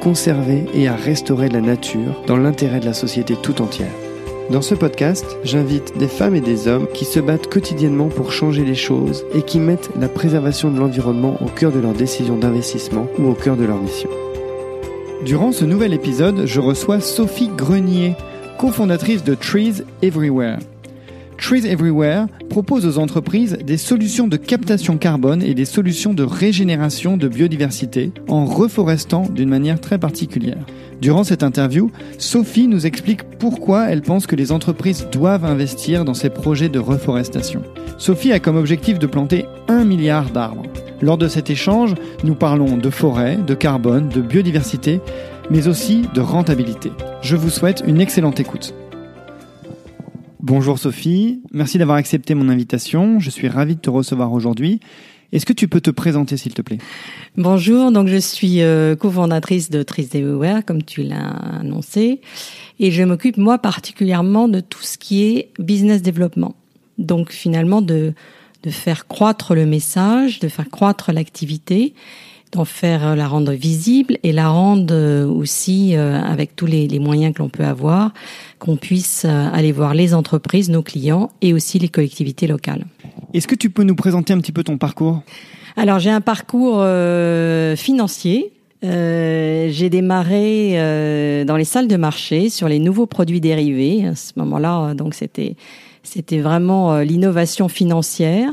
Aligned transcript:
conserver 0.00 0.64
et 0.74 0.88
à 0.88 0.96
restaurer 0.96 1.48
la 1.48 1.60
nature 1.60 2.22
dans 2.26 2.36
l'intérêt 2.36 2.80
de 2.80 2.86
la 2.86 2.94
société 2.94 3.36
tout 3.36 3.62
entière. 3.62 3.92
Dans 4.50 4.62
ce 4.62 4.74
podcast, 4.74 5.24
j'invite 5.44 5.96
des 5.96 6.08
femmes 6.08 6.34
et 6.34 6.40
des 6.40 6.66
hommes 6.66 6.88
qui 6.92 7.04
se 7.04 7.20
battent 7.20 7.46
quotidiennement 7.46 8.08
pour 8.08 8.32
changer 8.32 8.64
les 8.64 8.74
choses 8.74 9.24
et 9.32 9.42
qui 9.42 9.60
mettent 9.60 9.90
la 10.00 10.08
préservation 10.08 10.72
de 10.72 10.80
l'environnement 10.80 11.36
au 11.40 11.46
cœur 11.46 11.70
de 11.70 11.78
leurs 11.78 11.92
décisions 11.92 12.36
d'investissement 12.36 13.06
ou 13.18 13.28
au 13.28 13.34
cœur 13.34 13.56
de 13.56 13.64
leur 13.64 13.80
mission. 13.80 14.10
Durant 15.24 15.52
ce 15.52 15.64
nouvel 15.64 15.92
épisode, 15.92 16.46
je 16.46 16.60
reçois 16.60 16.98
Sophie 17.00 17.50
Grenier, 17.56 18.16
cofondatrice 18.58 19.22
de 19.22 19.34
Trees 19.34 19.84
Everywhere. 20.02 20.58
Trees 21.40 21.66
Everywhere 21.66 22.26
propose 22.50 22.86
aux 22.86 22.98
entreprises 22.98 23.58
des 23.64 23.78
solutions 23.78 24.28
de 24.28 24.36
captation 24.36 24.98
carbone 24.98 25.42
et 25.42 25.54
des 25.54 25.64
solutions 25.64 26.12
de 26.12 26.22
régénération 26.22 27.16
de 27.16 27.28
biodiversité 27.28 28.12
en 28.28 28.44
reforestant 28.44 29.22
d'une 29.22 29.48
manière 29.48 29.80
très 29.80 29.98
particulière. 29.98 30.64
Durant 31.00 31.24
cette 31.24 31.42
interview, 31.42 31.90
Sophie 32.18 32.68
nous 32.68 32.86
explique 32.86 33.22
pourquoi 33.38 33.88
elle 33.88 34.02
pense 34.02 34.26
que 34.26 34.36
les 34.36 34.52
entreprises 34.52 35.08
doivent 35.10 35.46
investir 35.46 36.04
dans 36.04 36.14
ces 36.14 36.28
projets 36.28 36.68
de 36.68 36.78
reforestation. 36.78 37.62
Sophie 37.96 38.32
a 38.32 38.38
comme 38.38 38.56
objectif 38.56 38.98
de 38.98 39.06
planter 39.06 39.46
un 39.66 39.84
milliard 39.84 40.30
d'arbres. 40.30 40.66
Lors 41.00 41.16
de 41.16 41.26
cet 41.26 41.48
échange, 41.48 41.94
nous 42.22 42.34
parlons 42.34 42.76
de 42.76 42.90
forêt, 42.90 43.36
de 43.36 43.54
carbone, 43.54 44.10
de 44.10 44.20
biodiversité, 44.20 45.00
mais 45.50 45.68
aussi 45.68 46.02
de 46.14 46.20
rentabilité. 46.20 46.92
Je 47.22 47.36
vous 47.36 47.50
souhaite 47.50 47.82
une 47.86 48.00
excellente 48.00 48.40
écoute. 48.40 48.74
Bonjour 50.42 50.78
Sophie, 50.78 51.42
merci 51.52 51.76
d'avoir 51.76 51.98
accepté 51.98 52.34
mon 52.34 52.48
invitation. 52.48 53.20
Je 53.20 53.28
suis 53.28 53.46
ravi 53.46 53.76
de 53.76 53.80
te 53.80 53.90
recevoir 53.90 54.32
aujourd'hui. 54.32 54.80
Est-ce 55.32 55.44
que 55.44 55.52
tu 55.52 55.68
peux 55.68 55.82
te 55.82 55.90
présenter 55.90 56.38
s'il 56.38 56.54
te 56.54 56.62
plaît? 56.62 56.78
Bonjour, 57.36 57.92
donc 57.92 58.08
je 58.08 58.16
suis 58.16 58.62
euh, 58.62 58.96
cofondatrice 58.96 59.68
de 59.68 59.82
Tris 59.82 60.08
Everywhere, 60.14 60.64
comme 60.64 60.82
tu 60.82 61.02
l'as 61.02 61.28
annoncé, 61.60 62.22
et 62.78 62.90
je 62.90 63.02
m'occupe 63.02 63.36
moi 63.36 63.58
particulièrement 63.58 64.48
de 64.48 64.60
tout 64.60 64.82
ce 64.82 64.96
qui 64.96 65.24
est 65.24 65.50
business 65.58 66.00
développement. 66.00 66.54
Donc 66.96 67.32
finalement 67.32 67.82
de 67.82 68.14
de 68.62 68.70
faire 68.70 69.08
croître 69.08 69.54
le 69.54 69.66
message, 69.66 70.38
de 70.40 70.48
faire 70.48 70.68
croître 70.68 71.12
l'activité 71.12 71.94
d'en 72.52 72.64
faire 72.64 73.06
euh, 73.06 73.14
la 73.14 73.28
rendre 73.28 73.52
visible 73.52 74.18
et 74.22 74.32
la 74.32 74.48
rendre 74.48 74.92
euh, 74.94 75.26
aussi 75.26 75.94
euh, 75.94 76.20
avec 76.20 76.56
tous 76.56 76.66
les, 76.66 76.88
les 76.88 76.98
moyens 76.98 77.34
que 77.34 77.42
l'on 77.42 77.48
peut 77.48 77.64
avoir, 77.64 78.12
qu'on 78.58 78.76
puisse 78.76 79.24
aller 79.24 79.72
voir 79.72 79.94
les 79.94 80.14
entreprises, 80.14 80.68
nos 80.68 80.82
clients 80.82 81.30
et 81.40 81.54
aussi 81.54 81.78
les 81.78 81.88
collectivités 81.88 82.46
locales. 82.46 82.84
Est-ce 83.32 83.46
que 83.46 83.54
tu 83.54 83.70
peux 83.70 83.84
nous 83.84 83.94
présenter 83.94 84.32
un 84.32 84.38
petit 84.38 84.52
peu 84.52 84.62
ton 84.64 84.76
parcours? 84.76 85.22
Alors 85.76 85.98
j'ai 85.98 86.10
un 86.10 86.20
parcours 86.20 86.78
euh, 86.80 87.76
financier. 87.76 88.52
Euh, 88.82 89.68
j'ai 89.70 89.90
démarré 89.90 90.72
euh, 90.74 91.44
dans 91.44 91.56
les 91.56 91.64
salles 91.64 91.88
de 91.88 91.96
marché 91.96 92.48
sur 92.48 92.68
les 92.68 92.78
nouveaux 92.78 93.06
produits 93.06 93.40
dérivés. 93.40 94.06
À 94.06 94.14
ce 94.14 94.32
moment-là, 94.36 94.94
donc 94.94 95.14
c'était 95.14 95.56
c'était 96.02 96.40
vraiment 96.40 96.98
l'innovation 97.00 97.68
financière. 97.68 98.50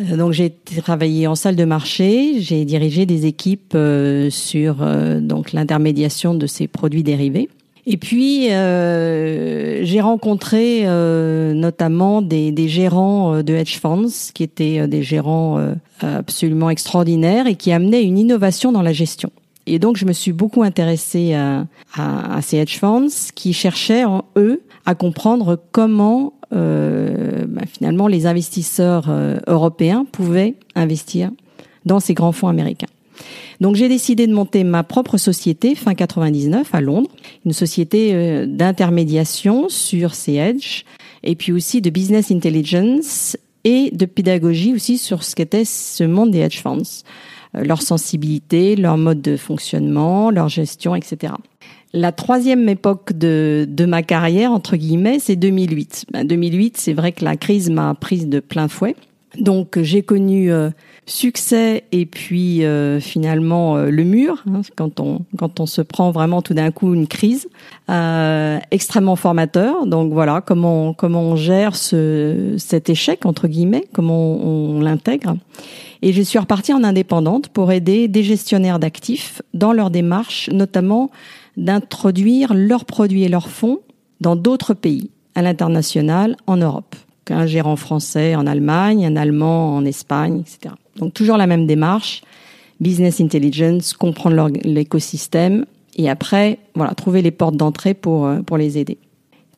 Euh, 0.00 0.16
donc 0.16 0.32
j'ai 0.32 0.50
travaillé 0.50 1.26
en 1.26 1.34
salle 1.34 1.56
de 1.56 1.64
marché, 1.64 2.40
j'ai 2.40 2.64
dirigé 2.64 3.06
des 3.06 3.26
équipes 3.26 3.72
euh, 3.74 4.30
sur 4.30 4.78
euh, 4.80 5.20
donc 5.20 5.52
l'intermédiation 5.52 6.34
de 6.34 6.46
ces 6.46 6.66
produits 6.66 7.02
dérivés. 7.02 7.48
Et 7.88 7.96
puis 7.96 8.52
euh, 8.52 9.84
j'ai 9.84 10.00
rencontré 10.00 10.80
euh, 10.84 11.54
notamment 11.54 12.20
des, 12.20 12.50
des, 12.50 12.68
gérants 12.68 13.42
de 13.44 13.54
hedge 13.54 13.78
funds 13.78 14.32
qui 14.34 14.42
étaient 14.42 14.88
des 14.88 15.02
gérants 15.04 15.74
absolument 16.00 16.68
extraordinaires 16.68 17.46
et 17.46 17.54
qui 17.54 17.70
amenaient 17.70 18.02
une 18.02 18.18
innovation 18.18 18.72
dans 18.72 18.82
la 18.82 18.92
gestion. 18.92 19.30
Et 19.66 19.78
donc 19.78 19.96
je 19.96 20.04
me 20.04 20.12
suis 20.12 20.32
beaucoup 20.32 20.64
intéressée 20.64 21.34
à, 21.34 21.66
à, 21.94 22.36
à 22.36 22.42
ces 22.42 22.56
hedge 22.56 22.76
funds 22.76 23.30
qui 23.36 23.52
cherchaient 23.52 24.04
en 24.04 24.24
eux 24.36 24.62
à 24.84 24.96
comprendre 24.96 25.60
comment 25.70 26.32
euh, 26.52 27.44
bah, 27.48 27.62
finalement 27.66 28.08
les 28.08 28.26
investisseurs 28.26 29.06
euh, 29.08 29.38
européens 29.46 30.06
pouvaient 30.10 30.54
investir 30.74 31.30
dans 31.84 32.00
ces 32.00 32.14
grands 32.14 32.32
fonds 32.32 32.48
américains. 32.48 32.86
Donc 33.60 33.76
j'ai 33.76 33.88
décidé 33.88 34.26
de 34.26 34.34
monter 34.34 34.64
ma 34.64 34.82
propre 34.82 35.16
société 35.16 35.74
fin 35.74 35.94
99 35.94 36.74
à 36.74 36.80
Londres, 36.80 37.10
une 37.44 37.52
société 37.52 38.10
euh, 38.12 38.46
d'intermédiation 38.46 39.68
sur 39.68 40.14
ces 40.14 40.34
hedges 40.34 40.84
et 41.22 41.34
puis 41.34 41.52
aussi 41.52 41.80
de 41.80 41.90
business 41.90 42.30
intelligence 42.30 43.36
et 43.64 43.90
de 43.92 44.06
pédagogie 44.06 44.74
aussi 44.74 44.98
sur 44.98 45.24
ce 45.24 45.34
qu'était 45.34 45.64
ce 45.64 46.04
monde 46.04 46.30
des 46.30 46.40
hedge 46.40 46.60
funds, 46.60 46.82
euh, 47.56 47.64
leur 47.64 47.82
sensibilité, 47.82 48.76
leur 48.76 48.96
mode 48.96 49.22
de 49.22 49.36
fonctionnement, 49.36 50.30
leur 50.30 50.48
gestion, 50.48 50.94
etc. 50.94 51.32
La 51.92 52.12
troisième 52.12 52.68
époque 52.68 53.12
de, 53.12 53.66
de 53.68 53.84
ma 53.86 54.02
carrière, 54.02 54.52
entre 54.52 54.76
guillemets, 54.76 55.18
c'est 55.18 55.36
2008. 55.36 56.06
Ben, 56.12 56.26
2008, 56.26 56.76
c'est 56.76 56.92
vrai 56.92 57.12
que 57.12 57.24
la 57.24 57.36
crise 57.36 57.70
m'a 57.70 57.94
prise 57.94 58.28
de 58.28 58.40
plein 58.40 58.68
fouet. 58.68 58.96
Donc 59.38 59.78
j'ai 59.80 60.02
connu 60.02 60.50
euh, 60.50 60.70
succès 61.04 61.84
et 61.92 62.06
puis 62.06 62.64
euh, 62.64 63.00
finalement 63.00 63.76
euh, 63.76 63.90
le 63.90 64.04
mur 64.04 64.42
hein, 64.48 64.62
quand 64.76 65.00
on 65.00 65.20
quand 65.36 65.60
on 65.60 65.66
se 65.66 65.82
prend 65.82 66.10
vraiment 66.10 66.42
tout 66.42 66.54
d'un 66.54 66.70
coup 66.70 66.94
une 66.94 67.06
crise 67.06 67.48
extrêmement 68.70 69.16
formateur. 69.16 69.86
Donc 69.86 70.12
voilà 70.12 70.40
comment 70.40 70.94
comment 70.94 71.22
on 71.22 71.36
gère 71.36 71.76
ce 71.76 72.54
cet 72.58 72.88
échec 72.88 73.26
entre 73.26 73.48
guillemets, 73.48 73.84
comment 73.92 74.36
on 74.36 74.80
l'intègre. 74.80 75.36
Et 76.02 76.12
je 76.12 76.22
suis 76.22 76.38
repartie 76.38 76.72
en 76.72 76.84
indépendante 76.84 77.48
pour 77.48 77.72
aider 77.72 78.06
des 78.08 78.22
gestionnaires 78.22 78.78
d'actifs 78.78 79.40
dans 79.54 79.72
leur 79.72 79.90
démarche, 79.90 80.50
notamment 80.52 81.10
d'introduire 81.56 82.54
leurs 82.54 82.84
produits 82.84 83.24
et 83.24 83.28
leurs 83.28 83.48
fonds 83.48 83.80
dans 84.20 84.36
d'autres 84.36 84.74
pays, 84.74 85.10
à 85.34 85.42
l'international, 85.42 86.36
en 86.46 86.56
Europe. 86.56 86.96
Un 87.28 87.46
gérant 87.46 87.76
français 87.76 88.36
en 88.36 88.46
Allemagne, 88.46 89.04
un 89.04 89.16
allemand 89.16 89.74
en 89.74 89.84
Espagne, 89.84 90.40
etc. 90.40 90.74
Donc 90.96 91.12
toujours 91.12 91.36
la 91.36 91.46
même 91.46 91.66
démarche, 91.66 92.22
business 92.80 93.20
intelligence, 93.20 93.94
comprendre 93.94 94.50
l'écosystème 94.62 95.66
et 95.96 96.08
après, 96.08 96.58
voilà, 96.74 96.94
trouver 96.94 97.22
les 97.22 97.30
portes 97.30 97.56
d'entrée 97.56 97.94
pour, 97.94 98.26
euh, 98.26 98.42
pour 98.42 98.58
les 98.58 98.78
aider. 98.78 98.98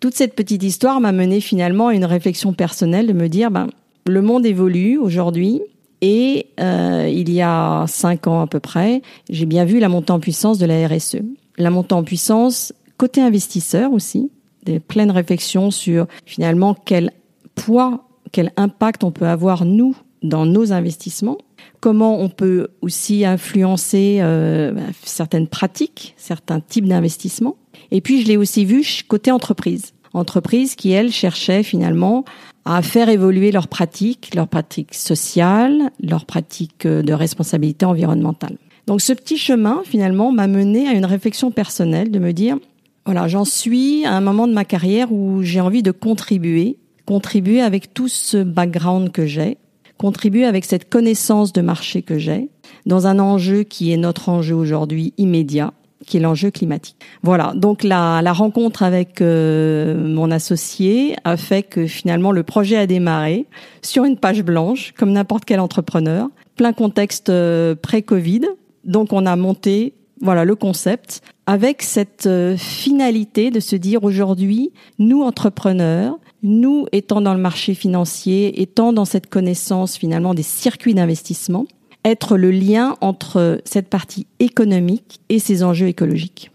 Toute 0.00 0.14
cette 0.14 0.34
petite 0.34 0.62
histoire 0.62 1.00
m'a 1.00 1.12
mené 1.12 1.40
finalement 1.40 1.88
à 1.88 1.94
une 1.94 2.04
réflexion 2.04 2.52
personnelle 2.52 3.08
de 3.08 3.12
me 3.12 3.28
dire, 3.28 3.50
ben, 3.50 3.66
le 4.06 4.22
monde 4.22 4.46
évolue 4.46 4.96
aujourd'hui 4.96 5.60
et 6.00 6.46
euh, 6.60 7.10
il 7.12 7.32
y 7.32 7.42
a 7.42 7.84
cinq 7.88 8.28
ans 8.28 8.40
à 8.40 8.46
peu 8.46 8.60
près, 8.60 9.02
j'ai 9.28 9.46
bien 9.46 9.64
vu 9.64 9.80
la 9.80 9.88
montée 9.88 10.12
en 10.12 10.20
puissance 10.20 10.58
de 10.58 10.66
la 10.66 10.86
RSE 10.86 11.16
la 11.58 11.70
montée 11.70 11.94
en 11.94 12.04
puissance 12.04 12.72
côté 12.96 13.20
investisseur 13.20 13.92
aussi, 13.92 14.30
des 14.64 14.80
pleines 14.80 15.10
réflexions 15.10 15.70
sur 15.70 16.06
finalement 16.26 16.74
quel 16.74 17.12
poids, 17.54 18.08
quel 18.32 18.52
impact 18.56 19.04
on 19.04 19.10
peut 19.10 19.26
avoir 19.26 19.64
nous 19.64 19.96
dans 20.22 20.46
nos 20.46 20.72
investissements, 20.72 21.38
comment 21.80 22.20
on 22.20 22.28
peut 22.28 22.68
aussi 22.82 23.24
influencer 23.24 24.18
euh, 24.20 24.72
bah, 24.72 24.82
certaines 25.04 25.46
pratiques, 25.46 26.14
certains 26.16 26.60
types 26.60 26.86
d'investissements. 26.86 27.56
Et 27.92 28.00
puis 28.00 28.22
je 28.22 28.26
l'ai 28.26 28.36
aussi 28.36 28.64
vu 28.64 28.84
côté 29.06 29.30
entreprise, 29.30 29.94
entreprise 30.12 30.74
qui 30.74 30.90
elle 30.90 31.12
cherchait 31.12 31.62
finalement 31.62 32.24
à 32.64 32.82
faire 32.82 33.08
évoluer 33.08 33.52
leurs 33.52 33.68
pratiques, 33.68 34.34
leurs 34.34 34.48
pratiques 34.48 34.94
sociales, 34.94 35.90
leurs 36.02 36.26
pratiques 36.26 36.86
de 36.86 37.12
responsabilité 37.12 37.86
environnementale. 37.86 38.58
Donc 38.88 39.02
ce 39.02 39.12
petit 39.12 39.36
chemin, 39.36 39.82
finalement, 39.84 40.32
m'a 40.32 40.46
mené 40.46 40.88
à 40.88 40.92
une 40.92 41.04
réflexion 41.04 41.50
personnelle 41.50 42.10
de 42.10 42.18
me 42.18 42.32
dire, 42.32 42.56
voilà, 43.04 43.28
j'en 43.28 43.44
suis 43.44 44.06
à 44.06 44.14
un 44.14 44.22
moment 44.22 44.48
de 44.48 44.54
ma 44.54 44.64
carrière 44.64 45.12
où 45.12 45.42
j'ai 45.42 45.60
envie 45.60 45.82
de 45.82 45.90
contribuer, 45.90 46.78
contribuer 47.04 47.60
avec 47.60 47.92
tout 47.92 48.08
ce 48.08 48.42
background 48.42 49.12
que 49.12 49.26
j'ai, 49.26 49.58
contribuer 49.98 50.46
avec 50.46 50.64
cette 50.64 50.88
connaissance 50.88 51.52
de 51.52 51.60
marché 51.60 52.00
que 52.00 52.16
j'ai, 52.18 52.48
dans 52.86 53.06
un 53.06 53.18
enjeu 53.18 53.62
qui 53.62 53.92
est 53.92 53.98
notre 53.98 54.30
enjeu 54.30 54.54
aujourd'hui 54.54 55.12
immédiat, 55.18 55.74
qui 56.06 56.16
est 56.16 56.20
l'enjeu 56.20 56.50
climatique. 56.50 56.96
Voilà, 57.22 57.52
donc 57.54 57.82
la, 57.82 58.22
la 58.22 58.32
rencontre 58.32 58.82
avec 58.82 59.20
euh, 59.20 60.02
mon 60.02 60.30
associé 60.30 61.14
a 61.24 61.36
fait 61.36 61.62
que 61.62 61.86
finalement 61.86 62.32
le 62.32 62.42
projet 62.42 62.78
a 62.78 62.86
démarré 62.86 63.44
sur 63.82 64.06
une 64.06 64.16
page 64.16 64.42
blanche, 64.42 64.94
comme 64.96 65.12
n'importe 65.12 65.44
quel 65.44 65.60
entrepreneur, 65.60 66.30
plein 66.56 66.72
contexte 66.72 67.28
euh, 67.28 67.74
pré-Covid, 67.74 68.46
donc 68.88 69.12
on 69.12 69.24
a 69.26 69.36
monté 69.36 69.94
voilà 70.20 70.44
le 70.44 70.56
concept 70.56 71.22
avec 71.46 71.82
cette 71.82 72.26
euh, 72.26 72.56
finalité 72.56 73.50
de 73.50 73.60
se 73.60 73.76
dire 73.76 74.04
aujourd'hui, 74.04 74.70
nous 74.98 75.22
entrepreneurs, 75.22 76.18
nous 76.42 76.86
étant 76.92 77.20
dans 77.20 77.34
le 77.34 77.40
marché 77.40 77.74
financier, 77.74 78.60
étant 78.60 78.92
dans 78.92 79.04
cette 79.04 79.28
connaissance 79.28 79.96
finalement 79.96 80.34
des 80.34 80.42
circuits 80.42 80.94
d'investissement, 80.94 81.66
être 82.04 82.36
le 82.36 82.50
lien 82.50 82.96
entre 83.00 83.60
cette 83.64 83.88
partie 83.88 84.26
économique 84.40 85.20
et 85.28 85.38
ces 85.38 85.62
enjeux 85.62 85.86
écologiques. 85.86 86.50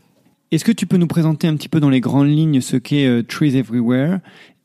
Est-ce 0.52 0.64
que 0.64 0.72
tu 0.72 0.86
peux 0.86 0.98
nous 0.98 1.08
présenter 1.08 1.48
un 1.48 1.56
petit 1.56 1.70
peu 1.70 1.80
dans 1.80 1.90
les 1.90 2.02
grandes 2.02 2.30
lignes 2.30 2.62
ce 2.62 2.78
qu'est 2.78 3.08
euh, 3.08 3.24
Trees 3.24 3.58
Everywhere 3.58 4.20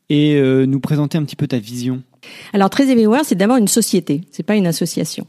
et 0.09 0.35
euh, 0.35 0.65
nous 0.67 0.79
présenter 0.79 1.17
un 1.17 1.23
petit 1.23 1.35
peu 1.35 1.47
ta 1.47 1.57
vision? 1.57 2.03
Alors 2.53 2.69
Trees 2.69 2.91
Everywhere, 2.91 3.21
c'est 3.23 3.35
d'abord 3.35 3.57
une 3.57 3.67
société, 3.67 4.21
c'est 4.31 4.43
pas 4.43 4.55
une 4.55 4.67
association. 4.67 5.25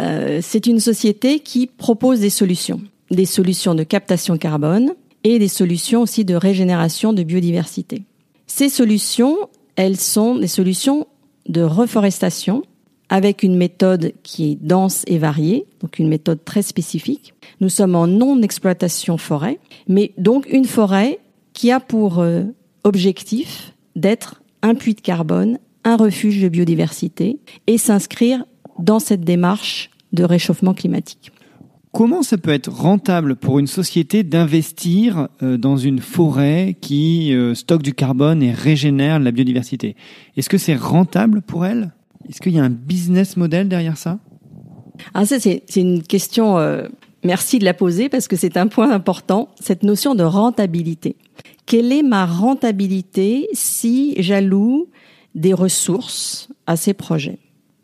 Euh, 0.00 0.40
c'est 0.42 0.66
une 0.66 0.80
société 0.80 1.40
qui 1.40 1.66
propose 1.66 2.20
des 2.20 2.30
solutions, 2.30 2.80
des 3.10 3.26
solutions 3.26 3.74
de 3.74 3.82
captation 3.82 4.38
carbone 4.38 4.94
et 5.24 5.38
des 5.38 5.48
solutions 5.48 6.02
aussi 6.02 6.24
de 6.24 6.34
régénération 6.34 7.12
de 7.12 7.22
biodiversité. 7.22 8.02
Ces 8.46 8.68
solutions, 8.68 9.36
elles 9.76 10.00
sont 10.00 10.36
des 10.36 10.46
solutions 10.46 11.06
de 11.48 11.62
reforestation 11.62 12.62
avec 13.10 13.42
une 13.42 13.56
méthode 13.56 14.12
qui 14.22 14.52
est 14.52 14.58
dense 14.60 15.02
et 15.06 15.18
variée, 15.18 15.66
donc 15.80 15.98
une 15.98 16.08
méthode 16.08 16.44
très 16.44 16.62
spécifique. 16.62 17.34
Nous 17.60 17.68
sommes 17.68 17.96
en 17.96 18.06
non-exploitation 18.06 19.18
forêt, 19.18 19.58
mais 19.88 20.12
donc 20.16 20.46
une 20.50 20.64
forêt 20.64 21.18
qui 21.52 21.72
a 21.72 21.80
pour 21.80 22.20
euh, 22.20 22.44
objectif 22.84 23.74
d'être 23.96 24.42
un 24.62 24.74
puits 24.74 24.94
de 24.94 25.00
carbone, 25.00 25.58
un 25.84 25.96
refuge 25.96 26.40
de 26.40 26.48
biodiversité 26.48 27.38
et 27.66 27.78
s'inscrire 27.78 28.44
dans 28.82 28.98
cette 28.98 29.22
démarche 29.22 29.90
de 30.12 30.24
réchauffement 30.24 30.74
climatique. 30.74 31.32
Comment 31.92 32.22
ça 32.22 32.38
peut 32.38 32.52
être 32.52 32.70
rentable 32.70 33.34
pour 33.34 33.58
une 33.58 33.66
société 33.66 34.22
d'investir 34.22 35.28
euh, 35.42 35.56
dans 35.56 35.76
une 35.76 35.98
forêt 35.98 36.76
qui 36.80 37.34
euh, 37.34 37.54
stocke 37.54 37.82
du 37.82 37.94
carbone 37.94 38.44
et 38.44 38.52
régénère 38.52 39.18
la 39.18 39.32
biodiversité? 39.32 39.96
Est-ce 40.36 40.48
que 40.48 40.58
c'est 40.58 40.76
rentable 40.76 41.42
pour 41.42 41.66
elle? 41.66 41.92
Est-ce 42.28 42.40
qu'il 42.40 42.52
y 42.52 42.60
a 42.60 42.64
un 42.64 42.70
business 42.70 43.36
model 43.36 43.68
derrière 43.68 43.96
ça? 43.96 44.20
Ah, 45.14 45.24
ça, 45.24 45.40
c'est, 45.40 45.64
une 45.74 46.02
question, 46.04 46.58
euh, 46.58 46.86
merci 47.24 47.58
de 47.58 47.64
la 47.64 47.74
poser 47.74 48.08
parce 48.08 48.28
que 48.28 48.36
c'est 48.36 48.56
un 48.56 48.68
point 48.68 48.92
important, 48.92 49.48
cette 49.58 49.82
notion 49.82 50.14
de 50.14 50.22
rentabilité. 50.22 51.16
Quelle 51.66 51.90
est 51.90 52.04
ma 52.04 52.24
rentabilité 52.24 53.48
si 53.52 54.14
j'alloue 54.18 54.86
des 55.34 55.54
ressources 55.54 56.50
à 56.68 56.76
ces 56.76 56.94
projets? 56.94 57.38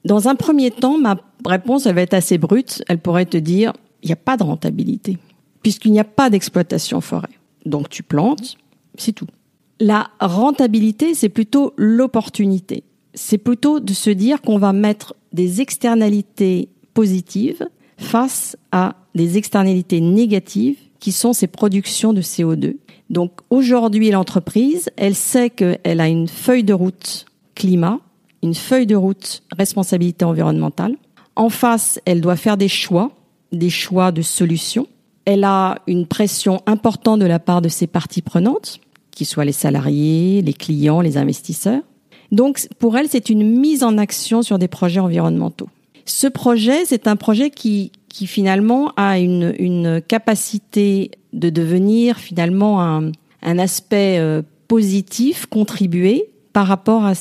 Dans 0.06 0.28
un 0.28 0.34
premier 0.34 0.70
temps, 0.70 0.96
ma 0.96 1.18
réponse, 1.44 1.84
elle 1.84 1.96
va 1.96 2.02
être 2.02 2.14
assez 2.14 2.38
brute. 2.38 2.82
Elle 2.88 2.98
pourrait 2.98 3.26
te 3.26 3.36
dire, 3.36 3.72
il 4.02 4.06
n'y 4.06 4.12
a 4.12 4.16
pas 4.16 4.38
de 4.38 4.44
rentabilité, 4.44 5.18
puisqu'il 5.62 5.92
n'y 5.92 6.00
a 6.00 6.04
pas 6.04 6.30
d'exploitation 6.30 7.00
forêt. 7.00 7.28
Donc 7.66 7.90
tu 7.90 8.02
plantes, 8.02 8.56
c'est 8.96 9.12
tout. 9.12 9.26
La 9.80 10.08
rentabilité, 10.20 11.12
c'est 11.12 11.28
plutôt 11.28 11.74
l'opportunité 11.76 12.84
c'est 13.16 13.38
plutôt 13.38 13.80
de 13.80 13.92
se 13.92 14.10
dire 14.10 14.40
qu'on 14.42 14.58
va 14.58 14.72
mettre 14.72 15.16
des 15.32 15.60
externalités 15.60 16.68
positives 16.94 17.66
face 17.98 18.56
à 18.70 18.94
des 19.14 19.38
externalités 19.38 20.00
négatives 20.00 20.78
qui 21.00 21.12
sont 21.12 21.32
ces 21.32 21.46
productions 21.46 22.12
de 22.12 22.20
CO2. 22.20 22.76
Donc 23.08 23.32
aujourd'hui, 23.50 24.10
l'entreprise, 24.10 24.90
elle 24.96 25.14
sait 25.14 25.50
qu'elle 25.50 26.00
a 26.00 26.08
une 26.08 26.28
feuille 26.28 26.64
de 26.64 26.74
route 26.74 27.24
climat, 27.54 28.00
une 28.46 28.54
feuille 28.54 28.86
de 28.86 28.96
route 28.96 29.42
responsabilité 29.56 30.24
environnementale. 30.24 30.96
En 31.34 31.50
face, 31.50 32.00
elle 32.04 32.20
doit 32.20 32.36
faire 32.36 32.56
des 32.56 32.68
choix, 32.68 33.10
des 33.52 33.70
choix 33.70 34.12
de 34.12 34.22
solutions. 34.22 34.86
Elle 35.24 35.44
a 35.44 35.78
une 35.86 36.06
pression 36.06 36.60
importante 36.66 37.20
de 37.20 37.26
la 37.26 37.38
part 37.38 37.60
de 37.60 37.68
ses 37.68 37.86
parties 37.86 38.22
prenantes, 38.22 38.80
qui 39.10 39.24
soient 39.24 39.44
les 39.44 39.52
salariés, 39.52 40.42
les 40.42 40.52
clients, 40.52 41.00
les 41.00 41.16
investisseurs. 41.16 41.82
Donc 42.32 42.68
pour 42.78 42.96
elle, 42.96 43.08
c'est 43.08 43.28
une 43.28 43.58
mise 43.58 43.82
en 43.82 43.98
action 43.98 44.42
sur 44.42 44.58
des 44.58 44.68
projets 44.68 45.00
environnementaux. 45.00 45.68
Ce 46.04 46.26
projet, 46.26 46.84
c'est 46.84 47.08
un 47.08 47.16
projet 47.16 47.50
qui, 47.50 47.92
qui 48.08 48.26
finalement 48.26 48.92
a 48.96 49.18
une, 49.18 50.00
capacité 50.06 51.10
de 51.32 51.50
devenir 51.50 52.18
finalement 52.18 52.80
un, 52.80 53.10
un 53.42 53.58
aspect 53.58 54.18
euh, 54.18 54.42
positif, 54.68 55.46
contribuer 55.46 56.30
par 56.52 56.66
rapport 56.66 57.04
à 57.04 57.14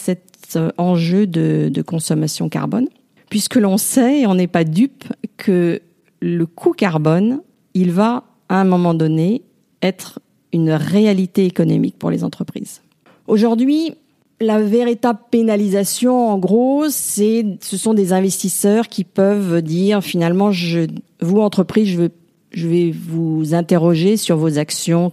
euh, 0.56 0.70
enjeu 0.78 1.28
de, 1.28 1.70
de 1.72 1.82
consommation 1.82 2.50
carbone, 2.50 2.88
puisque 3.30 3.56
l'on 3.56 3.78
sait, 3.78 4.22
et 4.22 4.28
on 4.28 4.36
n'est 4.36 4.48
pas 4.48 4.64
dupe, 4.64 5.06
que 5.38 5.82
le 6.22 6.46
coût 6.46 6.74
carbone, 6.74 7.42
il 7.74 7.92
va 7.92 8.24
à 8.50 8.62
un 8.62 8.64
moment 8.64 8.94
donné 8.94 9.42
être 9.82 10.20
une 10.54 10.72
réalité 10.72 11.46
économique 11.46 11.98
pour 12.00 12.10
les 12.10 12.24
entreprises. 12.24 12.82
Aujourd'hui, 13.28 13.96
la 14.42 14.62
véritable 14.62 15.20
pénalisation, 15.32 16.30
en 16.30 16.38
gros, 16.38 16.86
c'est, 16.90 17.46
ce 17.62 17.78
sont 17.78 17.94
des 17.94 18.14
investisseurs 18.14 18.88
qui 18.88 19.04
peuvent 19.04 19.62
dire 19.62 20.02
finalement, 20.02 20.52
je, 20.52 20.88
vous 21.22 21.40
entreprise, 21.40 21.90
je, 21.90 21.98
veux, 21.98 22.12
je 22.52 22.68
vais 22.68 22.92
vous 22.92 23.54
interroger 23.54 24.18
sur 24.18 24.38
vos 24.38 24.58
actions 24.58 25.12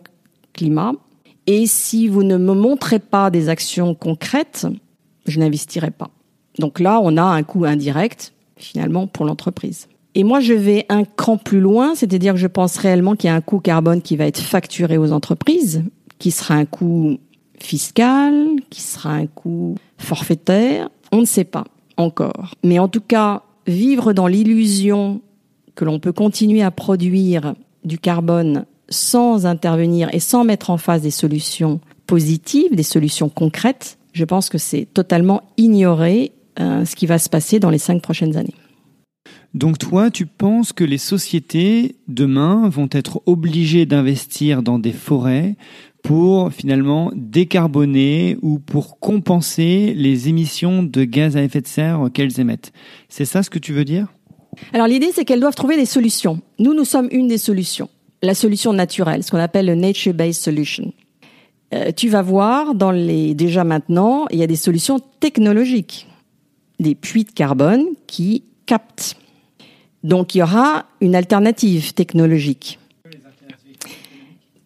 climat. 0.53 0.93
Et 1.47 1.67
si 1.67 2.09
vous 2.09 2.23
ne 2.23 2.37
me 2.37 2.55
montrez 2.55 2.99
pas 2.99 3.31
des 3.31 3.49
actions 3.49 3.95
concrètes, 3.95 4.67
je 5.27 5.39
n'investirai 5.39 5.91
pas. 5.91 6.11
Donc 6.59 6.81
là, 6.81 7.01
on 7.03 7.17
a 7.17 7.23
un 7.23 7.43
coût 7.43 7.65
indirect 7.65 8.33
finalement 8.57 9.07
pour 9.07 9.25
l'entreprise. 9.25 9.89
Et 10.15 10.25
moi, 10.25 10.41
je 10.41 10.53
vais 10.53 10.85
un 10.89 11.05
cran 11.05 11.39
plus 11.39 11.61
loin, 11.61 11.95
c'est-à-dire 11.95 12.35
que 12.35 12.39
je 12.39 12.47
pense 12.47 12.77
réellement 12.77 13.15
qu'il 13.17 13.29
y 13.29 13.31
a 13.31 13.35
un 13.35 13.41
coût 13.41 13.61
carbone 13.61 14.03
qui 14.03 14.17
va 14.17 14.27
être 14.27 14.41
facturé 14.41 14.99
aux 14.99 15.13
entreprises, 15.13 15.85
qui 16.19 16.31
sera 16.31 16.55
un 16.55 16.67
coût 16.67 17.19
fiscal, 17.59 18.35
qui 18.69 18.83
sera 18.83 19.13
un 19.15 19.27
coût 19.27 19.77
forfaitaire, 19.97 20.91
on 21.13 21.21
ne 21.21 21.25
sait 21.25 21.45
pas 21.45 21.65
encore. 21.97 22.55
Mais 22.63 22.79
en 22.79 22.89
tout 22.89 23.01
cas, 23.01 23.43
vivre 23.67 24.13
dans 24.13 24.27
l'illusion 24.27 25.21
que 25.75 25.85
l'on 25.85 25.99
peut 25.99 26.13
continuer 26.13 26.63
à 26.63 26.71
produire 26.71 27.55
du 27.85 27.99
carbone 27.99 28.67
sans 28.89 29.47
intervenir 29.47 30.11
et 30.13 30.21
sans 30.21 30.45
mettre 30.45 30.71
en 30.71 30.77
face 30.77 31.03
des 31.03 31.11
solutions 31.11 31.81
positives, 32.07 32.75
des 32.75 32.83
solutions 32.83 33.31
concrètes, 33.31 33.99
je 34.13 34.25
pense 34.25 34.49
que 34.49 34.59
c'est 34.59 34.87
totalement 34.93 35.43
ignorer 35.57 36.33
euh, 36.61 36.85
ce 36.85 36.95
qui 36.97 37.07
va 37.07 37.19
se 37.19 37.29
passer 37.29 37.59
dans 37.59 37.71
les 37.71 37.79
cinq 37.79 38.03
prochaines 38.03 38.37
années. 38.37 38.55
Donc 39.55 39.79
toi, 39.79 40.11
tu 40.11 40.27
penses 40.27 40.73
que 40.73 40.85
les 40.85 40.99
sociétés 40.99 41.97
demain 42.09 42.69
vont 42.69 42.89
être 42.91 43.23
obligées 43.27 43.85
d'investir 43.85 44.63
dans 44.63 44.79
des 44.79 44.93
forêts 44.93 45.57
pour 46.03 46.53
finalement 46.53 47.13
décarboner 47.15 48.37
ou 48.43 48.59
pour 48.59 48.99
compenser 48.99 49.95
les 49.95 50.29
émissions 50.29 50.83
de 50.83 51.05
gaz 51.05 51.37
à 51.37 51.43
effet 51.43 51.61
de 51.61 51.67
serre 51.67 52.09
qu'elles 52.13 52.41
émettent. 52.41 52.73
C'est 53.09 53.25
ça 53.25 53.43
ce 53.43 53.51
que 53.51 53.59
tu 53.59 53.73
veux 53.73 53.85
dire? 53.85 54.09
Alors 54.73 54.87
l'idée, 54.87 55.11
c'est 55.15 55.25
qu'elles 55.25 55.41
doivent 55.41 55.55
trouver 55.55 55.77
des 55.77 55.87
solutions. 55.87 56.41
Nous, 56.59 56.75
nous 56.75 56.85
sommes 56.85 57.09
une 57.11 57.29
des 57.29 57.39
solutions. 57.39 57.89
La 58.23 58.35
solution 58.35 58.73
naturelle, 58.73 59.23
ce 59.23 59.31
qu'on 59.31 59.39
appelle 59.39 59.67
le 59.67 59.75
nature-based 59.75 60.41
solution. 60.41 60.93
Euh, 61.73 61.91
tu 61.95 62.09
vas 62.09 62.23
voir 62.23 62.75
dans 62.75 62.91
les 62.91 63.35
déjà 63.35 63.65
maintenant, 63.65 64.27
il 64.31 64.39
y 64.39 64.43
a 64.43 64.47
des 64.47 64.57
solutions 64.57 65.01
technologiques, 65.21 66.07
des 66.81 66.95
puits 66.95 67.25
de 67.25 67.31
carbone 67.31 67.85
qui 68.07 68.45
captent. 68.67 69.17
Donc 70.05 70.35
il 70.35 70.39
y 70.39 70.43
aura 70.43 70.87
une 71.01 71.15
alternative 71.15 71.95
technologique 71.95 72.79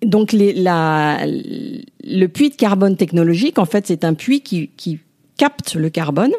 donc 0.07 0.33
le 0.33 2.27
puits 2.27 2.51
de 2.51 2.55
carbone 2.55 2.97
technologique, 2.97 3.59
en 3.59 3.65
fait, 3.65 3.87
c'est 3.87 4.05
un 4.05 4.15
puits 4.15 4.41
qui, 4.41 4.71
qui, 4.77 5.01
capte 5.37 5.75
le 5.75 5.91
carbone. 5.91 6.33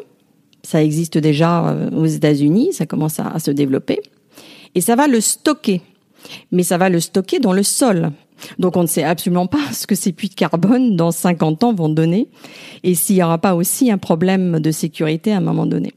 Ça 0.64 0.82
existe 0.82 1.18
déjà 1.18 1.68
euh, 1.68 1.90
aux 1.92 2.06
États-Unis, 2.06 2.72
ça 2.72 2.84
commence 2.84 3.20
à, 3.20 3.38
se 3.38 3.52
développer. 3.52 4.00
Et 4.74 4.80
ça 4.80 4.96
va 4.96 5.06
le 5.06 5.20
stocker. 5.20 5.82
Mais 6.52 6.62
ça 6.62 6.78
va 6.78 6.88
le 6.88 7.00
stocker 7.00 7.38
dans 7.38 7.52
le 7.52 7.62
sol. 7.62 8.12
Donc 8.58 8.76
on 8.76 8.82
ne 8.82 8.86
sait 8.86 9.02
absolument 9.02 9.46
pas 9.46 9.60
ce 9.72 9.86
que 9.86 9.94
ces 9.94 10.12
puits 10.12 10.28
de 10.28 10.34
carbone 10.34 10.96
dans 10.96 11.10
50 11.10 11.64
ans 11.64 11.74
vont 11.74 11.88
donner 11.88 12.28
et 12.82 12.94
s'il 12.94 13.16
n'y 13.16 13.22
aura 13.22 13.38
pas 13.38 13.54
aussi 13.54 13.90
un 13.90 13.98
problème 13.98 14.60
de 14.60 14.70
sécurité 14.70 15.32
à 15.32 15.38
un 15.38 15.40
moment 15.40 15.66
donné. 15.66 15.92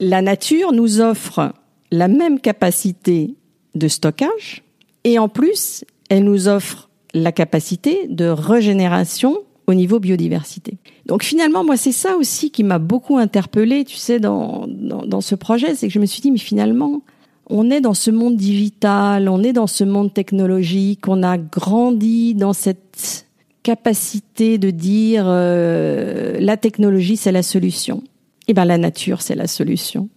La 0.00 0.22
nature 0.22 0.72
nous 0.72 1.00
offre 1.00 1.52
la 1.90 2.08
même 2.08 2.40
capacité 2.40 3.34
de 3.74 3.88
stockage 3.88 4.62
et 5.04 5.18
en 5.18 5.28
plus, 5.28 5.84
elle 6.08 6.24
nous 6.24 6.48
offre 6.48 6.88
la 7.12 7.32
capacité 7.32 8.06
de 8.08 8.26
régénération 8.26 9.38
au 9.66 9.74
niveau 9.74 9.98
biodiversité. 9.98 10.78
Donc 11.06 11.22
finalement, 11.22 11.64
moi, 11.64 11.76
c'est 11.76 11.92
ça 11.92 12.16
aussi 12.16 12.50
qui 12.50 12.64
m'a 12.64 12.78
beaucoup 12.78 13.18
interpellée, 13.18 13.84
tu 13.84 13.96
sais, 13.96 14.20
dans, 14.20 14.66
dans, 14.68 15.20
ce 15.20 15.34
projet, 15.34 15.74
c'est 15.74 15.88
que 15.88 15.92
je 15.92 15.98
me 15.98 16.06
suis 16.06 16.20
dit, 16.20 16.30
mais 16.30 16.38
finalement, 16.38 17.02
on 17.50 17.70
est 17.70 17.80
dans 17.80 17.94
ce 17.94 18.10
monde 18.10 18.36
digital, 18.36 19.28
on 19.28 19.42
est 19.42 19.52
dans 19.52 19.66
ce 19.66 19.84
monde 19.84 20.12
technologique, 20.12 21.08
on 21.08 21.22
a 21.22 21.38
grandi 21.38 22.34
dans 22.34 22.52
cette 22.52 23.26
capacité 23.62 24.58
de 24.58 24.70
dire 24.70 25.24
euh, 25.26 26.38
la 26.40 26.56
technologie, 26.56 27.16
c'est 27.16 27.32
la 27.32 27.42
solution. 27.42 28.02
Eh 28.48 28.54
ben 28.54 28.64
la 28.64 28.78
nature, 28.78 29.22
c'est 29.22 29.34
la 29.34 29.46
solution. 29.46 30.08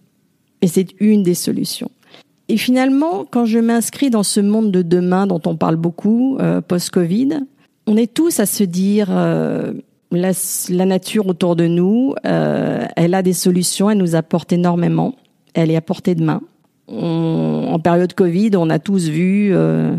Et 0.60 0.68
c'est 0.68 0.88
une 1.00 1.22
des 1.22 1.34
solutions. 1.34 1.90
Et 2.48 2.56
finalement, 2.56 3.26
quand 3.30 3.44
je 3.44 3.58
m'inscris 3.58 4.10
dans 4.10 4.22
ce 4.22 4.40
monde 4.40 4.70
de 4.70 4.82
demain 4.82 5.26
dont 5.26 5.40
on 5.46 5.56
parle 5.56 5.76
beaucoup, 5.76 6.38
euh, 6.40 6.60
post-Covid, 6.60 7.40
on 7.86 7.96
est 7.96 8.12
tous 8.12 8.40
à 8.40 8.46
se 8.46 8.64
dire, 8.64 9.08
euh, 9.10 9.72
la, 10.10 10.32
la, 10.70 10.86
nature 10.86 11.26
autour 11.26 11.56
de 11.56 11.66
nous, 11.66 12.14
euh, 12.24 12.86
elle 12.96 13.14
a 13.14 13.22
des 13.22 13.34
solutions, 13.34 13.90
elle 13.90 13.98
nous 13.98 14.14
apporte 14.14 14.52
énormément, 14.52 15.14
elle 15.54 15.70
est 15.70 15.76
à 15.76 15.82
portée 15.82 16.14
de 16.14 16.24
main. 16.24 16.40
En 16.88 17.78
période 17.78 18.14
Covid, 18.14 18.52
on 18.56 18.70
a 18.70 18.78
tous 18.78 19.08
vu 19.08 19.50
euh, 19.52 19.94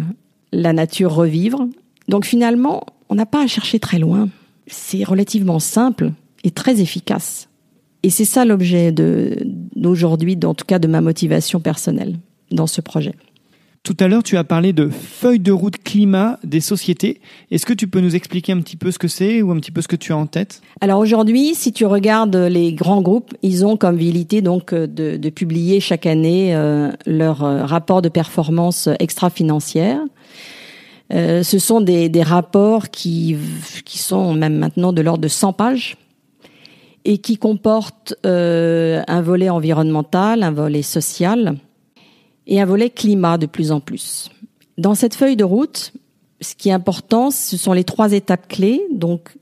la 0.51 0.73
nature 0.73 1.13
revivre. 1.13 1.67
Donc 2.07 2.25
finalement, 2.25 2.83
on 3.09 3.15
n'a 3.15 3.25
pas 3.25 3.43
à 3.43 3.47
chercher 3.47 3.79
très 3.79 3.99
loin. 3.99 4.29
C'est 4.67 5.03
relativement 5.03 5.59
simple 5.59 6.11
et 6.43 6.51
très 6.51 6.81
efficace. 6.81 7.49
Et 8.01 8.09
c'est 8.09 8.25
ça 8.25 8.45
l'objet 8.45 8.91
d'aujourd'hui, 8.91 10.37
en 10.43 10.53
tout 10.53 10.65
cas 10.65 10.79
de 10.79 10.87
ma 10.87 11.01
motivation 11.01 11.59
personnelle 11.59 12.17
dans 12.51 12.67
ce 12.67 12.81
projet. 12.81 13.13
Tout 13.83 13.95
à 13.99 14.07
l'heure, 14.07 14.23
tu 14.23 14.37
as 14.37 14.43
parlé 14.43 14.73
de 14.73 14.89
feuille 14.89 15.39
de 15.39 15.51
route 15.51 15.77
climat 15.81 16.37
des 16.43 16.59
sociétés. 16.59 17.21
Est-ce 17.49 17.65
que 17.65 17.73
tu 17.73 17.87
peux 17.87 18.01
nous 18.01 18.15
expliquer 18.15 18.51
un 18.51 18.59
petit 18.59 18.77
peu 18.77 18.91
ce 18.91 18.99
que 18.99 19.07
c'est 19.07 19.41
ou 19.41 19.51
un 19.51 19.55
petit 19.57 19.71
peu 19.71 19.81
ce 19.81 19.87
que 19.87 19.95
tu 19.95 20.11
as 20.11 20.17
en 20.17 20.27
tête? 20.27 20.61
Alors 20.81 20.99
aujourd'hui, 20.99 21.55
si 21.55 21.71
tu 21.71 21.85
regardes 21.85 22.35
les 22.35 22.73
grands 22.73 23.01
groupes, 23.01 23.33
ils 23.41 23.65
ont 23.65 23.77
comme 23.77 23.97
vérité 23.97 24.41
donc 24.41 24.73
de, 24.73 25.17
de 25.17 25.29
publier 25.29 25.79
chaque 25.79 26.05
année 26.05 26.55
euh, 26.55 26.91
leur 27.05 27.43
euh, 27.43 27.65
rapport 27.65 28.01
de 28.01 28.09
performance 28.09 28.89
extra-financière. 28.99 29.99
Euh, 31.11 31.41
ce 31.41 31.57
sont 31.57 31.81
des, 31.81 32.11
rapports 32.21 32.89
qui, 32.89 33.37
sont 33.85 34.33
même 34.33 34.57
maintenant 34.57 34.93
de 34.93 35.01
l'ordre 35.01 35.21
de 35.21 35.27
100 35.27 35.53
pages 35.53 35.97
et 37.05 37.17
qui 37.17 37.37
comportent 37.37 38.13
euh, 38.25 39.01
un 39.07 39.21
volet 39.21 39.49
environnemental, 39.49 40.43
un 40.43 40.51
volet 40.51 40.81
social 40.83 41.55
et 42.49 42.59
un 42.59 42.65
volet 42.65 42.89
climat 42.89 43.37
de 43.37 43.45
plus 43.45 43.71
en 43.71 43.79
plus. 43.79 44.29
Dans 44.77 44.95
cette 44.95 45.13
feuille 45.13 45.37
de 45.37 45.43
route, 45.43 45.93
ce 46.41 46.55
qui 46.55 46.69
est 46.69 46.73
important, 46.73 47.31
ce 47.31 47.55
sont 47.55 47.73
les 47.73 47.83
trois 47.83 48.11
étapes 48.11 48.47
clés, 48.47 48.81
donc 48.91 49.37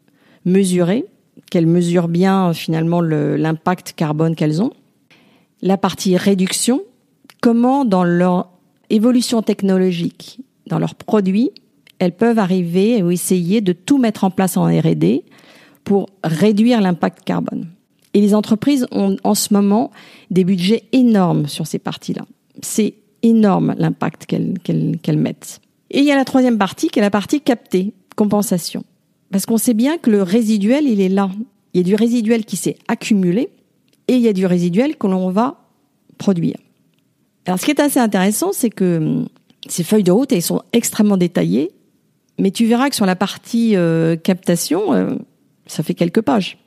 mesurer, 0.46 1.06
qu'elles 1.50 1.68
mesurent 1.68 2.10
bien 2.10 2.54
finalement 2.54 3.00
l'impact 3.02 3.94
carbone 3.96 4.36
qu'elles 4.36 4.62
ont. 4.62 4.74
La 5.62 5.78
partie 5.78 6.18
réduction, 6.18 6.82
comment 7.42 7.86
dans 7.86 8.04
leur 8.04 8.50
évolution 8.90 9.42
technologique, 9.42 10.42
dans 10.68 10.78
leurs 10.78 10.96
produits, 10.96 11.52
elles 12.00 12.16
peuvent 12.16 12.40
arriver 12.40 13.02
ou 13.02 13.10
essayer 13.10 13.62
de 13.62 13.72
tout 13.72 13.98
mettre 13.98 14.26
en 14.26 14.32
place 14.32 14.58
en 14.58 14.66
R&D 14.66 15.24
pour 15.86 16.10
réduire 16.24 16.82
l'impact 16.82 17.24
carbone. 17.24 17.70
Et 18.14 18.20
les 18.20 18.36
entreprises 18.36 18.86
ont 18.92 19.16
en 19.24 19.34
ce 19.34 19.54
moment 19.54 19.92
des 20.30 20.44
budgets 20.44 20.84
énormes 20.92 21.48
sur 21.48 21.68
ces 21.68 21.80
parties-là 21.80 22.24
c'est 22.62 22.96
énorme 23.24 23.76
l'impact 23.78 24.26
qu'elles 24.26 25.18
mettent. 25.18 25.62
Et 25.92 26.00
il 26.00 26.06
y 26.06 26.12
a 26.12 26.16
la 26.16 26.26
troisième 26.26 26.58
partie 26.58 26.90
qui 26.90 27.00
est 27.00 27.02
la 27.02 27.10
partie 27.10 27.42
captée, 27.42 27.94
compensation. 28.16 28.84
Parce 29.32 29.46
qu'on 29.46 29.58
sait 29.58 29.74
bien 29.74 29.98
que 29.98 30.10
le 30.10 30.24
résiduel, 30.24 30.86
il 30.88 31.02
est 31.02 31.10
là. 31.10 31.30
Il 31.74 31.78
y 31.78 31.82
a 31.82 31.84
du 31.84 31.96
résiduel 31.96 32.46
qui 32.46 32.58
s'est 32.58 32.78
accumulé 32.88 33.50
et 34.08 34.16
il 34.16 34.22
y 34.22 34.28
a 34.28 34.34
du 34.34 34.46
résiduel 34.46 34.96
que 34.98 35.08
l'on 35.08 35.30
va 35.30 35.62
produire. 36.18 36.58
Alors 37.46 37.60
ce 37.60 37.66
qui 37.66 37.72
est 37.72 37.80
assez 37.80 38.00
intéressant, 38.00 38.52
c'est 38.54 38.70
que 38.70 38.98
hum, 38.98 39.28
ces 39.68 39.84
feuilles 39.84 40.04
de 40.04 40.12
route, 40.12 40.32
elles 40.32 40.42
sont 40.42 40.62
extrêmement 40.74 41.18
détaillées, 41.18 41.72
mais 42.40 42.52
tu 42.52 42.66
verras 42.66 42.90
que 42.90 42.96
sur 42.96 43.06
la 43.06 43.16
partie 43.16 43.76
euh, 43.76 44.16
captation, 44.16 44.94
euh, 44.94 45.16
ça 45.66 45.84
fait 45.84 45.94
quelques 45.94 46.22
pages. 46.22 46.58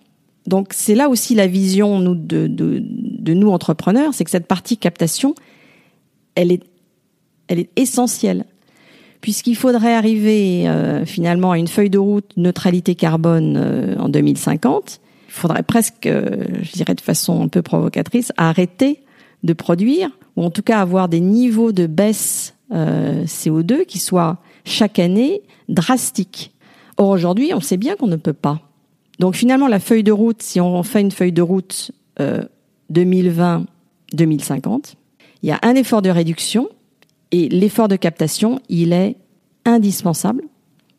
Donc 0.47 0.69
c'est 0.73 0.95
là 0.95 1.09
aussi 1.09 1.35
la 1.35 1.47
vision 1.47 2.01
de, 2.01 2.47
de 2.47 3.35
nous 3.35 3.51
entrepreneurs, 3.51 4.15
c'est 4.15 4.25
que 4.25 4.31
cette 4.31 4.47
partie 4.47 4.77
captation, 4.77 5.35
elle 6.41 6.53
est, 6.53 6.63
elle 7.49 7.59
est 7.59 7.69
essentielle. 7.77 8.47
Puisqu'il 9.21 9.57
faudrait 9.57 9.93
arriver 9.93 10.67
euh, 10.67 11.05
finalement 11.05 11.51
à 11.51 11.59
une 11.59 11.69
feuille 11.69 11.91
de 11.91 11.99
route 11.99 12.33
neutralité 12.39 12.95
carbone 12.95 13.59
euh, 13.59 13.95
en 13.99 14.09
2050, 14.09 15.03
il 15.29 15.33
faudrait 15.33 15.63
presque, 15.63 16.07
euh, 16.07 16.47
je 16.63 16.73
dirais 16.73 16.95
de 16.95 17.03
façon 17.03 17.43
un 17.43 17.49
peu 17.49 17.61
provocatrice, 17.61 18.33
arrêter 18.39 19.03
de 19.43 19.53
produire, 19.53 20.09
ou 20.37 20.45
en 20.45 20.51
tout 20.51 20.63
cas 20.63 20.81
avoir 20.81 21.11
des 21.11 21.21
niveaux 21.21 21.73
de 21.73 21.87
baisse 21.87 22.55
CO2 22.73 23.85
qui 23.85 23.99
soient 23.99 24.39
chaque 24.65 25.01
année 25.01 25.43
drastiques. 25.69 26.53
Or 26.99 27.09
aujourd'hui, 27.09 27.53
on 27.53 27.61
sait 27.61 27.77
bien 27.77 27.97
qu'on 27.97 28.07
ne 28.07 28.15
peut 28.15 28.33
pas. 28.33 28.61
Donc 29.19 29.35
finalement, 29.35 29.67
la 29.67 29.81
feuille 29.81 30.05
de 30.05 30.13
route, 30.13 30.41
si 30.41 30.61
on 30.61 30.81
fait 30.85 31.01
une 31.01 31.11
feuille 31.11 31.33
de 31.33 31.43
route 31.43 31.91
2020-2050, 32.93 34.95
il 35.43 35.49
y 35.49 35.53
a 35.53 35.59
un 35.63 35.75
effort 35.75 36.03
de 36.03 36.11
réduction 36.11 36.69
et 37.33 37.49
l'effort 37.49 37.89
de 37.89 37.97
captation, 37.97 38.61
il 38.69 38.93
est 38.93 39.17
indispensable 39.65 40.45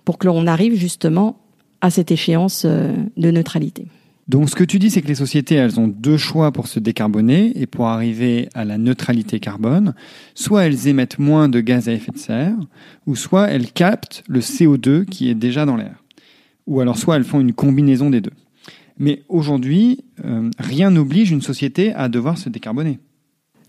pour 0.05 0.17
que 0.17 0.27
l'on 0.27 0.47
arrive 0.47 0.75
justement 0.75 1.37
à 1.81 1.89
cette 1.89 2.11
échéance 2.11 2.63
euh, 2.65 2.93
de 3.17 3.31
neutralité. 3.31 3.87
Donc 4.27 4.49
ce 4.49 4.55
que 4.55 4.63
tu 4.63 4.79
dis, 4.79 4.89
c'est 4.89 5.01
que 5.01 5.07
les 5.07 5.15
sociétés, 5.15 5.55
elles 5.55 5.79
ont 5.79 5.87
deux 5.87 6.17
choix 6.17 6.51
pour 6.51 6.67
se 6.67 6.79
décarboner 6.79 7.51
et 7.59 7.65
pour 7.65 7.87
arriver 7.87 8.47
à 8.53 8.63
la 8.63 8.77
neutralité 8.77 9.39
carbone. 9.39 9.93
Soit 10.35 10.65
elles 10.65 10.87
émettent 10.87 11.19
moins 11.19 11.49
de 11.49 11.59
gaz 11.59 11.89
à 11.89 11.93
effet 11.93 12.11
de 12.11 12.17
serre, 12.17 12.55
ou 13.07 13.15
soit 13.15 13.49
elles 13.49 13.71
captent 13.71 14.23
le 14.27 14.39
CO2 14.39 15.05
qui 15.05 15.29
est 15.29 15.35
déjà 15.35 15.65
dans 15.65 15.75
l'air. 15.75 16.03
Ou 16.67 16.79
alors 16.79 16.97
soit 16.97 17.17
elles 17.17 17.23
font 17.23 17.41
une 17.41 17.53
combinaison 17.53 18.09
des 18.09 18.21
deux. 18.21 18.31
Mais 18.97 19.23
aujourd'hui, 19.27 20.05
euh, 20.23 20.49
rien 20.59 20.91
n'oblige 20.91 21.31
une 21.31 21.41
société 21.41 21.93
à 21.93 22.07
devoir 22.07 22.37
se 22.37 22.49
décarboner. 22.49 22.99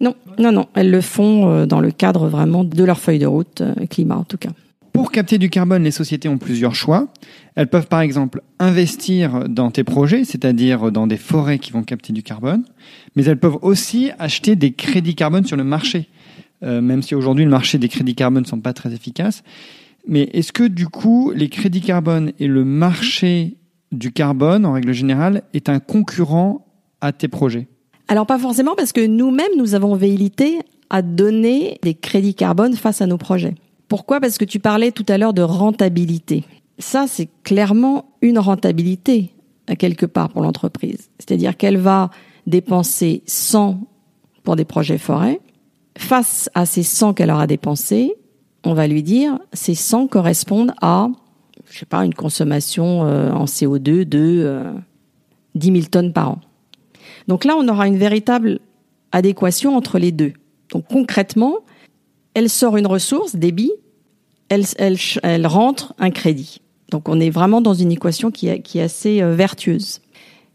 Non, 0.02 0.16
non, 0.38 0.52
non. 0.52 0.66
Elles 0.74 0.90
le 0.90 1.00
font 1.00 1.48
euh, 1.48 1.66
dans 1.66 1.80
le 1.80 1.92
cadre 1.92 2.28
vraiment 2.28 2.64
de 2.64 2.84
leur 2.84 2.98
feuille 2.98 3.20
de 3.20 3.26
route, 3.26 3.60
euh, 3.60 3.86
climat 3.86 4.16
en 4.16 4.24
tout 4.24 4.36
cas. 4.36 4.50
Pour 4.92 5.10
capter 5.10 5.38
du 5.38 5.48
carbone, 5.48 5.84
les 5.84 5.90
sociétés 5.90 6.28
ont 6.28 6.36
plusieurs 6.36 6.74
choix. 6.74 7.08
Elles 7.54 7.68
peuvent 7.68 7.86
par 7.86 8.00
exemple 8.00 8.42
investir 8.58 9.48
dans 9.48 9.70
tes 9.70 9.84
projets, 9.84 10.24
c'est-à-dire 10.24 10.92
dans 10.92 11.06
des 11.06 11.16
forêts 11.16 11.58
qui 11.58 11.72
vont 11.72 11.82
capter 11.82 12.12
du 12.12 12.22
carbone, 12.22 12.64
mais 13.16 13.24
elles 13.24 13.38
peuvent 13.38 13.58
aussi 13.62 14.10
acheter 14.18 14.54
des 14.54 14.72
crédits 14.72 15.14
carbone 15.14 15.46
sur 15.46 15.56
le 15.56 15.64
marché, 15.64 16.08
euh, 16.62 16.82
même 16.82 17.00
si 17.00 17.14
aujourd'hui 17.14 17.44
le 17.44 17.50
marché 17.50 17.78
des 17.78 17.88
crédits 17.88 18.14
carbone 18.14 18.42
ne 18.42 18.48
sont 18.48 18.60
pas 18.60 18.74
très 18.74 18.92
efficaces. 18.92 19.42
Mais 20.06 20.28
est-ce 20.34 20.52
que 20.52 20.64
du 20.64 20.88
coup 20.88 21.32
les 21.34 21.48
crédits 21.48 21.80
carbone 21.80 22.32
et 22.38 22.48
le 22.48 22.64
marché 22.64 23.56
du 23.92 24.12
carbone 24.12 24.66
en 24.66 24.72
règle 24.72 24.92
générale 24.92 25.42
est 25.54 25.68
un 25.68 25.78
concurrent 25.78 26.66
à 27.00 27.12
tes 27.12 27.28
projets? 27.28 27.68
Alors 28.08 28.26
pas 28.26 28.38
forcément 28.38 28.74
parce 28.76 28.92
que 28.92 29.06
nous-mêmes, 29.06 29.52
nous 29.56 29.74
avons 29.74 29.94
véhilité 29.94 30.60
à 30.90 31.02
donner 31.02 31.78
des 31.82 31.94
crédits 31.94 32.34
carbone 32.34 32.74
face 32.74 33.00
à 33.00 33.06
nos 33.06 33.18
projets. 33.18 33.54
Pourquoi? 33.88 34.20
Parce 34.20 34.38
que 34.38 34.44
tu 34.44 34.58
parlais 34.58 34.92
tout 34.92 35.06
à 35.08 35.18
l'heure 35.18 35.34
de 35.34 35.42
rentabilité. 35.42 36.44
Ça, 36.78 37.06
c'est 37.06 37.28
clairement 37.42 38.06
une 38.20 38.38
rentabilité 38.38 39.30
à 39.66 39.76
quelque 39.76 40.06
part 40.06 40.28
pour 40.28 40.42
l'entreprise. 40.42 41.10
C'est-à-dire 41.18 41.56
qu'elle 41.56 41.78
va 41.78 42.10
dépenser 42.46 43.22
100 43.26 43.80
pour 44.42 44.56
des 44.56 44.64
projets 44.64 44.98
forêts. 44.98 45.40
Face 45.96 46.50
à 46.54 46.66
ces 46.66 46.82
100 46.82 47.14
qu'elle 47.14 47.30
aura 47.30 47.46
dépensés, 47.46 48.14
on 48.64 48.74
va 48.74 48.86
lui 48.86 49.02
dire 49.02 49.38
ces 49.52 49.74
100 49.74 50.08
correspondent 50.08 50.72
à, 50.80 51.08
je 51.70 51.78
sais 51.78 51.86
pas, 51.86 52.04
une 52.04 52.14
consommation 52.14 53.04
euh, 53.04 53.30
en 53.30 53.44
CO2 53.44 54.04
de 54.04 54.04
10 54.04 55.70
euh, 55.70 55.74
000 55.74 55.86
tonnes 55.90 56.12
par 56.12 56.30
an. 56.30 56.40
Donc 57.28 57.44
là, 57.44 57.54
on 57.58 57.68
aura 57.68 57.86
une 57.86 57.98
véritable 57.98 58.60
adéquation 59.12 59.76
entre 59.76 59.98
les 59.98 60.12
deux. 60.12 60.32
Donc 60.70 60.84
concrètement, 60.88 61.58
elle 62.34 62.48
sort 62.48 62.76
une 62.76 62.86
ressource, 62.86 63.36
débit, 63.36 63.72
elle, 64.48 64.64
elle, 64.78 64.96
elle 65.22 65.46
rentre 65.46 65.94
un 65.98 66.10
crédit. 66.10 66.60
Donc 66.90 67.08
on 67.08 67.20
est 67.20 67.30
vraiment 67.30 67.60
dans 67.60 67.74
une 67.74 67.92
équation 67.92 68.30
qui 68.30 68.48
est, 68.48 68.60
qui 68.60 68.78
est 68.78 68.82
assez 68.82 69.22
euh, 69.22 69.34
vertueuse. 69.34 70.00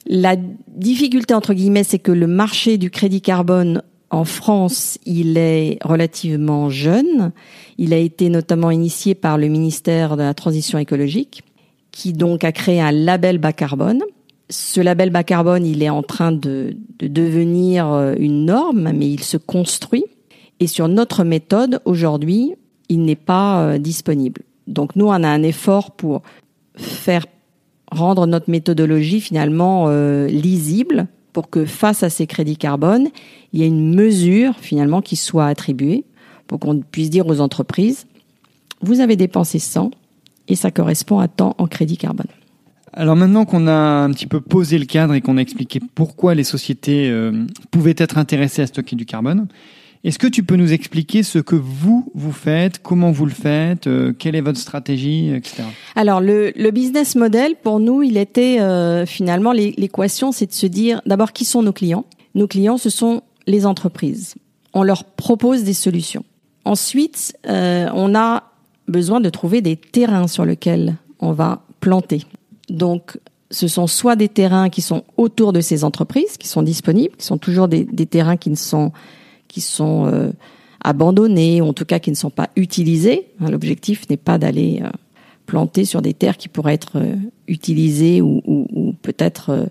La 0.06 0.36
difficulté, 0.68 1.34
entre 1.34 1.54
guillemets, 1.54 1.84
c'est 1.84 2.00
que 2.00 2.12
le 2.12 2.28
marché 2.28 2.78
du 2.78 2.90
crédit 2.90 3.22
carbone 3.22 3.82
en 4.10 4.24
France, 4.24 4.98
il 5.06 5.38
est 5.38 5.80
relativement 5.84 6.70
jeune. 6.70 7.32
Il 7.78 7.94
a 7.94 7.98
été 7.98 8.30
notamment 8.30 8.72
initié 8.72 9.16
par 9.16 9.38
le 9.38 9.48
ministère 9.48 10.16
de 10.16 10.24
la 10.24 10.34
Transition 10.34 10.80
écologique, 10.80 11.44
qui 11.92 12.14
donc 12.14 12.44
a 12.46 12.54
créé 12.54 12.80
un 12.80 12.92
label 12.92 13.38
bas 13.38 13.52
carbone 13.52 14.02
ce 14.50 14.80
label 14.80 15.10
bas 15.10 15.24
carbone, 15.24 15.66
il 15.66 15.84
est 15.84 15.90
en 15.90 16.04
train 16.04 16.32
de, 16.32 16.76
devenir 17.00 17.92
euh, 17.92 18.16
une 18.18 18.46
norme, 18.46 18.92
mais 18.94 19.10
il 19.10 19.24
se 19.24 19.38
construit. 19.38 20.06
Et 20.60 20.68
sur 20.68 20.88
notre 20.88 21.24
méthode, 21.24 21.82
aujourd'hui, 21.86 22.56
il 22.90 23.04
n'est 23.04 23.16
pas 23.16 23.62
euh, 23.62 23.78
disponible. 23.78 24.42
Donc 24.68 24.96
nous, 24.96 25.08
on 25.08 25.12
a 25.12 25.28
un 25.28 25.44
effort 25.44 25.92
pour 25.92 26.22
faire 26.76 27.26
rendre 27.92 28.28
notre 28.28 28.50
méthodologie 28.50 29.22
finalement 29.22 29.86
euh, 29.88 30.28
lisible 30.28 31.08
pour 31.34 31.50
que 31.50 31.66
face 31.66 32.04
à 32.04 32.10
ces 32.10 32.28
crédits 32.28 32.58
carbone, 32.58 33.10
il 33.54 33.60
y 33.60 33.64
ait 33.64 33.68
une 33.68 33.94
mesure 33.94 34.56
finalement 34.60 35.02
qui 35.02 35.16
soit 35.16 35.46
attribuée 35.46 36.04
pour 36.48 36.60
qu'on 36.60 36.80
puisse 36.80 37.10
dire 37.10 37.28
aux 37.28 37.42
entreprises, 37.42 38.08
vous 38.82 39.00
avez 39.00 39.16
dépensé 39.16 39.60
100 39.60 39.92
et 40.48 40.56
ça 40.56 40.72
correspond 40.72 41.20
à 41.20 41.28
tant 41.28 41.56
en 41.58 41.68
crédit 41.68 41.98
carbone. 41.98 42.28
Alors 42.98 43.16
maintenant 43.16 43.46
qu'on 43.46 43.68
a 43.68 43.72
un 43.72 44.10
petit 44.10 44.26
peu 44.26 44.42
posé 44.42 44.80
le 44.80 44.86
cadre 44.86 45.14
et 45.14 45.22
qu'on 45.22 45.38
a 45.38 45.42
expliqué 45.42 45.80
pourquoi 45.94 46.34
les 46.34 46.44
sociétés 46.44 47.12
euh, 47.12 47.46
pouvaient 47.70 47.94
être 47.96 48.18
intéressées 48.18 48.64
à 48.64 48.68
stocker 48.68 48.96
du 48.96 49.06
carbone, 49.06 49.46
Est-ce 50.04 50.18
que 50.18 50.26
tu 50.26 50.42
peux 50.42 50.56
nous 50.56 50.74
expliquer 50.74 51.22
ce 51.22 51.38
que 51.38 51.56
vous, 51.56 52.12
vous 52.16 52.32
faites, 52.32 52.82
comment 52.82 53.12
vous 53.12 53.28
le 53.28 53.32
faites, 53.32 53.86
euh, 53.86 54.14
quelle 54.18 54.36
est 54.36 54.42
votre 54.42 54.58
stratégie, 54.58 55.30
etc. 55.30 55.62
Alors, 55.96 56.22
le, 56.22 56.52
le 56.56 56.72
business 56.72 57.16
model, 57.16 57.56
pour 57.62 57.80
nous, 57.80 58.02
il 58.02 58.18
était 58.18 58.60
euh, 58.62 59.06
finalement, 59.06 59.52
l'équation, 59.52 60.32
c'est 60.32 60.48
de 60.48 60.54
se 60.54 60.66
dire, 60.66 61.00
d'abord, 61.06 61.34
qui 61.34 61.46
sont 61.46 61.62
nos 61.62 61.74
clients? 61.74 62.06
Nos 62.34 62.48
clients, 62.48 62.80
ce 62.80 62.90
sont 62.90 63.22
les 63.46 63.68
entreprises. 63.68 64.34
On 64.74 64.82
leur 64.82 65.04
propose 65.04 65.64
des 65.64 65.74
solutions. 65.74 66.26
Ensuite, 66.66 67.38
euh, 67.48 67.90
on 67.94 68.16
a 68.16 68.52
besoin 68.88 69.20
de 69.20 69.30
trouver 69.30 69.62
des 69.62 69.76
terrains 69.76 70.28
sur 70.28 70.46
lesquels 70.46 70.96
on 71.20 71.32
va 71.32 71.62
planter. 71.80 72.24
Donc, 72.70 73.18
ce 73.52 73.68
sont 73.68 73.88
soit 73.88 74.16
des 74.16 74.28
terrains 74.28 74.70
qui 74.70 74.82
sont 74.82 75.04
autour 75.16 75.54
de 75.54 75.62
ces 75.62 75.84
entreprises, 75.84 76.38
qui 76.38 76.48
sont 76.48 76.64
disponibles, 76.64 77.16
qui 77.16 77.26
sont 77.26 77.38
toujours 77.38 77.68
des, 77.68 77.86
des 77.86 78.06
terrains 78.06 78.38
qui 78.38 78.50
ne 78.50 78.56
sont 78.56 78.92
qui 79.48 79.62
sont 79.62 80.06
euh, 80.08 80.32
abandonnés, 80.84 81.62
ou 81.62 81.68
en 81.68 81.74
tout 81.74 81.86
cas 81.86 82.00
qui 82.00 82.10
ne 82.10 82.16
sont 82.16 82.30
pas 82.30 82.50
utilisés. 82.58 83.28
Hein, 83.40 83.50
l'objectif 83.50 84.10
n'est 84.10 84.18
pas 84.18 84.38
d'aller 84.38 84.82
euh, 84.84 84.90
planter 85.46 85.86
sur 85.86 86.02
des 86.02 86.14
terres 86.14 86.36
qui 86.36 86.50
pourraient 86.50 86.74
être 86.74 86.98
euh, 86.98 87.16
utilisées 87.48 88.22
ou, 88.22 88.42
ou, 88.46 88.68
ou 88.74 88.94
peut-être 89.02 89.70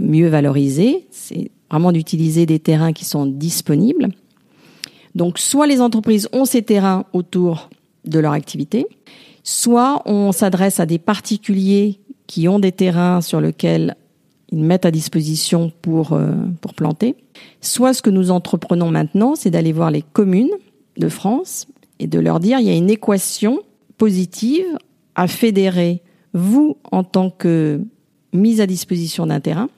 mieux 0.00 0.28
valorisées. 0.28 1.06
C'est 1.10 1.50
vraiment 1.70 1.90
d'utiliser 1.90 2.46
des 2.46 2.60
terrains 2.60 2.92
qui 2.92 3.04
sont 3.04 3.26
disponibles. 3.26 4.08
Donc, 5.14 5.38
soit 5.38 5.66
les 5.66 5.80
entreprises 5.80 6.28
ont 6.32 6.44
ces 6.44 6.62
terrains 6.62 7.04
autour 7.12 7.70
de 8.04 8.18
leur 8.20 8.32
activité, 8.32 8.86
soit 9.42 10.02
on 10.04 10.30
s'adresse 10.30 10.78
à 10.78 10.86
des 10.86 10.98
particuliers 10.98 11.98
qui 12.26 12.48
ont 12.48 12.58
des 12.58 12.72
terrains 12.72 13.20
sur 13.20 13.40
lesquels 13.40 13.96
ils 14.50 14.62
mettent 14.62 14.86
à 14.86 14.90
disposition 14.90 15.72
pour, 15.82 16.12
euh, 16.12 16.32
pour 16.60 16.74
planter. 16.74 17.16
Soit 17.60 17.94
ce 17.94 18.02
que 18.02 18.10
nous 18.10 18.30
entreprenons 18.30 18.90
maintenant, 18.90 19.34
c'est 19.34 19.50
d'aller 19.50 19.72
voir 19.72 19.90
les 19.90 20.02
communes 20.02 20.50
de 20.96 21.08
France 21.08 21.66
et 21.98 22.06
de 22.06 22.18
leur 22.18 22.40
dire 22.40 22.58
il 22.60 22.66
y 22.66 22.70
a 22.70 22.76
une 22.76 22.90
équation 22.90 23.60
positive 23.98 24.66
à 25.14 25.26
fédérer 25.26 26.02
vous 26.32 26.76
en 26.92 27.02
tant 27.02 27.30
que 27.30 27.80
mise 28.32 28.60
à 28.60 28.66
disposition 28.66 29.26
d'un 29.26 29.40
terrain 29.40 29.68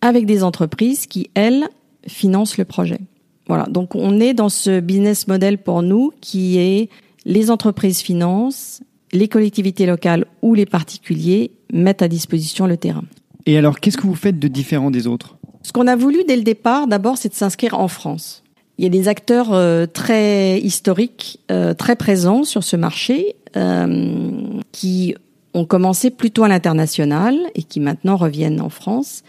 avec 0.00 0.26
des 0.26 0.44
entreprises 0.44 1.06
qui, 1.06 1.30
elles, 1.34 1.68
financent 2.06 2.58
le 2.58 2.64
projet. 2.64 3.00
Voilà, 3.48 3.64
donc 3.66 3.94
on 3.94 4.20
est 4.20 4.34
dans 4.34 4.48
ce 4.48 4.80
business 4.80 5.26
model 5.26 5.58
pour 5.58 5.82
nous 5.82 6.12
qui 6.20 6.58
est 6.58 6.88
les 7.24 7.50
entreprises 7.50 8.00
financent, 8.00 8.82
les 9.16 9.28
collectivités 9.28 9.86
locales 9.86 10.26
ou 10.42 10.54
les 10.54 10.66
particuliers 10.66 11.50
mettent 11.72 12.02
à 12.02 12.08
disposition 12.08 12.66
le 12.66 12.76
terrain. 12.76 13.04
Et 13.46 13.56
alors, 13.56 13.80
qu'est-ce 13.80 13.96
que 13.96 14.06
vous 14.06 14.14
faites 14.14 14.38
de 14.38 14.48
différent 14.48 14.90
des 14.90 15.06
autres? 15.06 15.36
Ce 15.62 15.72
qu'on 15.72 15.86
a 15.86 15.96
voulu 15.96 16.22
dès 16.26 16.36
le 16.36 16.42
départ, 16.42 16.86
d'abord, 16.86 17.16
c'est 17.16 17.28
de 17.28 17.34
s'inscrire 17.34 17.78
en 17.78 17.88
France. 17.88 18.42
Il 18.78 18.84
y 18.84 18.86
a 18.86 18.90
des 18.90 19.08
acteurs 19.08 19.52
euh, 19.52 19.86
très 19.86 20.58
historiques, 20.60 21.40
euh, 21.50 21.72
très 21.72 21.96
présents 21.96 22.44
sur 22.44 22.62
ce 22.62 22.76
marché, 22.76 23.36
euh, 23.56 24.60
qui 24.72 25.14
ont 25.54 25.64
commencé 25.64 26.10
plutôt 26.10 26.44
à 26.44 26.48
l'international 26.48 27.36
et 27.54 27.62
qui 27.62 27.80
maintenant 27.80 28.16
reviennent 28.16 28.60
en 28.60 28.68
France. 28.68 29.22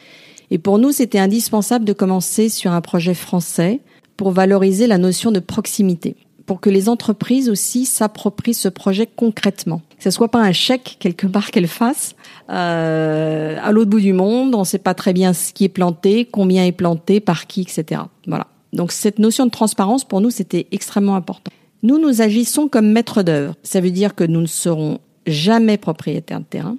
Et 0.51 0.57
pour 0.57 0.79
nous, 0.79 0.91
c'était 0.91 1.19
indispensable 1.19 1.85
de 1.85 1.93
commencer 1.93 2.49
sur 2.49 2.71
un 2.71 2.81
projet 2.81 3.13
français 3.13 3.79
pour 4.17 4.31
valoriser 4.31 4.87
la 4.87 4.97
notion 4.97 5.31
de 5.31 5.39
proximité 5.39 6.15
pour 6.47 6.61
que 6.61 6.69
les 6.69 6.89
entreprises 6.89 7.49
aussi 7.49 7.85
s'approprient 7.85 8.55
ce 8.55 8.69
projet 8.69 9.05
concrètement. 9.05 9.81
Que 9.97 10.03
ce 10.03 10.11
soit 10.11 10.31
pas 10.31 10.39
un 10.39 10.53
chèque 10.53 10.95
quelque 10.99 11.27
part 11.27 11.51
qu'elles 11.51 11.67
fassent 11.67 12.15
euh, 12.49 13.57
à 13.61 13.71
l'autre 13.71 13.91
bout 13.91 13.99
du 13.99 14.13
monde, 14.13 14.55
on 14.55 14.61
ne 14.61 14.65
sait 14.65 14.79
pas 14.79 14.93
très 14.93 15.13
bien 15.13 15.33
ce 15.33 15.51
qui 15.51 15.65
est 15.65 15.69
planté, 15.69 16.25
combien 16.25 16.65
est 16.65 16.71
planté, 16.71 17.19
par 17.19 17.45
qui, 17.45 17.61
etc. 17.61 18.01
Voilà. 18.25 18.47
Donc 18.73 18.93
cette 18.93 19.19
notion 19.19 19.45
de 19.45 19.51
transparence 19.51 20.05
pour 20.05 20.21
nous 20.21 20.29
c'était 20.29 20.67
extrêmement 20.71 21.15
important. 21.15 21.51
Nous 21.83 21.99
nous 21.99 22.21
agissons 22.21 22.69
comme 22.69 22.91
maîtres 22.91 23.23
d'œuvre. 23.23 23.55
Ça 23.63 23.81
veut 23.81 23.91
dire 23.91 24.15
que 24.15 24.23
nous 24.23 24.41
ne 24.41 24.47
serons 24.47 24.99
jamais 25.27 25.77
propriétaires 25.77 26.39
de 26.39 26.45
terrain, 26.45 26.77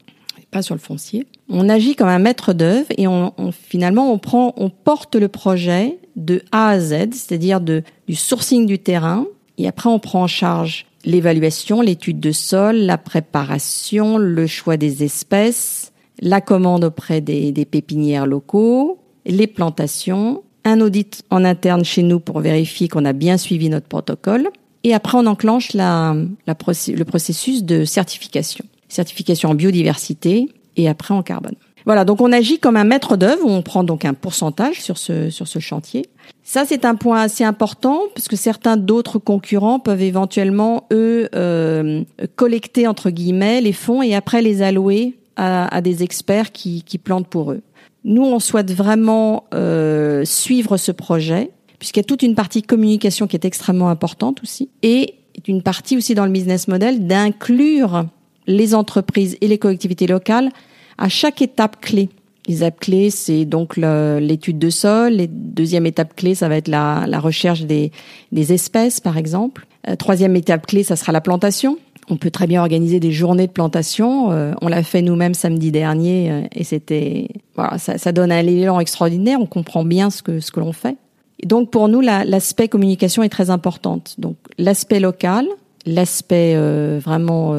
pas 0.51 0.63
sur 0.63 0.75
le 0.75 0.81
foncier. 0.81 1.27
On 1.51 1.69
agit 1.69 1.95
comme 1.95 2.09
un 2.09 2.19
maître 2.19 2.55
d'œuvre 2.55 2.87
et 2.97 3.07
on, 3.07 3.35
on, 3.37 3.53
finalement 3.53 4.11
on 4.11 4.19
prend, 4.19 4.55
on 4.57 4.71
porte 4.71 5.15
le 5.15 5.29
projet 5.29 5.99
de 6.17 6.43
A 6.53 6.71
à 6.71 6.81
Z, 6.81 7.13
c'est-à-dire 7.13 7.61
de 7.61 7.83
du 8.07 8.15
sourcing 8.15 8.65
du 8.65 8.79
terrain 8.79 9.27
et 9.59 9.67
après, 9.67 9.91
on 9.91 9.99
prend 9.99 10.23
en 10.23 10.29
charge 10.29 10.87
l'évaluation, 11.05 11.81
l'étude 11.81 12.21
de 12.21 12.33
sol, 12.33 12.77
la 12.77 12.97
préparation, 12.97 14.17
le 14.17 14.47
choix 14.47 14.77
des 14.77 15.03
espèces, 15.05 15.93
la 16.21 16.41
commande 16.41 16.85
auprès 16.85 17.21
des, 17.21 17.53
pépinières 17.65 18.27
locaux, 18.27 18.99
les 19.27 19.47
plantations, 19.47 20.43
un 20.65 20.81
audit 20.81 21.23
en 21.31 21.45
interne 21.45 21.85
chez 21.85 22.03
nous 22.03 22.21
pour 22.21 22.41
vérifier 22.41 22.89
qu'on 22.89 23.05
a 23.05 23.13
bien 23.13 23.37
suivi 23.37 23.69
notre 23.69 23.87
protocole. 23.87 24.49
Et 24.85 24.95
après, 24.95 25.19
on 25.19 25.27
enclenche 25.27 25.73
la 25.75 26.15
le 26.15 27.03
processus 27.05 27.65
de 27.65 27.85
certification. 27.85 28.65
Certification 28.89 29.51
en 29.51 29.55
biodiversité 29.55 30.49
et 30.77 30.89
après 30.89 31.15
en 31.15 31.23
carbone. 31.23 31.57
Voilà, 31.85 32.05
donc 32.05 32.21
on 32.21 32.33
agit 32.33 32.59
comme 32.59 32.77
un 32.77 32.85
maître 32.85 33.17
d'œuvre, 33.17 33.47
on 33.47 33.63
prend 33.63 33.83
donc 33.83 34.05
un 34.05 34.15
pourcentage 34.15 34.83
sur 34.83 34.99
ce, 34.99 35.31
sur 35.31 35.49
ce 35.49 35.59
chantier. 35.59 36.07
Ça, 36.51 36.65
c'est 36.65 36.87
un 36.87 36.95
point 36.95 37.21
assez 37.21 37.45
important, 37.45 38.05
puisque 38.15 38.39
certains 38.39 38.79
d'autres 38.79 39.19
concurrents 39.19 39.79
peuvent 39.79 40.01
éventuellement, 40.01 40.87
eux, 40.91 41.29
euh, 41.35 42.05
collecter, 42.37 42.87
entre 42.87 43.11
guillemets, 43.11 43.61
les 43.61 43.75
fonds 43.75 44.01
et 44.01 44.15
après 44.15 44.41
les 44.41 44.63
allouer 44.63 45.19
à, 45.37 45.83
des 45.83 46.03
experts 46.03 46.51
qui, 46.51 46.85
qui 46.85 46.97
plantent 46.97 47.29
pour 47.29 47.53
eux. 47.53 47.61
Nous, 48.05 48.25
on 48.25 48.39
souhaite 48.39 48.73
vraiment 48.73 49.45
euh, 49.53 50.25
suivre 50.25 50.79
ce 50.79 50.91
projet, 50.91 51.51
puisqu'il 51.79 51.99
y 51.99 52.01
a 52.01 52.05
toute 52.05 52.23
une 52.23 52.35
partie 52.35 52.63
communication 52.63 53.27
qui 53.27 53.37
est 53.37 53.45
extrêmement 53.45 53.91
importante 53.91 54.43
aussi, 54.43 54.71
et 54.83 55.17
une 55.47 55.63
partie 55.63 55.99
aussi 55.99 56.15
dans 56.15 56.25
le 56.25 56.33
business 56.33 56.67
model 56.67 57.07
d'inclure 57.07 58.07
les 58.47 58.75
entreprises 58.75 59.37
et 59.43 59.49
les 59.49 59.59
collectivités 59.59 60.07
locales 60.07 60.49
à 60.97 61.11
chaque 61.11 61.43
étape 61.43 61.79
clé. 61.83 62.09
Les 62.49 62.57
étapes 62.57 62.81
clés, 62.81 63.11
c'est 63.11 63.45
donc 63.45 63.77
l'étude 63.77 64.59
de 64.59 64.71
sol. 64.71 65.13
Les 65.13 65.27
deuxième 65.27 65.85
étape 65.85 66.17
clé, 66.17 66.35
ça 66.35 66.49
va 66.49 66.57
être 66.57 66.69
la, 66.69 67.21
recherche 67.21 67.63
des, 67.63 67.93
espèces, 68.33 69.01
par 69.01 69.19
exemple. 69.19 69.67
Euh, 69.87 69.97
troisième 69.97 70.35
étape 70.35 70.67
clé, 70.67 70.83
ça 70.83 70.97
sera 70.97 71.13
la 71.13 71.21
plantation. 71.21 71.79
On 72.11 72.17
peut 72.17 72.31
très 72.31 72.47
bien 72.47 72.63
organiser 72.63 73.01
des 73.01 73.13
journées 73.13 73.47
de 73.47 73.53
plantation. 73.53 74.33
Euh, 74.33 74.55
on 74.63 74.69
l'a 74.69 74.83
fait 74.83 75.03
nous-mêmes 75.03 75.35
samedi 75.35 75.71
dernier 75.71 76.31
euh, 76.31 76.41
et 76.53 76.65
c'était 76.65 77.29
voilà, 77.55 77.77
ça, 77.77 78.13
donne 78.13 78.33
un 78.33 78.39
élan 78.39 78.81
extraordinaire. 78.81 79.39
On 79.43 79.47
comprend 79.47 79.85
bien 79.85 80.09
ce 80.09 80.23
que 80.23 80.41
ce 80.41 80.51
que 80.51 80.61
l'on 80.61 80.73
fait. 80.73 80.97
Donc 81.45 81.71
pour 81.71 81.89
nous, 81.89 82.01
l'aspect 82.01 82.69
communication 82.69 83.23
est 83.23 83.29
très 83.29 83.51
importante. 83.51 84.15
Donc 84.17 84.37
l'aspect 84.57 85.01
local, 85.01 85.47
l'aspect 85.85 86.57
vraiment 86.99 87.55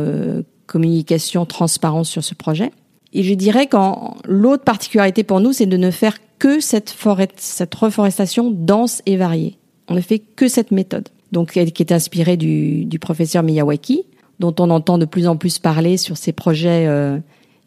communication, 0.65 1.45
transparence 1.45 2.09
sur 2.09 2.23
ce 2.23 2.33
projet 2.33 2.71
et 3.13 3.23
je 3.23 3.33
dirais 3.33 3.67
qu'en 3.67 4.17
l'autre 4.25 4.63
particularité 4.63 5.23
pour 5.23 5.39
nous, 5.39 5.53
c'est 5.53 5.65
de 5.65 5.77
ne 5.77 5.91
faire 5.91 6.17
que 6.37 6.59
cette, 6.59 6.89
forêt, 6.89 7.27
cette 7.35 7.73
reforestation 7.75 8.51
dense 8.51 9.01
et 9.05 9.17
variée. 9.17 9.57
On 9.87 9.95
ne 9.95 10.01
fait 10.01 10.19
que 10.19 10.47
cette 10.47 10.71
méthode, 10.71 11.09
donc 11.31 11.51
qui 11.51 11.59
est 11.59 11.91
inspirée 11.91 12.37
du, 12.37 12.85
du 12.85 12.99
professeur 12.99 13.43
Miyawaki, 13.43 14.05
dont 14.39 14.55
on 14.59 14.69
entend 14.69 14.97
de 14.97 15.05
plus 15.05 15.27
en 15.27 15.35
plus 15.35 15.59
parler 15.59 15.97
sur 15.97 16.17
ses 16.17 16.31
projets 16.31 16.85
euh, 16.87 17.17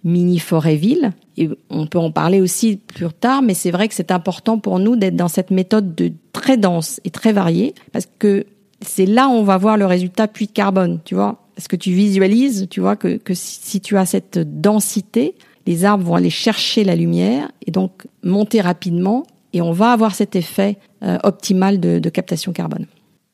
mini 0.04 0.38
forêt 0.38 0.76
ville. 0.76 1.12
Et 1.36 1.50
on 1.70 1.86
peut 1.86 1.98
en 1.98 2.10
parler 2.10 2.40
aussi 2.40 2.76
plus 2.76 3.08
tard, 3.12 3.42
mais 3.42 3.54
c'est 3.54 3.70
vrai 3.70 3.88
que 3.88 3.94
c'est 3.94 4.10
important 4.10 4.58
pour 4.58 4.78
nous 4.78 4.96
d'être 4.96 5.16
dans 5.16 5.28
cette 5.28 5.50
méthode 5.50 5.94
de 5.94 6.12
très 6.32 6.56
dense 6.56 7.00
et 7.04 7.10
très 7.10 7.32
variée, 7.32 7.74
parce 7.92 8.06
que 8.18 8.46
c'est 8.80 9.06
là 9.06 9.28
où 9.28 9.32
on 9.32 9.44
va 9.44 9.58
voir 9.58 9.76
le 9.76 9.86
résultat 9.86 10.28
puits 10.28 10.46
de 10.46 10.52
carbone, 10.52 11.00
tu 11.04 11.14
vois. 11.14 11.41
Est-ce 11.56 11.68
que 11.68 11.76
tu 11.76 11.92
visualises, 11.92 12.66
tu 12.70 12.80
vois, 12.80 12.96
que, 12.96 13.18
si 13.34 13.80
tu 13.80 13.96
as 13.96 14.06
cette 14.06 14.38
densité, 14.60 15.34
les 15.66 15.84
arbres 15.84 16.04
vont 16.04 16.14
aller 16.14 16.30
chercher 16.30 16.84
la 16.84 16.96
lumière 16.96 17.50
et 17.66 17.70
donc 17.70 18.06
monter 18.22 18.60
rapidement 18.60 19.24
et 19.52 19.60
on 19.60 19.72
va 19.72 19.92
avoir 19.92 20.14
cet 20.14 20.34
effet 20.34 20.78
euh, 21.02 21.18
optimal 21.22 21.78
de, 21.78 21.98
de, 21.98 22.08
captation 22.08 22.52
carbone. 22.52 22.86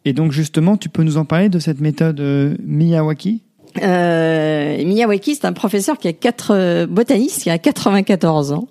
Et 0.05 0.13
donc 0.13 0.33
justement, 0.33 0.77
tu 0.77 0.89
peux 0.89 1.03
nous 1.03 1.17
en 1.17 1.25
parler 1.25 1.49
de 1.49 1.59
cette 1.59 1.81
méthode 1.81 2.21
euh, 2.21 2.57
Miyawaki? 2.65 3.43
Euh, 3.83 4.85
Miyawaki, 4.85 5.35
c'est 5.35 5.45
un 5.45 5.53
professeur 5.53 5.99
qui 5.99 6.09
a 6.09 6.13
quatre 6.13 6.55
euh, 6.55 6.87
botaniste 6.87 7.43
qui 7.43 7.51
a 7.51 7.59
94 7.59 8.53
ans, 8.53 8.69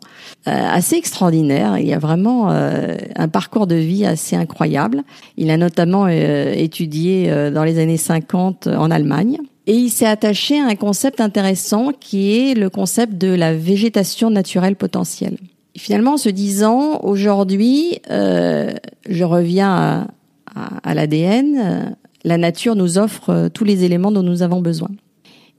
euh, 0.48 0.52
assez 0.52 0.96
extraordinaire. 0.96 1.78
Il 1.78 1.92
a 1.94 2.00
vraiment 2.00 2.52
euh, 2.52 2.96
un 3.16 3.28
parcours 3.28 3.68
de 3.68 3.76
vie 3.76 4.06
assez 4.06 4.36
incroyable. 4.36 5.04
Il 5.38 5.50
a 5.52 5.58
notamment 5.58 6.06
euh, 6.10 6.54
étudié 6.54 7.30
euh, 7.30 7.52
dans 7.52 7.64
les 7.64 7.80
années 7.80 7.98
50 7.98 8.68
en 8.68 8.92
Allemagne. 8.92 9.38
Et 9.66 9.74
il 9.74 9.90
s'est 9.90 10.06
attaché 10.06 10.60
à 10.60 10.66
un 10.66 10.76
concept 10.76 11.20
intéressant 11.20 11.92
qui 12.00 12.38
est 12.38 12.54
le 12.54 12.70
concept 12.70 13.18
de 13.18 13.34
la 13.34 13.54
végétation 13.54 14.30
naturelle 14.30 14.78
potentielle. 14.78 15.38
Finalement, 15.78 16.14
en 16.14 16.18
se 16.18 16.30
disant, 16.30 17.02
aujourd'hui, 17.04 18.00
je 18.10 19.24
reviens 19.24 20.08
à, 20.56 20.70
à 20.84 20.94
l'ADN, 20.96 21.96
la 22.28 22.38
nature 22.38 22.76
nous 22.76 22.98
offre 22.98 23.30
euh, 23.30 23.50
tous 23.50 23.64
les 23.64 23.86
éléments 23.86 24.12
dont 24.12 24.22
nous 24.22 24.42
avons 24.44 24.62
besoin. 24.62 24.90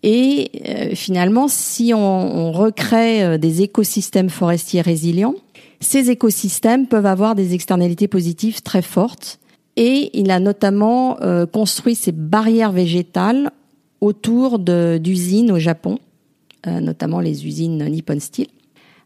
Et 0.02 0.50
euh, 0.68 0.94
finalement, 0.94 1.48
si 1.48 1.92
on, 1.94 2.52
recrée 2.52 3.24
euh, 3.24 3.38
des 3.38 3.62
écosystèmes 3.62 4.28
forestiers 4.28 4.82
résilients, 4.82 5.34
ces 5.80 6.10
écosystèmes 6.10 6.86
peuvent 6.86 7.06
avoir 7.06 7.34
des 7.34 7.54
externalités 7.54 8.06
positives 8.06 8.62
très 8.62 8.82
fortes 8.82 9.38
Et 9.76 10.10
il 10.12 10.30
a 10.30 10.40
notamment 10.40 11.16
construit 11.52 11.94
ces 11.94 12.10
barrières 12.10 12.72
végétales 12.72 13.52
autour 14.00 14.58
d'usines 14.58 15.52
au 15.52 15.60
Japon, 15.60 16.00
notamment 16.66 17.20
les 17.20 17.46
usines 17.46 17.84
Nippon 17.84 18.18
Steel, 18.18 18.48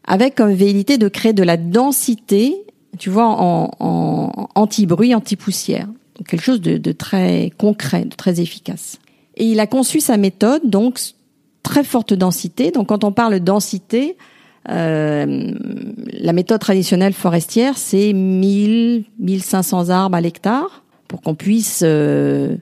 avec 0.03 0.33
comme 0.33 0.51
vérité 0.51 0.97
de 0.97 1.07
créer 1.09 1.33
de 1.33 1.43
la 1.43 1.57
densité, 1.57 2.55
tu 2.97 3.11
vois, 3.11 3.27
en, 3.27 3.69
en 3.79 4.49
anti-bruit, 4.55 5.13
anti-poussière. 5.13 5.87
Quelque 6.27 6.43
chose 6.43 6.61
de, 6.61 6.91
très 6.91 7.51
concret, 7.57 8.05
de 8.05 8.15
très 8.15 8.39
efficace. 8.39 8.99
Et 9.35 9.45
il 9.45 9.59
a 9.59 9.67
conçu 9.67 9.99
sa 9.99 10.17
méthode, 10.17 10.61
donc 10.65 10.99
très 11.63 11.83
forte 11.83 12.13
densité. 12.13 12.71
Donc 12.71 12.89
quand 12.89 13.03
on 13.03 13.11
parle 13.11 13.33
de 13.33 13.39
densité, 13.39 14.15
euh, 14.69 15.51
la 16.11 16.33
méthode 16.33 16.59
traditionnelle 16.59 17.13
forestière, 17.13 17.77
c'est 17.77 18.13
1000, 18.13 19.05
1500 19.19 19.89
arbres 19.89 20.15
à 20.15 20.21
l'hectare 20.21 20.83
pour 21.07 21.21
qu'on 21.21 21.35
puisse, 21.35 21.81
euh, 21.83 22.55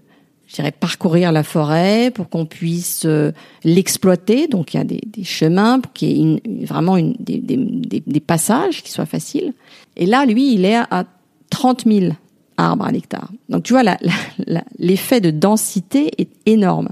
je 0.48 0.56
dirais, 0.56 0.72
parcourir 0.72 1.32
la 1.32 1.44
forêt, 1.44 2.12
pour 2.12 2.30
qu'on 2.30 2.46
puisse 2.46 3.04
euh, 3.06 3.32
l'exploiter. 3.64 4.48
Donc 4.48 4.74
il 4.74 4.78
y 4.78 4.80
a 4.80 4.84
des, 4.84 5.24
chemins, 5.24 5.80
pour 5.80 5.94
qu'il 5.94 6.10
y 6.10 6.36
ait 6.36 6.66
vraiment 6.66 6.98
des, 6.98 8.20
passages 8.26 8.82
qui 8.82 8.92
soient 8.92 9.06
faciles. 9.06 9.54
Et 9.98 10.06
là, 10.06 10.26
lui, 10.26 10.54
il 10.54 10.66
est 10.66 10.76
à 10.78 11.06
30 11.50 11.84
000 11.86 12.14
arbres 12.62 12.86
à 12.86 12.92
l'hectare. 12.92 13.30
Donc 13.50 13.64
tu 13.64 13.74
vois, 13.74 13.84
l'effet 14.80 15.22
de 15.22 15.32
densité 15.32 16.12
est 16.18 16.30
énorme. 16.46 16.90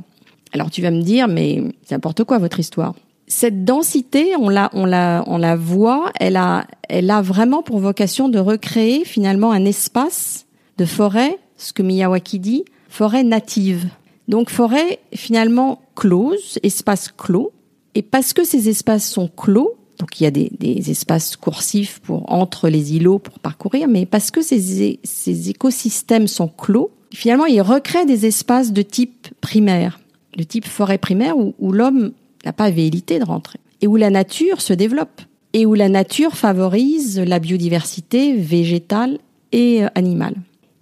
Alors 0.54 0.70
tu 0.70 0.82
vas 0.82 0.92
me 0.92 1.02
dire, 1.02 1.28
mais 1.28 1.64
c'est 1.84 1.96
n'importe 1.96 2.24
quoi 2.24 2.38
votre 2.38 2.60
histoire. 2.60 2.96
Cette 3.28 3.64
densité, 3.64 4.36
on 4.36 4.50
la 4.50 5.56
voit, 5.56 6.12
elle 6.20 6.36
a, 6.36 6.66
elle 6.90 7.12
a 7.12 7.22
vraiment 7.22 7.62
pour 7.62 7.80
vocation 7.80 8.28
de 8.28 8.40
recréer 8.40 9.06
finalement 9.06 9.52
un 9.52 9.66
espace 9.66 10.48
de 10.78 10.86
forêt, 10.86 11.38
ce 11.58 11.72
que 11.72 11.84
Miyawaki 11.84 12.40
dit, 12.40 12.66
forêt 12.90 13.24
native. 13.24 13.88
Donc 14.28 14.50
forêt 14.50 15.00
finalement 15.14 15.82
close, 15.96 16.58
espace 16.64 17.10
clos. 17.10 17.52
Et 17.96 18.02
parce 18.02 18.34
que 18.34 18.44
ces 18.44 18.70
espaces 18.70 19.08
sont 19.10 19.28
clos, 19.28 19.76
donc 20.00 20.20
il 20.20 20.24
y 20.24 20.28
a 20.28 20.32
des, 20.32 20.90
espaces 20.90 21.36
coursifs 21.36 22.00
pour 22.00 22.32
entre 22.32 22.70
les 22.70 22.96
îlots 22.96 23.20
pour 23.20 23.38
parcourir, 23.40 23.88
mais 23.88 24.06
parce 24.06 24.32
que 24.32 24.42
ces, 24.42 25.50
écosystèmes 25.50 26.28
sont 26.28 26.48
clos, 26.48 26.92
finalement 27.14 27.46
ils 27.46 27.62
recréent 27.62 28.06
des 28.06 28.26
espaces 28.26 28.72
de 28.72 28.82
type 28.82 29.28
primaire, 29.42 30.00
de 30.38 30.44
type 30.44 30.66
forêt 30.66 30.98
primaire 30.98 31.38
où, 31.38 31.54
où 31.60 31.74
l'homme 31.74 32.14
n'a 32.46 32.54
pas 32.54 32.72
velléité 32.72 33.20
de 33.20 33.26
rentrer 33.26 33.60
et 33.82 33.88
où 33.88 33.98
la 33.98 34.10
nature 34.10 34.62
se 34.62 34.74
développe 34.74 35.22
et 35.54 35.66
où 35.66 35.74
la 35.74 35.90
nature 35.90 36.36
favorise 36.36 37.20
la 37.20 37.40
biodiversité 37.40 38.34
végétale 38.34 39.20
et 39.52 39.84
euh, 39.84 39.88
animale. 39.96 40.36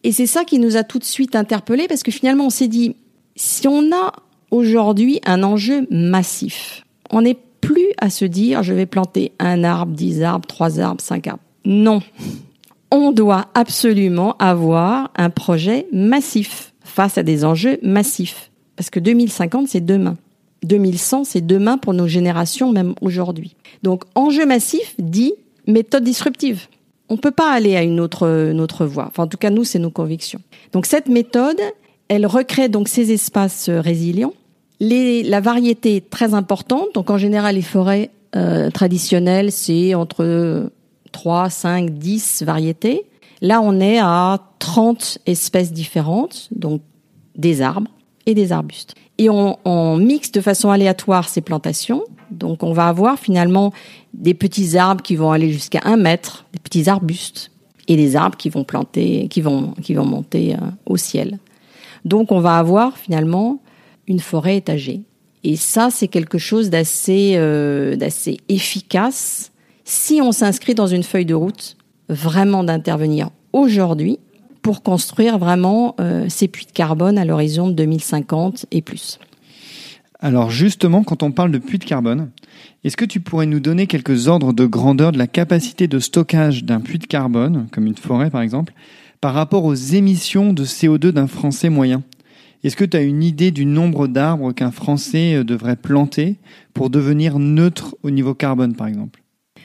Et 0.03 0.11
c'est 0.11 0.27
ça 0.27 0.43
qui 0.43 0.59
nous 0.59 0.77
a 0.77 0.83
tout 0.83 0.99
de 0.99 1.03
suite 1.03 1.35
interpellés 1.35 1.87
parce 1.87 2.03
que 2.03 2.11
finalement 2.11 2.45
on 2.45 2.49
s'est 2.51 2.67
dit 2.67 2.95
si 3.35 3.67
on 3.67 3.91
a 3.91 4.13
aujourd'hui 4.51 5.19
un 5.25 5.41
enjeu 5.43 5.87
massif, 5.89 6.85
on 7.09 7.25
est 7.25 7.37
plus 7.67 7.91
à 7.97 8.09
se 8.09 8.23
dire 8.23 8.63
je 8.63 8.73
vais 8.73 8.85
planter 8.85 9.33
un 9.39 9.65
arbre, 9.65 9.91
dix 9.91 10.23
arbres, 10.23 10.47
trois 10.47 10.79
arbres, 10.79 11.01
cinq 11.01 11.27
arbres. 11.27 11.43
Non. 11.65 12.01
On 12.91 13.11
doit 13.11 13.47
absolument 13.55 14.37
avoir 14.37 15.11
un 15.17 15.29
projet 15.29 15.85
massif 15.91 16.73
face 16.81 17.17
à 17.17 17.23
des 17.23 17.43
enjeux 17.43 17.77
massifs. 17.83 18.51
Parce 18.77 18.89
que 18.89 19.01
2050, 19.01 19.67
c'est 19.67 19.85
demain. 19.85 20.15
2100, 20.63 21.25
c'est 21.25 21.45
demain 21.45 21.77
pour 21.77 21.93
nos 21.93 22.07
générations, 22.07 22.71
même 22.71 22.95
aujourd'hui. 23.01 23.57
Donc, 23.83 24.05
enjeu 24.15 24.45
massif 24.45 24.95
dit 24.97 25.33
méthode 25.67 26.05
disruptive. 26.05 26.67
On 27.09 27.15
ne 27.15 27.19
peut 27.19 27.31
pas 27.31 27.51
aller 27.51 27.75
à 27.75 27.83
une 27.83 27.99
autre, 27.99 28.85
voie. 28.85 29.11
En 29.17 29.27
tout 29.27 29.37
cas, 29.37 29.49
nous, 29.49 29.65
c'est 29.65 29.79
nos 29.79 29.91
convictions. 29.91 30.39
Donc, 30.71 30.85
cette 30.85 31.09
méthode, 31.09 31.59
elle 32.07 32.25
recrée 32.25 32.69
donc 32.69 32.87
ces 32.87 33.11
espaces 33.11 33.69
résilients 33.69 34.33
les, 34.79 35.23
la 35.23 35.39
variété 35.39 35.95
est 35.97 36.09
très 36.09 36.33
importante. 36.33 36.87
Donc 36.93 37.09
en 37.09 37.17
général, 37.17 37.55
les 37.55 37.61
forêts 37.61 38.11
euh, 38.35 38.69
traditionnelles, 38.69 39.51
c'est 39.51 39.95
entre 39.95 40.71
3, 41.11 41.49
5, 41.49 41.91
10 41.91 42.43
variétés. 42.43 43.03
Là, 43.41 43.61
on 43.61 43.79
est 43.79 43.99
à 43.99 44.39
30 44.59 45.19
espèces 45.25 45.71
différentes, 45.71 46.49
donc 46.51 46.81
des 47.35 47.61
arbres 47.61 47.91
et 48.25 48.33
des 48.33 48.51
arbustes. 48.51 48.95
Et 49.17 49.29
on, 49.29 49.57
on 49.65 49.97
mixe 49.97 50.31
de 50.31 50.41
façon 50.41 50.69
aléatoire 50.69 51.29
ces 51.29 51.41
plantations. 51.41 52.03
Donc 52.29 52.63
on 52.63 52.73
va 52.73 52.87
avoir 52.87 53.17
finalement 53.17 53.71
des 54.13 54.33
petits 54.33 54.77
arbres 54.77 55.01
qui 55.01 55.15
vont 55.15 55.31
aller 55.31 55.51
jusqu'à 55.51 55.81
un 55.85 55.97
mètre, 55.97 56.45
des 56.53 56.59
petits 56.59 56.89
arbustes, 56.89 57.51
et 57.87 57.95
des 57.95 58.15
arbres 58.15 58.37
qui 58.37 58.49
vont 58.49 58.63
planter, 58.63 59.27
qui 59.29 59.41
vont, 59.41 59.71
qui 59.81 59.93
vont 59.93 60.05
monter 60.05 60.55
euh, 60.55 60.57
au 60.85 60.97
ciel. 60.97 61.39
Donc 62.05 62.31
on 62.31 62.39
va 62.39 62.57
avoir 62.57 62.97
finalement 62.97 63.59
une 64.07 64.19
forêt 64.19 64.57
étagée. 64.57 65.01
Et 65.43 65.55
ça, 65.55 65.89
c'est 65.91 66.07
quelque 66.07 66.37
chose 66.37 66.69
d'assez 66.69 67.33
euh, 67.35 67.95
d'assez 67.95 68.37
efficace 68.49 69.51
si 69.85 70.19
on 70.21 70.31
s'inscrit 70.31 70.75
dans 70.75 70.87
une 70.87 71.03
feuille 71.03 71.25
de 71.25 71.33
route, 71.33 71.77
vraiment 72.09 72.63
d'intervenir 72.63 73.29
aujourd'hui 73.53 74.19
pour 74.61 74.83
construire 74.83 75.37
vraiment 75.37 75.95
euh, 76.01 76.25
ces 76.27 76.49
puits 76.49 76.65
de 76.65 76.71
carbone 76.71 77.17
à 77.17 77.23
l'horizon 77.23 77.69
de 77.69 77.73
2050 77.73 78.65
et 78.71 78.81
plus. 78.81 79.19
Alors 80.19 80.49
justement, 80.49 81.03
quand 81.03 81.23
on 81.23 81.31
parle 81.31 81.51
de 81.51 81.57
puits 81.57 81.77
de 81.77 81.85
carbone, 81.85 82.31
est-ce 82.83 82.97
que 82.97 83.05
tu 83.05 83.19
pourrais 83.19 83.45
nous 83.45 83.59
donner 83.59 83.87
quelques 83.87 84.27
ordres 84.27 84.51
de 84.51 84.65
grandeur 84.65 85.11
de 85.11 85.17
la 85.17 85.27
capacité 85.27 85.87
de 85.87 85.99
stockage 85.99 86.63
d'un 86.63 86.81
puits 86.81 86.99
de 86.99 87.05
carbone, 87.05 87.67
comme 87.71 87.85
une 87.85 87.95
forêt 87.95 88.29
par 88.29 88.41
exemple, 88.41 88.73
par 89.21 89.33
rapport 89.33 89.63
aux 89.63 89.73
émissions 89.73 90.53
de 90.53 90.65
CO2 90.65 91.11
d'un 91.11 91.27
Français 91.27 91.69
moyen? 91.69 92.03
Est-ce 92.67 92.75
que 92.75 92.83
tu 92.83 92.97
as 92.97 93.01
une 93.01 93.23
idée 93.23 93.51
du 93.51 93.65
nombre 93.65 94.07
d'arbres 94.07 94.51
qu'un 94.51 94.71
Français 94.71 95.35
euh, 95.35 95.45
devrait 95.45 95.77
planter 95.77 96.35
pour 96.73 96.89
devenir 96.89 97.39
neutre 97.39 97.95
au 98.03 98.09
niveau 98.09 98.33
carbone, 98.33 98.75
par 98.75 98.87
exemple? 98.87 99.21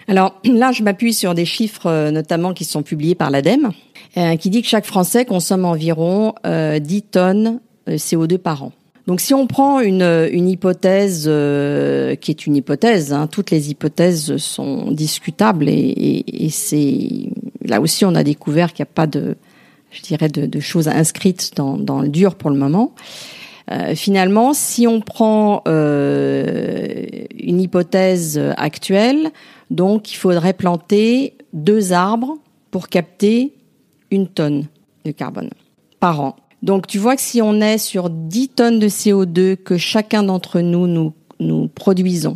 Alors 0.07 0.41
là, 0.45 0.71
je 0.71 0.85
m'appuie 0.85 1.13
sur 1.13 1.35
des 1.35 1.45
chiffres 1.45 1.87
euh, 1.87 2.13
notamment 2.13 2.55
qui 2.55 2.65
sont 2.65 2.85
publiés 2.85 3.17
par 3.17 3.31
l'ADEME, 3.31 3.73
euh, 4.17 4.37
qui 4.37 4.51
dit 4.51 4.63
que 4.63 4.69
chaque 4.69 4.85
Français 4.85 5.25
consomme 5.25 5.65
environ 5.65 6.35
10 6.45 7.03
tonnes 7.03 7.59
CO2 7.89 8.39
par 8.39 8.63
an. 8.63 8.73
Donc 9.09 9.21
si 9.21 9.35
on 9.35 9.49
prend 9.49 9.81
une, 9.81 10.49
hypothèse 10.49 11.25
qui 11.25 12.31
est 12.31 12.47
une 12.47 12.55
hypothèse, 12.55 13.13
hein, 13.13 13.27
toutes 13.27 13.51
les 13.51 13.71
hypothèses 13.71 14.37
sont 14.37 14.93
discutables 14.93 15.69
et, 15.69 15.73
et, 15.73 16.45
et 16.45 16.51
c'est 16.51 17.33
là 17.65 17.81
aussi 17.81 18.05
on 18.05 18.15
a 18.15 18.23
découvert 18.23 18.73
qu'il 18.73 18.85
n'y 18.85 18.91
a 18.91 18.95
pas 18.95 19.09
de 19.09 19.35
je 19.93 20.03
dirais, 20.03 20.29
de, 20.29 20.47
de 20.47 20.61
choses 20.61 20.89
inscrites 20.89 21.53
dans, 21.57 21.77
dans, 21.77 22.01
le 22.01 22.09
dur 22.09 22.35
pour 22.35 22.51
le 22.51 22.57
moment. 22.57 22.95
Euh, 23.71 23.95
finalement, 23.95 24.55
si 24.55 24.87
on 24.87 25.01
prend 25.01 25.63
euh, 25.69 27.07
une 27.39 27.61
hypothèse 27.61 28.41
actuelle, 28.57 29.31
donc 29.71 30.13
il 30.13 30.17
faudrait 30.17 30.53
planter 30.53 31.35
deux 31.53 31.93
arbres 31.93 32.39
pour 32.71 32.89
capter 32.89 33.53
une 34.11 34.27
tonne 34.27 34.67
de 35.05 35.11
carbone 35.11 35.51
par 36.01 36.21
an. 36.21 36.37
Donc 36.63 36.87
tu 36.87 36.99
vois 36.99 37.17
que 37.17 37.23
si 37.23 37.43
on 37.43 37.61
est 37.61 37.79
sur 37.79 38.09
10 38.11 38.49
tonnes 38.51 38.79
de 38.79 38.89
CO2 38.89 39.57
que 39.57 39.77
chacun 39.77 40.23
d'entre 40.23 40.61
nous, 40.61 40.87
nous 40.87 41.13
nous 41.41 41.67
produisons, 41.67 42.35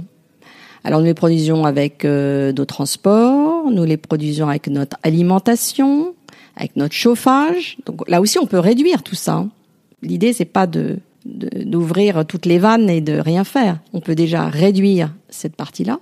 alors 0.82 1.00
nous 1.00 1.06
les 1.06 1.14
produisons 1.14 1.64
avec 1.64 2.04
euh, 2.04 2.52
nos 2.52 2.64
transports, 2.64 3.70
nous 3.70 3.84
les 3.84 3.96
produisons 3.96 4.48
avec 4.48 4.68
notre 4.68 4.96
alimentation, 5.04 6.14
avec 6.56 6.76
notre 6.76 6.94
chauffage. 6.94 7.76
Donc 7.86 8.08
là 8.08 8.20
aussi, 8.20 8.38
on 8.38 8.46
peut 8.46 8.58
réduire 8.58 9.02
tout 9.02 9.14
ça. 9.14 9.34
Hein. 9.34 9.50
L'idée, 10.02 10.32
c'est 10.32 10.44
pas 10.44 10.66
de 10.66 10.98
d'ouvrir 11.26 12.24
toutes 12.24 12.46
les 12.46 12.58
vannes 12.58 12.88
et 12.88 13.00
de 13.00 13.18
rien 13.18 13.42
faire. 13.42 13.80
On 13.92 14.00
peut 14.00 14.14
déjà 14.14 14.48
réduire 14.48 15.12
cette 15.28 15.56
partie-là. 15.56 15.98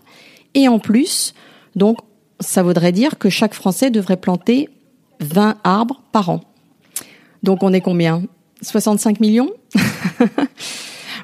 Et 0.52 0.68
en 0.68 0.78
plus, 0.78 1.32
donc, 1.76 1.98
ça 2.40 2.62
voudrait 2.62 2.92
dire 2.92 3.18
que 3.18 3.30
chaque 3.30 3.54
Français 3.54 3.90
devrait 3.90 4.18
planter 4.18 4.68
20 5.20 5.56
arbres 5.64 6.02
par 6.12 6.28
an. 6.28 6.42
Donc 7.42 7.62
on 7.62 7.72
est 7.72 7.80
combien? 7.80 8.22
65 8.62 9.20
millions? 9.20 9.50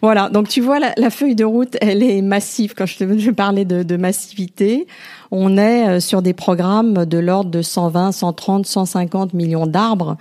Voilà, 0.02 0.30
donc 0.30 0.48
tu 0.48 0.62
vois, 0.62 0.78
la, 0.78 1.10
feuille 1.10 1.34
de 1.34 1.44
route, 1.44 1.76
elle 1.82 2.02
est 2.02 2.22
massive. 2.22 2.72
Quand 2.74 2.86
je, 2.86 2.96
te, 2.96 3.30
parlais 3.32 3.66
de, 3.66 3.82
de 3.82 3.96
massivité, 3.98 4.86
on 5.30 5.56
est 5.56 5.88
euh, 5.88 6.00
sur 6.00 6.22
des 6.22 6.32
programmes 6.32 7.06
de 7.06 7.18
l'ordre 7.18 7.50
de 7.50 7.62
120, 7.62 8.12
130, 8.12 8.66
150 8.66 9.34
millions 9.34 9.66
d'arbres 9.66 10.16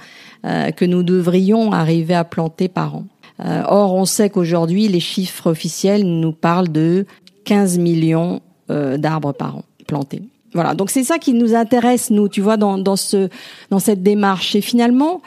euh, 0.46 0.72
que 0.72 0.86
nous 0.86 1.04
devrions 1.04 1.72
arriver 1.72 2.14
à 2.14 2.24
planter 2.24 2.68
par 2.68 2.96
an. 2.96 3.06
Euh, 3.44 3.64
or, 3.68 3.94
on 3.94 4.06
sait 4.06 4.30
qu'aujourd'hui, 4.30 4.88
les 4.88 5.00
chiffres 5.00 5.50
officiels 5.50 6.04
nous 6.04 6.34
parlent 6.34 6.72
de 6.72 7.06
15 7.46 7.78
millions 7.80 8.42
d'arbres 8.70 9.32
par 9.32 9.56
an 9.58 9.64
plantés. 9.88 10.22
Voilà, 10.54 10.76
donc 10.76 10.92
c'est 10.92 11.04
ça 11.04 11.18
qui 11.18 11.34
nous 11.34 11.56
intéresse, 11.56 12.12
nous, 12.12 12.30
tu 12.30 12.40
vois, 12.40 12.56
dans, 12.56 12.78
dans, 12.78 12.96
ce, 12.96 13.30
dans 13.72 13.80
cette 13.80 14.04
démarche. 14.04 14.54
Et 14.54 14.62
finalement, 14.62 15.24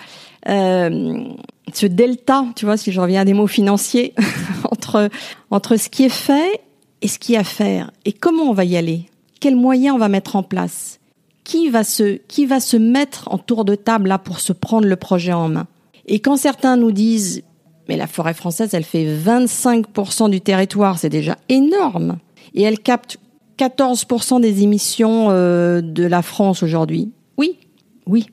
ce 0.46 1.86
delta, 1.86 2.44
tu 2.54 2.66
vois, 2.66 2.76
si 2.76 2.92
je 2.92 3.00
reviens 3.00 3.22
à 3.22 3.24
des 3.24 3.34
mots 3.34 3.48
financiers, 3.48 4.14
entre, 4.70 5.10
entre 5.50 5.76
ce 5.76 5.88
qui 5.88 6.04
est 6.04 6.08
fait 6.08 6.60
et 7.00 7.08
ce 7.08 7.18
qui 7.18 7.34
est 7.34 7.38
à 7.38 7.42
faire. 7.42 7.90
Et 8.04 8.12
comment 8.12 8.44
on 8.44 8.52
va 8.52 8.64
y 8.64 8.76
aller? 8.76 9.06
Quels 9.42 9.56
moyens 9.56 9.96
on 9.96 9.98
va 9.98 10.08
mettre 10.08 10.36
en 10.36 10.44
place 10.44 11.00
qui 11.42 11.68
va 11.68 11.82
se 11.82 12.18
qui 12.28 12.46
va 12.46 12.60
se 12.60 12.76
mettre 12.76 13.26
en 13.28 13.38
tour 13.38 13.64
de 13.64 13.74
table 13.74 14.06
là 14.06 14.18
pour 14.18 14.38
se 14.38 14.52
prendre 14.52 14.86
le 14.86 14.94
projet 14.94 15.32
en 15.32 15.48
main? 15.48 15.66
Et 16.06 16.20
quand 16.20 16.36
certains 16.36 16.76
nous 16.76 16.92
disent 16.92 17.42
mais 17.88 17.96
la 17.96 18.06
forêt 18.06 18.34
française, 18.34 18.72
elle 18.72 18.84
fait 18.84 19.04
25% 19.04 20.30
du 20.30 20.40
territoire, 20.40 20.96
c'est 20.96 21.08
déjà 21.08 21.36
énorme. 21.48 22.18
Et 22.54 22.62
elle 22.62 22.78
capte 22.78 23.18
14% 23.58 24.40
des 24.40 24.62
émissions 24.62 25.30
euh, 25.30 25.80
de 25.80 26.04
la 26.04 26.22
France 26.22 26.62
aujourd'hui. 26.62 27.10
Oui, 27.36 27.58
oui, 28.06 28.26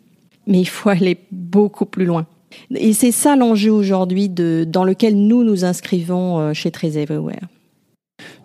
mais 0.46 0.60
il 0.60 0.70
faut 0.70 0.90
aller 0.90 1.18
beaucoup 1.32 1.88
plus 1.88 2.06
loin. 2.06 2.28
Et 2.76 2.94
c'est 2.94 3.12
ça 3.12 3.36
l'enjeu 3.36 3.72
aujourd'hui 3.72 4.30
dans 4.30 4.84
lequel 4.84 5.16
nous 5.16 5.44
nous 5.44 5.66
inscrivons 5.66 6.38
euh, 6.38 6.54
chez 6.54 6.70
Trees 6.70 7.00
Everywhere. 7.00 7.48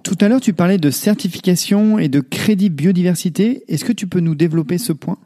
Tout 0.05 0.19
à 0.21 0.29
l'heure, 0.29 0.41
tu 0.41 0.53
parlais 0.53 0.77
de 0.77 0.91
certification 0.91 1.99
et 1.99 2.09
de 2.09 2.21
crédit 2.21 2.69
biodiversité. 2.69 3.65
Est-ce 3.69 3.87
que 3.87 3.93
tu 3.93 4.07
peux 4.07 4.21
nous 4.21 4.35
développer 4.35 4.77
ce 4.77 4.93
point? 4.93 5.17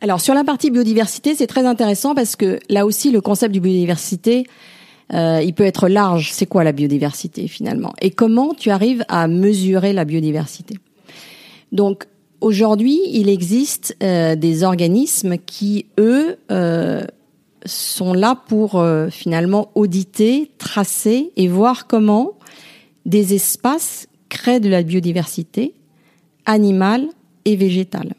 Alors, 0.00 0.20
sur 0.20 0.34
la 0.34 0.44
partie 0.44 0.70
biodiversité, 0.70 1.34
c'est 1.34 1.48
très 1.48 1.66
intéressant 1.66 2.14
parce 2.14 2.36
que 2.36 2.60
là 2.70 2.86
aussi, 2.86 3.10
le 3.10 3.20
concept 3.20 3.52
de 3.52 3.58
biodiversité, 3.58 4.46
euh, 5.12 5.42
il 5.44 5.52
peut 5.52 5.64
être 5.64 5.88
large. 5.88 6.30
C'est 6.32 6.46
quoi 6.46 6.62
la 6.62 6.70
biodiversité 6.70 7.48
finalement? 7.48 7.92
Et 8.00 8.12
comment 8.12 8.54
tu 8.54 8.70
arrives 8.70 9.04
à 9.08 9.26
mesurer 9.26 9.92
la 9.92 10.04
biodiversité? 10.04 10.78
Donc, 11.72 12.06
aujourd'hui, 12.40 13.00
il 13.10 13.28
existe 13.28 13.96
euh, 14.04 14.36
des 14.36 14.62
organismes 14.62 15.38
qui, 15.38 15.86
eux, 15.98 16.36
euh, 16.52 17.02
sont 17.66 18.14
là 18.14 18.40
pour 18.46 18.76
euh, 18.76 19.08
finalement 19.10 19.72
auditer, 19.74 20.52
tracer 20.58 21.32
et 21.36 21.48
voir 21.48 21.88
comment 21.88 22.37
des 23.08 23.34
espaces 23.34 24.06
créent 24.28 24.60
de 24.60 24.68
la 24.68 24.82
biodiversité 24.82 25.74
animale 26.46 27.06
et 27.44 27.56
végétale. 27.56 28.12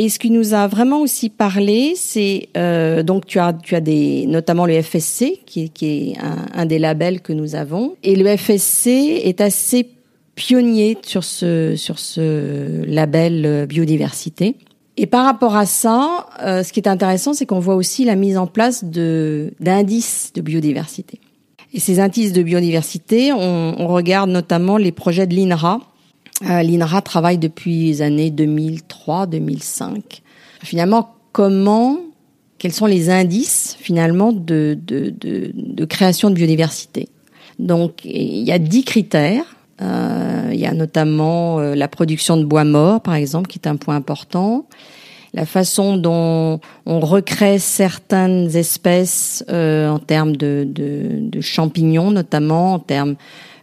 Et 0.00 0.08
ce 0.10 0.20
qui 0.20 0.30
nous 0.30 0.54
a 0.54 0.68
vraiment 0.68 1.00
aussi 1.00 1.28
parlé, 1.28 1.94
c'est 1.96 2.50
euh, 2.56 3.02
donc 3.02 3.26
tu 3.26 3.40
as 3.40 3.52
tu 3.52 3.74
as 3.74 3.80
des 3.80 4.26
notamment 4.26 4.64
le 4.64 4.80
FSC 4.80 5.40
qui, 5.44 5.70
qui 5.70 5.86
est 5.86 6.18
un, 6.20 6.46
un, 6.54 6.66
des 6.66 6.78
labels 6.78 7.20
que 7.20 7.32
nous 7.32 7.56
avons 7.56 7.96
et 8.04 8.14
le 8.14 8.36
FSC 8.36 8.86
est 9.24 9.40
assez 9.40 9.88
pionnier 10.36 10.96
sur 11.02 11.24
ce 11.24 11.74
sur 11.74 11.98
ce 11.98 12.84
label 12.84 13.44
euh, 13.44 13.66
biodiversité. 13.66 14.54
Et 14.96 15.06
par 15.06 15.24
rapport 15.24 15.56
à 15.56 15.66
ça, 15.66 16.26
euh, 16.44 16.62
ce 16.62 16.72
qui 16.72 16.80
est 16.80 16.88
intéressant, 16.88 17.32
c'est 17.32 17.46
qu'on 17.46 17.60
voit 17.60 17.76
aussi 17.76 18.04
la 18.04 18.14
mise 18.14 18.38
en 18.38 18.46
place 18.46 18.84
de 18.84 19.52
d'indices 19.58 20.32
de 20.32 20.42
biodiversité. 20.42 21.18
Et 21.74 21.80
ces 21.80 22.00
indices 22.00 22.32
de 22.32 22.42
biodiversité, 22.42 23.32
on, 23.32 23.74
on 23.78 23.88
regarde 23.88 24.30
notamment 24.30 24.76
les 24.78 24.92
projets 24.92 25.26
de 25.26 25.34
l'INRA. 25.34 25.80
Euh, 26.48 26.62
L'INRA 26.62 27.02
travaille 27.02 27.38
depuis 27.38 27.86
les 27.86 28.02
années 28.02 28.30
2003-2005. 28.30 30.22
Finalement, 30.62 31.14
comment, 31.32 31.98
quels 32.58 32.72
sont 32.72 32.86
les 32.86 33.10
indices 33.10 33.76
finalement 33.80 34.32
de, 34.32 34.78
de, 34.80 35.10
de, 35.10 35.52
de 35.54 35.84
création 35.84 36.30
de 36.30 36.34
biodiversité? 36.34 37.08
Donc, 37.58 38.04
il 38.04 38.44
y 38.44 38.52
a 38.52 38.58
dix 38.58 38.84
critères. 38.84 39.56
Euh, 39.82 40.50
il 40.52 40.58
y 40.58 40.66
a 40.66 40.72
notamment 40.72 41.58
euh, 41.58 41.74
la 41.74 41.88
production 41.88 42.36
de 42.36 42.44
bois 42.44 42.64
mort, 42.64 43.00
par 43.00 43.14
exemple, 43.14 43.48
qui 43.48 43.58
est 43.58 43.68
un 43.68 43.76
point 43.76 43.96
important 43.96 44.66
la 45.34 45.46
façon 45.46 45.96
dont 45.96 46.60
on 46.86 47.00
recrée 47.00 47.58
certaines 47.58 48.56
espèces 48.56 49.44
euh, 49.50 49.88
en 49.88 49.98
termes 49.98 50.36
de, 50.36 50.66
de, 50.66 51.08
de, 51.20 51.40
champignons, 51.40 52.10
notamment 52.10 52.74
en 52.74 52.78
termes 52.78 53.16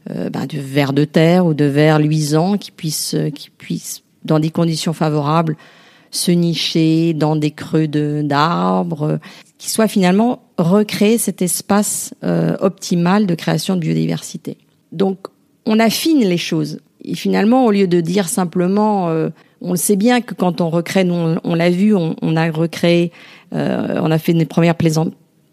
euh, 0.10 0.30
ben, 0.30 0.46
de 0.46 0.60
vers 0.60 0.94
de 0.94 1.06
terre 1.06 1.46
ou 1.46 1.54
de 1.54 1.66
vers 1.66 2.00
luisants 2.00 2.58
qui 2.58 2.72
puissent, 2.72 3.16
qui 3.34 3.50
puissent, 3.50 4.04
dans 4.24 4.40
des 4.40 4.52
conditions 4.52 4.94
favorables, 4.94 5.58
se 6.12 6.32
nicher 6.32 7.14
dans 7.14 7.36
des 7.36 7.52
creux 7.52 7.88
d'arbres, 7.88 9.20
qui 9.58 9.70
soit 9.70 9.88
finalement 9.88 10.44
recréer 10.58 11.18
cet 11.18 11.42
espace 11.42 12.14
euh, 12.24 12.56
optimal 12.60 13.26
de 13.26 13.36
création 13.36 13.76
de 13.76 13.82
biodiversité. 13.82 14.58
Donc, 14.92 15.28
on 15.66 15.80
affine 15.80 16.22
les 16.22 16.38
choses. 16.38 16.80
Et 17.04 17.16
finalement, 17.16 17.66
au 17.66 17.72
lieu 17.72 17.88
de 17.88 18.02
dire 18.02 18.30
simplement 18.30 19.10
euh, 19.10 19.30
on 19.62 19.72
le 19.72 19.78
sait 19.78 19.96
bien 19.96 20.22
que 20.22 20.34
quand 20.34 20.62
on 20.62 20.70
recrée, 20.70 21.08
on, 21.10 21.56
l'a 21.56 21.70
vu, 21.70 21.96
on, 21.96 22.36
a 22.36 22.52
recréé, 22.52 23.12
euh, 23.54 24.00
on 24.02 24.12
a 24.12 24.18
fait 24.18 24.32
une 24.32 24.46
première 24.46 24.76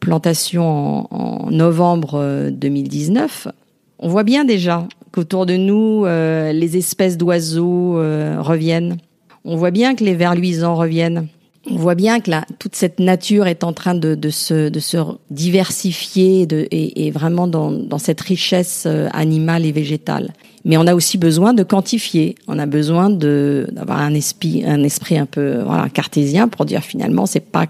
plantations 0.01 1.07
en, 1.15 1.51
novembre 1.51 2.51
2019. 2.51 3.47
Euh, 3.47 3.51
on 3.99 4.09
voit 4.09 4.25
bien 4.25 4.45
déjà 4.45 4.87
qu'autour 5.13 5.47
de 5.47 5.57
nous, 5.57 6.05
euh, 6.05 6.53
les 6.53 6.77
espèces 6.77 7.17
d'oiseaux 7.17 7.95
reviennent. 7.95 8.99
On 9.45 9.57
voit 9.57 9.71
bien 9.71 9.95
que 9.95 10.05
les 10.05 10.15
vers 10.15 10.35
luisants 10.35 10.75
reviennent. 10.75 11.29
On 11.71 11.77
voit 11.77 11.95
bien 11.95 12.19
que 12.19 12.31
là, 12.31 12.45
toute 12.59 12.75
cette 12.75 12.99
nature 12.99 13.47
est 13.47 13.63
en 13.63 13.73
train 13.73 13.95
de, 13.95 14.31
se, 14.31 14.69
de 14.69 14.81
se 14.81 14.97
diversifier 15.31 16.47
de, 16.47 16.67
et, 16.73 17.11
vraiment 17.13 17.47
dans, 17.47 17.71
dans 17.71 17.99
cette 17.99 18.21
richesse 18.21 18.89
animale 19.13 19.65
et 19.65 19.71
végétale. 19.71 20.33
Mais 20.65 20.77
on 20.77 20.87
a 20.87 20.95
aussi 20.95 21.19
besoin 21.19 21.55
de 21.55 21.63
quantifier. 21.63 22.37
On 22.47 22.59
a 22.59 22.67
besoin 22.67 23.11
d'avoir 23.11 24.01
un 24.01 24.15
esprit, 24.15 24.65
un 24.65 24.83
esprit 24.85 25.19
un 25.19 25.27
peu 25.27 25.61
cartésien 25.93 26.49
pour 26.49 26.65
dire 26.65 26.83
finalement 26.83 27.27
c'est 27.27 27.41
pas 27.41 27.67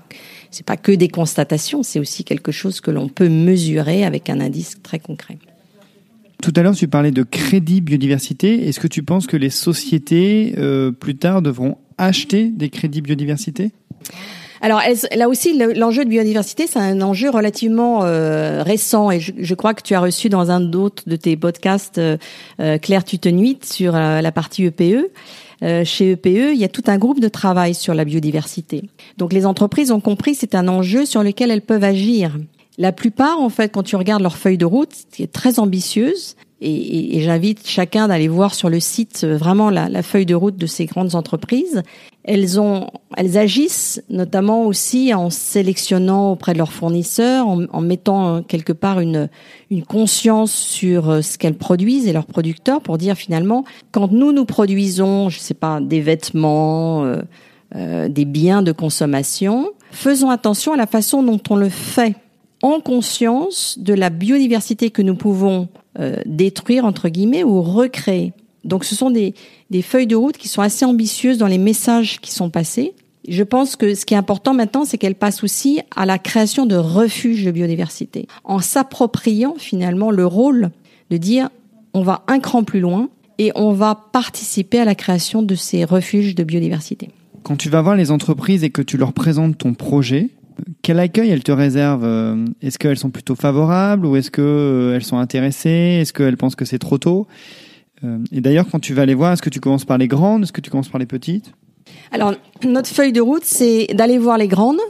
c'est 0.50 0.66
pas 0.66 0.76
que 0.76 0.92
des 0.92 1.08
constatations, 1.08 1.82
c'est 1.82 1.98
aussi 1.98 2.24
quelque 2.24 2.52
chose 2.52 2.82
que 2.82 2.90
l'on 2.90 3.08
peut 3.08 3.30
mesurer 3.30 4.04
avec 4.04 4.28
un 4.28 4.38
indice 4.38 4.76
très 4.82 4.98
concret. 4.98 5.38
Tout 6.42 6.52
à 6.56 6.62
l'heure, 6.62 6.74
tu 6.74 6.88
parlais 6.88 7.10
de 7.10 7.22
crédit 7.22 7.80
biodiversité. 7.80 8.68
Est-ce 8.68 8.78
que 8.78 8.86
tu 8.86 9.02
penses 9.02 9.26
que 9.26 9.36
les 9.36 9.48
sociétés, 9.48 10.54
euh, 10.58 10.92
plus 10.92 11.16
tard, 11.16 11.40
devront 11.40 11.78
acheter 11.96 12.48
des 12.50 12.68
crédits 12.68 13.00
biodiversité? 13.00 13.70
Alors 14.62 14.80
là 15.16 15.28
aussi, 15.28 15.58
l'enjeu 15.74 16.04
de 16.04 16.08
biodiversité, 16.08 16.68
c'est 16.68 16.78
un 16.78 17.02
enjeu 17.02 17.28
relativement 17.28 18.04
euh, 18.04 18.62
récent 18.62 19.10
et 19.10 19.18
je, 19.18 19.54
crois 19.54 19.74
que 19.74 19.82
tu 19.82 19.94
as 19.94 20.00
reçu 20.00 20.28
dans 20.28 20.52
un 20.52 20.60
d'autres 20.60 21.02
de 21.08 21.16
tes 21.16 21.36
podcasts 21.36 21.98
euh, 21.98 22.16
euh 22.60 22.78
Claire 22.78 23.02
Tutenuit 23.02 23.64
sur 23.64 23.96
euh, 23.96 24.20
la 24.20 24.30
partie 24.30 24.64
EPE. 24.64 25.10
E. 25.64 25.84
chez 25.84 26.12
EPE, 26.12 26.52
il 26.54 26.58
y 26.58 26.64
a 26.64 26.68
tout 26.68 26.84
un 26.86 26.96
groupe 26.96 27.18
de 27.18 27.26
travail 27.26 27.74
sur 27.74 27.92
la 27.92 28.04
biodiversité. 28.04 28.84
Donc 29.18 29.32
les 29.32 29.46
entreprises 29.46 29.90
ont 29.90 30.00
compris 30.00 30.32
que 30.32 30.38
c'est 30.38 30.54
un 30.54 30.68
enjeu 30.68 31.06
sur 31.06 31.24
lequel 31.24 31.50
elles 31.50 31.62
peuvent 31.62 31.84
agir. 31.84 32.38
La 32.78 32.92
plupart, 32.92 33.40
en 33.40 33.48
fait, 33.48 33.68
quand 33.68 33.82
tu 33.82 33.96
regardes 33.96 34.22
leur 34.22 34.36
feuille 34.36 34.58
de 34.58 34.64
route, 34.64 34.94
qui 35.10 35.24
est 35.24 35.32
très 35.32 35.58
ambitieuse, 35.58 36.36
et, 36.60 37.16
et, 37.16 37.20
j'invite 37.20 37.66
chacun 37.66 38.06
d'aller 38.06 38.28
voir 38.28 38.54
sur 38.54 38.68
le 38.68 38.78
site 38.78 39.24
vraiment 39.24 39.68
la, 39.68 39.88
la, 39.88 40.02
feuille 40.04 40.26
de 40.26 40.34
route 40.34 40.56
de 40.56 40.66
ces 40.66 40.86
grandes 40.86 41.16
entreprises. 41.16 41.82
Elles 42.24 42.60
ont, 42.60 42.86
elles 43.16 43.36
agissent 43.36 44.02
notamment 44.08 44.64
aussi 44.66 45.12
en 45.12 45.28
sélectionnant 45.28 46.30
auprès 46.32 46.52
de 46.52 46.58
leurs 46.58 46.72
fournisseurs, 46.72 47.48
en, 47.48 47.64
en 47.72 47.80
mettant 47.80 48.42
quelque 48.42 48.72
part 48.72 49.00
une, 49.00 49.28
une 49.70 49.84
conscience 49.84 50.52
sur 50.52 51.10
euh, 51.10 51.22
ce 51.22 51.36
qu'elles 51.38 51.58
produisent 51.58 52.06
et 52.06 52.12
leurs 52.12 52.26
producteurs 52.26 52.80
pour 52.80 52.98
dire 52.98 53.16
finalement, 53.16 53.64
quand 53.90 54.12
nous 54.12 54.32
nous 54.32 54.44
produisons, 54.44 55.28
je 55.28 55.38
sais 55.38 55.54
pas, 55.54 55.80
des 55.80 56.00
vêtements, 56.00 57.04
euh, 57.04 57.22
euh, 57.74 58.08
des 58.08 58.26
biens 58.26 58.62
de 58.62 58.70
consommation, 58.70 59.70
faisons 59.90 60.30
attention 60.30 60.74
à 60.74 60.76
la 60.76 60.86
façon 60.86 61.22
dont 61.22 61.40
on 61.50 61.56
le 61.56 61.70
fait, 61.70 62.14
en 62.62 62.80
conscience 62.80 63.78
de 63.78 63.92
la 63.92 64.08
biodiversité 64.08 64.90
que 64.90 65.02
nous 65.02 65.16
pouvons 65.16 65.68
euh, 65.98 66.16
détruire 66.24 66.84
entre 66.84 67.08
guillemets 67.08 67.44
ou 67.44 67.60
recréer. 67.60 68.32
Donc 68.64 68.84
ce 68.84 68.94
sont 68.94 69.10
des, 69.10 69.34
des 69.70 69.82
feuilles 69.82 70.06
de 70.06 70.16
route 70.16 70.36
qui 70.36 70.48
sont 70.48 70.62
assez 70.62 70.84
ambitieuses 70.84 71.38
dans 71.38 71.46
les 71.46 71.58
messages 71.58 72.20
qui 72.20 72.32
sont 72.32 72.50
passés. 72.50 72.94
Je 73.28 73.42
pense 73.42 73.76
que 73.76 73.94
ce 73.94 74.04
qui 74.04 74.14
est 74.14 74.16
important 74.16 74.52
maintenant, 74.54 74.84
c'est 74.84 74.98
qu'elles 74.98 75.14
passent 75.14 75.44
aussi 75.44 75.80
à 75.94 76.06
la 76.06 76.18
création 76.18 76.66
de 76.66 76.76
refuges 76.76 77.44
de 77.44 77.50
biodiversité, 77.50 78.26
en 78.44 78.58
s'appropriant 78.58 79.54
finalement 79.58 80.10
le 80.10 80.26
rôle 80.26 80.70
de 81.10 81.16
dire 81.16 81.48
on 81.94 82.02
va 82.02 82.24
un 82.26 82.40
cran 82.40 82.64
plus 82.64 82.80
loin 82.80 83.08
et 83.38 83.52
on 83.54 83.72
va 83.72 83.94
participer 84.12 84.78
à 84.80 84.84
la 84.84 84.94
création 84.94 85.42
de 85.42 85.54
ces 85.54 85.84
refuges 85.84 86.34
de 86.34 86.44
biodiversité. 86.44 87.10
Quand 87.42 87.56
tu 87.56 87.68
vas 87.68 87.82
voir 87.82 87.96
les 87.96 88.10
entreprises 88.10 88.64
et 88.64 88.70
que 88.70 88.82
tu 88.82 88.96
leur 88.96 89.12
présentes 89.12 89.58
ton 89.58 89.74
projet, 89.74 90.30
quel 90.82 90.98
accueil 90.98 91.30
elles 91.30 91.42
te 91.42 91.52
réservent 91.52 92.04
euh, 92.04 92.44
Est-ce 92.60 92.78
qu'elles 92.78 92.98
sont 92.98 93.10
plutôt 93.10 93.34
favorables 93.34 94.06
ou 94.06 94.16
est-ce 94.16 94.30
qu'elles 94.30 94.44
euh, 94.44 95.00
sont 95.00 95.18
intéressées? 95.18 95.98
Est-ce 96.00 96.12
qu'elles 96.12 96.36
pensent 96.36 96.56
que 96.56 96.64
c'est 96.64 96.78
trop 96.78 96.98
tôt? 96.98 97.26
Et 98.32 98.40
d'ailleurs, 98.40 98.66
quand 98.70 98.80
tu 98.80 98.94
vas 98.94 99.06
les 99.06 99.14
voir, 99.14 99.32
est-ce 99.32 99.42
que 99.42 99.50
tu 99.50 99.60
commences 99.60 99.84
par 99.84 99.98
les 99.98 100.08
grandes 100.08 100.42
Est-ce 100.42 100.52
que 100.52 100.60
tu 100.60 100.70
commences 100.70 100.88
par 100.88 100.98
les 100.98 101.06
petites? 101.06 101.52
Alors, 102.10 102.34
notre 102.64 102.88
feuille 102.88 103.12
de 103.12 103.20
route, 103.20 103.44
c'est 103.44 103.86
d'aller 103.94 104.18
voir 104.18 104.38
les 104.38 104.48
grandes 104.48 104.80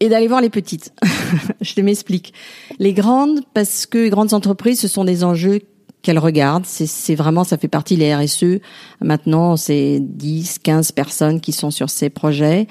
et 0.00 0.08
d'aller 0.08 0.28
voir 0.28 0.40
les 0.40 0.50
petites. 0.50 0.92
Je 1.60 1.74
te 1.74 1.80
m'explique. 1.80 2.32
Les 2.78 2.92
grandes, 2.92 3.40
parce 3.54 3.86
que 3.86 3.98
les 3.98 4.10
grandes 4.10 4.34
entreprises, 4.34 4.80
ce 4.80 4.88
sont 4.88 5.04
des 5.04 5.24
enjeux 5.24 5.60
qu'elles 6.02 6.18
regardent. 6.18 6.66
C'est 6.66 7.14
vraiment, 7.14 7.44
ça 7.44 7.56
fait 7.56 7.68
partie 7.68 7.96
des 7.96 8.14
RSE. 8.14 8.60
Maintenant, 9.00 9.56
c'est 9.56 9.98
10, 10.00 10.58
15 10.58 10.92
personnes 10.92 11.40
qui 11.40 11.52
sont 11.52 11.70
sur 11.70 11.90
ces 11.90 12.10
projets. 12.10 12.66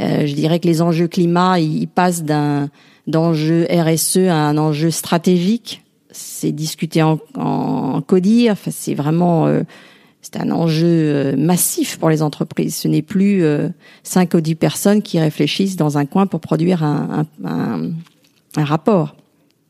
Euh, 0.00 0.26
je 0.26 0.34
dirais 0.34 0.58
que 0.58 0.66
les 0.66 0.82
enjeux 0.82 1.06
climat, 1.06 1.60
ils 1.60 1.86
passent 1.86 2.24
d'un 2.24 2.68
d'enjeu 3.06 3.66
RSE 3.70 4.28
à 4.28 4.34
un 4.34 4.58
enjeu 4.58 4.90
stratégique. 4.90 5.83
C'est 6.16 6.52
discuté 6.52 7.02
en, 7.02 7.18
en, 7.36 8.00
CODIR. 8.00 8.52
Enfin, 8.52 8.70
c'est 8.72 8.94
vraiment, 8.94 9.46
euh, 9.46 9.62
c'est 10.22 10.36
un 10.36 10.50
enjeu 10.50 10.86
euh, 10.86 11.36
massif 11.36 11.98
pour 11.98 12.08
les 12.08 12.22
entreprises. 12.22 12.76
Ce 12.76 12.88
n'est 12.88 13.02
plus 13.02 13.42
euh, 13.42 13.68
5 14.04 14.34
ou 14.34 14.40
10 14.40 14.54
personnes 14.54 15.02
qui 15.02 15.18
réfléchissent 15.18 15.76
dans 15.76 15.98
un 15.98 16.06
coin 16.06 16.26
pour 16.26 16.40
produire 16.40 16.84
un, 16.84 17.26
un, 17.44 17.90
un, 18.56 18.64
rapport. 18.64 19.16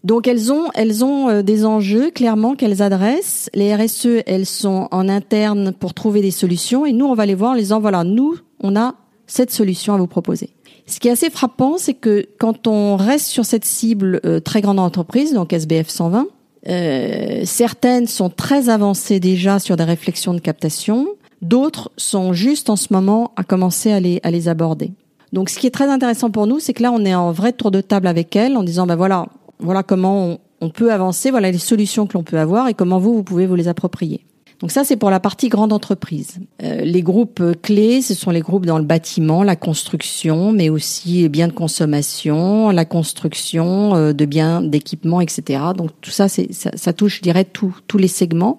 Donc 0.05 0.29
elles 0.29 0.53
ont 0.53 0.71
elles 0.75 1.03
ont 1.03 1.41
des 1.41 1.65
enjeux 1.65 2.11
clairement 2.11 2.57
qu'elles 2.57 2.83
adressent. 2.83 3.49
Les 3.55 3.75
RSE 3.75 4.23
elles 4.27 4.45
sont 4.45 4.87
en 4.91 5.09
interne 5.09 5.73
pour 5.73 5.95
trouver 5.95 6.21
des 6.21 6.31
solutions 6.31 6.85
et 6.85 6.93
nous 6.93 7.07
on 7.07 7.15
va 7.15 7.25
les 7.25 7.35
voir 7.35 7.53
en 7.53 7.55
les 7.55 7.63
disant 7.63 7.81
voilà 7.81 8.05
nous 8.05 8.37
on 8.61 8.77
a 8.77 8.97
cette 9.27 9.51
solution 9.51 9.95
à 9.95 9.97
vous 9.97 10.07
proposer. 10.07 10.54
Ce 10.87 11.01
qui 11.01 11.09
est 11.09 11.13
assez 11.13 11.31
frappant 11.31 11.79
c'est 11.79 11.95
que 11.95 12.27
quand 12.39 12.67
on 12.67 12.97
reste 12.97 13.27
sur 13.27 13.45
cette 13.45 13.65
cible 13.65 14.21
euh, 14.25 14.41
très 14.41 14.61
grande 14.61 14.79
entreprise 14.79 15.33
donc 15.33 15.53
SBF 15.53 15.89
120 15.89 16.27
euh, 16.69 17.43
certaines 17.45 18.07
sont 18.07 18.31
très 18.31 18.69
avancées 18.69 19.21
déjà 19.21 19.59
sur 19.59 19.77
des 19.77 19.85
réflexions 19.85 20.33
de 20.33 20.41
captation, 20.41 21.09
d'autres 21.43 21.91
sont 21.97 22.33
juste 22.33 22.71
en 22.71 22.77
ce 22.77 22.93
moment 22.93 23.33
à 23.37 23.45
commencer 23.45 23.93
à 23.93 24.01
les, 24.01 24.49
aborder. 24.49 24.93
Donc 25.33 25.51
ce 25.51 25.59
qui 25.59 25.67
est 25.67 25.71
très 25.71 25.89
intéressant 25.89 26.31
pour 26.31 26.47
nous, 26.47 26.61
c'est 26.61 26.73
que 26.73 26.83
là 26.83 26.93
on 26.93 27.05
est 27.05 27.15
en 27.15 27.33
vrai 27.33 27.53
tour 27.53 27.71
de 27.71 27.81
table 27.81 28.07
avec 28.07 28.35
elles 28.37 28.57
en 28.57 28.63
disant 28.63 28.87
ben 28.87 28.97
voilà, 28.97 29.27
voilà 29.59 29.83
comment 29.83 30.27
on, 30.27 30.39
on 30.61 30.71
peut 30.71 30.93
avancer, 30.93 31.31
voilà 31.31 31.51
les 31.51 31.59
solutions 31.59 32.07
que 32.07 32.17
l'on 32.17 32.23
peut 32.23 32.39
avoir 32.39 32.69
et 32.69 32.75
comment 32.75 32.99
vous 32.99 33.15
vous 33.15 33.25
pouvez 33.25 33.47
vous 33.47 33.57
les 33.57 33.69
approprier. 33.69 34.25
Donc 34.61 34.71
ça, 34.71 34.85
c'est 34.85 34.97
pour 34.97 35.11
la 35.11 35.21
partie 35.21 35.49
grande 35.49 35.73
entreprise. 35.73 36.39
Euh, 36.63 36.83
les 36.83 37.03
groupes 37.03 37.43
clés, 37.63 38.01
ce 38.03 38.15
sont 38.15 38.31
les 38.31 38.41
groupes 38.41 38.67
dans 38.67 38.79
le 38.79 38.85
bâtiment, 38.85 39.43
la 39.43 39.57
construction, 39.57 40.53
mais 40.53 40.71
aussi 40.71 41.23
les 41.23 41.29
biens 41.29 41.49
de 41.49 41.53
consommation, 41.53 42.71
la 42.71 42.85
construction 42.85 43.95
euh, 43.95 44.13
de 44.13 44.25
biens 44.25 44.63
d'équipement, 44.63 45.21
etc. 45.21 45.61
Donc 45.77 45.91
tout 46.01 46.11
ça, 46.11 46.29
ça, 46.29 46.93
touche, 46.93 47.17
je 47.17 47.23
dirais, 47.23 47.45
tous 47.45 47.99
les 47.99 48.09
segments. 48.09 48.59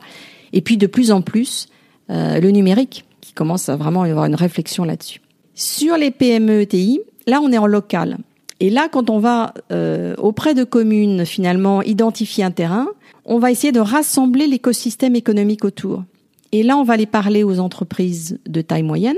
Et 0.53 0.61
puis 0.61 0.77
de 0.77 0.87
plus 0.87 1.11
en 1.11 1.21
plus, 1.21 1.67
euh, 2.09 2.39
le 2.39 2.51
numérique, 2.51 3.05
qui 3.21 3.33
commence 3.33 3.69
à 3.69 3.75
vraiment 3.75 4.03
avoir 4.03 4.25
une 4.25 4.35
réflexion 4.35 4.83
là-dessus. 4.83 5.21
Sur 5.53 5.97
les 5.97 6.11
PME 6.11 6.61
ETI, 6.61 7.01
là, 7.27 7.41
on 7.41 7.51
est 7.51 7.57
en 7.57 7.65
local. 7.65 8.17
Et 8.59 8.69
là, 8.69 8.87
quand 8.89 9.09
on 9.09 9.19
va 9.19 9.53
euh, 9.71 10.15
auprès 10.17 10.53
de 10.53 10.63
communes, 10.63 11.25
finalement, 11.25 11.81
identifier 11.81 12.43
un 12.43 12.51
terrain, 12.51 12.87
on 13.25 13.39
va 13.39 13.51
essayer 13.51 13.71
de 13.71 13.79
rassembler 13.79 14.47
l'écosystème 14.47 15.15
économique 15.15 15.65
autour. 15.65 16.03
Et 16.51 16.63
là, 16.63 16.77
on 16.77 16.83
va 16.83 16.93
aller 16.93 17.05
parler 17.05 17.43
aux 17.43 17.59
entreprises 17.59 18.39
de 18.47 18.61
taille 18.61 18.83
moyenne, 18.83 19.17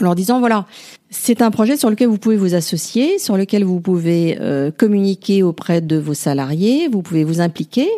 en 0.00 0.04
leur 0.04 0.14
disant, 0.14 0.38
voilà, 0.38 0.66
c'est 1.10 1.42
un 1.42 1.50
projet 1.50 1.76
sur 1.76 1.90
lequel 1.90 2.08
vous 2.08 2.18
pouvez 2.18 2.36
vous 2.36 2.54
associer, 2.54 3.18
sur 3.18 3.36
lequel 3.36 3.64
vous 3.64 3.80
pouvez 3.80 4.38
euh, 4.40 4.70
communiquer 4.70 5.42
auprès 5.42 5.80
de 5.80 5.96
vos 5.96 6.14
salariés, 6.14 6.88
vous 6.88 7.02
pouvez 7.02 7.24
vous 7.24 7.40
impliquer, 7.40 7.88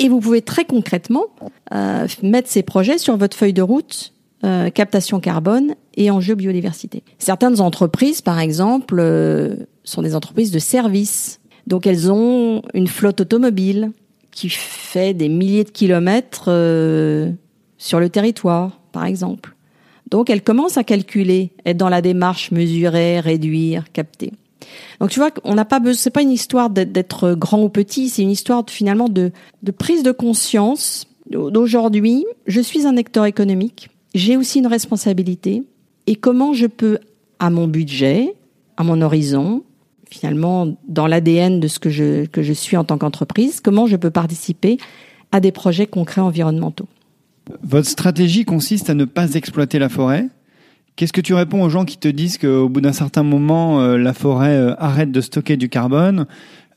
et 0.00 0.08
vous 0.08 0.18
pouvez 0.18 0.42
très 0.42 0.64
concrètement 0.64 1.26
euh, 1.72 2.08
mettre 2.22 2.48
ces 2.48 2.62
projets 2.62 2.98
sur 2.98 3.16
votre 3.16 3.36
feuille 3.36 3.52
de 3.52 3.62
route 3.62 4.13
euh, 4.44 4.68
captation 4.68 5.20
carbone 5.20 5.74
et 5.96 6.10
enjeux 6.10 6.34
biodiversité. 6.34 7.02
Certaines 7.18 7.62
entreprises, 7.62 8.20
par 8.20 8.40
exemple, 8.40 8.96
euh, 8.98 9.56
sont 9.84 10.02
des 10.02 10.14
entreprises 10.14 10.50
de 10.50 10.58
services. 10.58 11.40
Donc 11.66 11.86
elles 11.86 12.12
ont 12.12 12.60
une 12.74 12.86
flotte 12.86 13.22
automobile 13.22 13.90
qui 14.32 14.50
fait 14.50 15.14
des 15.14 15.30
milliers 15.30 15.64
de 15.64 15.70
kilomètres 15.70 16.48
euh, 16.48 17.30
sur 17.78 18.00
le 18.00 18.10
territoire, 18.10 18.82
par 18.92 19.06
exemple. 19.06 19.56
Donc 20.10 20.28
elles 20.28 20.42
commencent 20.42 20.76
à 20.76 20.84
calculer, 20.84 21.52
être 21.64 21.78
dans 21.78 21.88
la 21.88 22.02
démarche 22.02 22.50
mesurer, 22.50 23.20
réduire, 23.20 23.90
capter. 23.94 24.30
Donc 25.00 25.08
tu 25.08 25.20
vois, 25.20 25.30
on 25.44 25.54
n'a 25.54 25.64
pas 25.64 25.80
besoin. 25.80 25.94
C'est 25.94 26.10
pas 26.10 26.20
une 26.20 26.32
histoire 26.32 26.68
d'être 26.68 27.32
grand 27.32 27.62
ou 27.62 27.70
petit, 27.70 28.10
c'est 28.10 28.20
une 28.20 28.30
histoire 28.30 28.62
de, 28.64 28.70
finalement 28.70 29.08
de, 29.08 29.32
de 29.62 29.70
prise 29.70 30.02
de 30.02 30.12
conscience. 30.12 31.06
D'aujourd'hui, 31.30 32.26
je 32.46 32.60
suis 32.60 32.86
un 32.86 32.98
acteur 32.98 33.24
économique 33.24 33.88
j'ai 34.14 34.36
aussi 34.36 34.60
une 34.60 34.66
responsabilité 34.66 35.62
et 36.06 36.16
comment 36.16 36.52
je 36.52 36.66
peux, 36.66 36.98
à 37.38 37.50
mon 37.50 37.66
budget, 37.66 38.34
à 38.76 38.84
mon 38.84 39.00
horizon, 39.02 39.62
finalement 40.10 40.76
dans 40.86 41.06
l'ADN 41.06 41.60
de 41.60 41.68
ce 41.68 41.78
que 41.78 41.90
je, 41.90 42.26
que 42.26 42.42
je 42.42 42.52
suis 42.52 42.76
en 42.76 42.84
tant 42.84 42.98
qu'entreprise, 42.98 43.60
comment 43.60 43.86
je 43.86 43.96
peux 43.96 44.10
participer 44.10 44.78
à 45.32 45.40
des 45.40 45.52
projets 45.52 45.86
concrets 45.86 46.20
environnementaux? 46.20 46.86
Votre 47.62 47.88
stratégie 47.88 48.44
consiste 48.44 48.88
à 48.88 48.94
ne 48.94 49.04
pas 49.04 49.34
exploiter 49.34 49.78
la 49.78 49.88
forêt. 49.88 50.28
Qu'est-ce 50.96 51.12
que 51.12 51.20
tu 51.20 51.34
réponds 51.34 51.62
aux 51.64 51.68
gens 51.68 51.84
qui 51.84 51.98
te 51.98 52.06
disent 52.06 52.38
qu'au 52.38 52.68
bout 52.68 52.80
d'un 52.80 52.92
certain 52.92 53.24
moment, 53.24 53.80
euh, 53.80 53.96
la 53.96 54.14
forêt 54.14 54.56
euh, 54.56 54.74
arrête 54.78 55.10
de 55.10 55.20
stocker 55.20 55.56
du 55.56 55.68
carbone? 55.68 56.26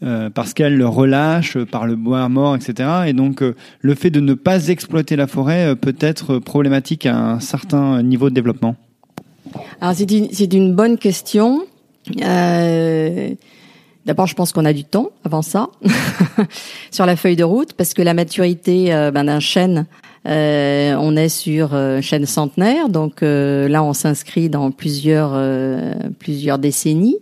Euh, 0.03 0.29
parce 0.29 0.53
qu'elle 0.53 0.77
le 0.77 0.87
relâche 0.87 1.57
par 1.57 1.87
le 1.87 1.95
bois 1.95 2.27
mort, 2.29 2.55
etc. 2.55 2.89
Et 3.07 3.13
donc 3.13 3.41
euh, 3.41 3.55
le 3.81 3.95
fait 3.95 4.09
de 4.09 4.19
ne 4.19 4.33
pas 4.33 4.67
exploiter 4.67 5.15
la 5.15 5.27
forêt 5.27 5.67
euh, 5.67 5.75
peut 5.75 5.95
être 5.99 6.39
problématique 6.39 7.05
à 7.05 7.17
un 7.17 7.39
certain 7.39 8.01
niveau 8.03 8.29
de 8.29 8.35
développement. 8.35 8.75
Alors 9.81 9.95
c'est 9.95 10.11
une, 10.11 10.29
une 10.53 10.75
bonne 10.75 10.97
question. 10.97 11.65
Euh, 12.21 13.29
D'abord, 14.07 14.25
je 14.25 14.35
pense 14.35 14.53
qu'on 14.53 14.63
a 14.63 14.71
du 14.71 14.85
temps 14.85 15.09
avant 15.25 15.41
ça 15.41 15.67
sur 16.91 17.05
la 17.05 17.17
feuille 17.17 17.35
de 17.35 17.43
route 17.43 17.73
parce 17.73 17.93
que 17.93 18.01
la 18.01 18.13
maturité 18.13 18.93
euh, 18.93 19.11
ben, 19.11 19.25
d'un 19.25 19.41
chêne, 19.41 19.85
euh, 20.25 20.95
on 20.97 21.17
est 21.17 21.27
sur 21.27 21.73
euh, 21.73 21.99
chêne 21.99 22.25
centenaire, 22.25 22.87
donc 22.87 23.17
là 23.21 23.83
on 23.83 23.91
s'inscrit 23.91 24.49
dans 24.49 24.71
plusieurs 24.71 25.37
plusieurs 26.19 26.57
décennies. 26.57 27.17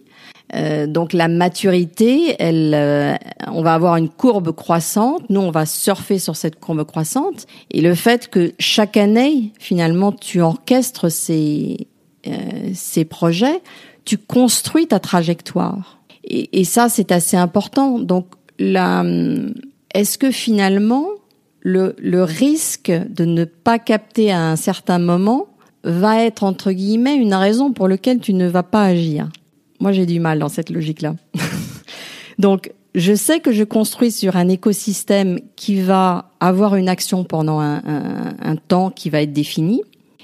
Euh, 0.56 0.88
donc 0.88 1.14
la 1.14 1.28
maturité, 1.28 2.36
elle, 2.40 2.74
euh, 2.74 3.16
on 3.48 3.62
va 3.62 3.74
avoir 3.74 3.98
une 3.98 4.10
courbe 4.10 4.52
croissante. 4.54 5.24
Nous, 5.30 5.42
on 5.42 5.52
va 5.52 5.66
surfer 5.66 6.20
sur 6.20 6.36
cette 6.36 6.60
courbe 6.60 6.86
croissante. 6.86 7.46
Et 7.72 7.82
le 7.82 7.94
fait 7.96 8.30
que 8.30 8.54
chaque 8.60 8.98
année, 8.98 9.52
finalement, 9.60 10.12
tu 10.12 10.42
orchestres 10.42 11.12
ces 11.12 11.88
euh, 12.28 12.32
ces 12.74 13.06
projets, 13.06 13.62
tu 14.04 14.18
construis 14.18 14.88
ta 14.88 15.00
trajectoire. 15.00 16.00
Et, 16.24 16.60
et 16.60 16.64
ça, 16.64 16.90
c'est 16.90 17.12
assez 17.12 17.38
important. 17.38 18.00
Donc, 18.00 18.26
là, 18.58 19.04
est-ce 19.94 20.18
que 20.18 20.32
finalement, 20.32 21.08
le, 21.60 21.96
le 22.00 22.24
risque 22.24 22.92
de 22.92 23.26
ne 23.26 23.46
pas 23.46 23.78
capter 23.78 24.32
à 24.32 24.42
un 24.42 24.56
certain 24.56 24.98
moment 24.98 25.48
va 25.84 26.24
être 26.24 26.44
entre 26.44 26.72
guillemets 26.72 27.16
une 27.16 27.36
raison 27.36 27.72
pour 27.74 27.88
laquelle 27.88 28.20
tu 28.20 28.34
ne 28.34 28.48
vas 28.48 28.64
pas 28.64 28.86
agir? 28.86 29.30
Moi, 29.80 29.92
j'ai 29.92 30.06
du 30.06 30.20
mal 30.20 30.40
dans 30.40 30.50
cette 30.50 30.70
logique-là. 30.70 31.16
Donc, 32.40 32.72
je 32.96 33.14
sais 33.14 33.42
que 33.42 33.52
je 33.52 33.64
construis 33.64 34.12
sur 34.12 34.38
un 34.38 34.48
écosystème 34.48 35.40
qui 35.56 35.82
va 35.82 36.32
avoir 36.40 36.76
une 36.76 36.88
action 36.88 37.24
pendant 37.24 37.60
un, 37.60 38.56
temps 38.68 38.90
qui 38.90 39.10
va 39.10 39.22
être 39.22 39.34
défini. 39.34 39.82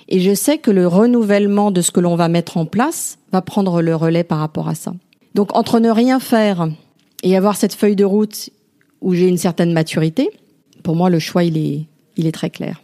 Et 0.08 0.20
je 0.20 0.34
sais 0.34 0.58
que 0.58 0.72
le 0.72 0.88
renouvellement 0.88 1.72
de 1.72 1.82
ce 1.82 1.92
que 1.92 2.00
l'on 2.00 2.16
va 2.16 2.28
mettre 2.28 2.58
en 2.58 2.66
place 2.66 3.18
va 3.32 3.42
prendre 3.42 3.82
le 3.82 3.96
relais 3.96 4.24
par 4.24 4.40
rapport 4.40 4.68
à 4.68 4.76
ça. 4.76 4.94
Donc, 5.36 5.56
entre 5.56 5.80
ne 5.80 5.90
rien 5.90 6.20
faire 6.20 6.70
et 7.24 7.36
avoir 7.36 7.56
cette 7.56 7.74
feuille 7.74 7.96
de 7.96 8.06
route 8.06 8.50
où 9.02 9.14
j'ai 9.14 9.28
une 9.28 9.38
certaine 9.38 9.74
maturité, 9.74 10.30
pour 10.84 10.96
moi, 10.96 11.10
le 11.10 11.20
choix, 11.20 11.44
il 11.44 11.58
est, 11.58 11.86
il 12.18 12.26
est 12.26 12.32
très 12.32 12.50
clair. 12.50 12.82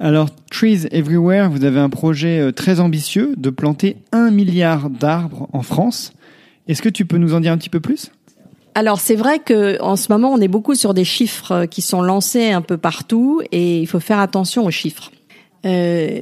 Alors, 0.00 0.28
Trees 0.50 0.86
Everywhere, 0.90 1.50
vous 1.50 1.64
avez 1.64 1.80
un 1.80 1.90
projet 1.90 2.40
euh, 2.40 2.52
très 2.52 2.80
ambitieux 2.80 3.34
de 3.36 3.50
planter 3.50 3.96
un 4.12 4.30
milliard 4.30 4.90
d'arbres 4.90 5.48
en 5.52 5.62
France. 5.62 6.12
Est-ce 6.68 6.82
que 6.82 6.88
tu 6.88 7.04
peux 7.04 7.18
nous 7.18 7.34
en 7.34 7.40
dire 7.40 7.52
un 7.52 7.58
petit 7.58 7.70
peu 7.70 7.80
plus? 7.80 8.12
Alors 8.74 9.00
c'est 9.00 9.16
vrai 9.16 9.40
que 9.40 9.82
en 9.82 9.96
ce 9.96 10.12
moment 10.12 10.32
on 10.32 10.40
est 10.40 10.46
beaucoup 10.46 10.76
sur 10.76 10.94
des 10.94 11.04
chiffres 11.04 11.50
euh, 11.50 11.66
qui 11.66 11.82
sont 11.82 12.00
lancés 12.00 12.52
un 12.52 12.62
peu 12.62 12.76
partout 12.76 13.42
et 13.50 13.80
il 13.80 13.86
faut 13.88 13.98
faire 13.98 14.20
attention 14.20 14.66
aux 14.66 14.70
chiffres. 14.70 15.10
Euh, 15.66 16.20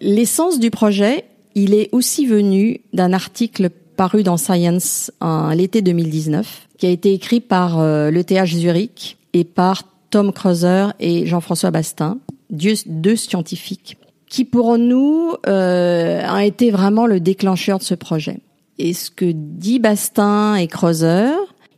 L'essence 0.00 0.58
du 0.58 0.72
projet, 0.72 1.24
il 1.54 1.74
est 1.74 1.88
aussi 1.92 2.26
venu 2.26 2.80
d'un 2.92 3.12
article 3.12 3.70
paru 3.96 4.24
dans 4.24 4.36
Science 4.36 5.12
en 5.20 5.50
l'été 5.50 5.80
2019, 5.80 6.66
qui 6.76 6.86
a 6.86 6.90
été 6.90 7.14
écrit 7.14 7.38
par 7.38 7.78
euh, 7.78 8.10
l'ETH 8.10 8.46
Zurich 8.46 9.16
et 9.32 9.44
par 9.44 9.84
Tom 10.10 10.32
Kreuzer 10.32 10.92
et 10.98 11.24
Jean-François 11.24 11.70
Bastin, 11.70 12.18
deux 12.52 13.16
scientifiques 13.16 13.96
qui 14.28 14.44
pour 14.44 14.78
nous 14.78 15.34
euh, 15.46 16.22
a 16.24 16.44
été 16.44 16.70
vraiment 16.70 17.06
le 17.06 17.20
déclencheur 17.20 17.78
de 17.78 17.82
ce 17.82 17.94
projet. 17.94 18.40
Et 18.78 18.94
ce 18.94 19.10
que 19.10 19.30
dit 19.30 19.78
Bastin 19.78 20.56
et 20.56 20.68
Creuser, 20.68 21.32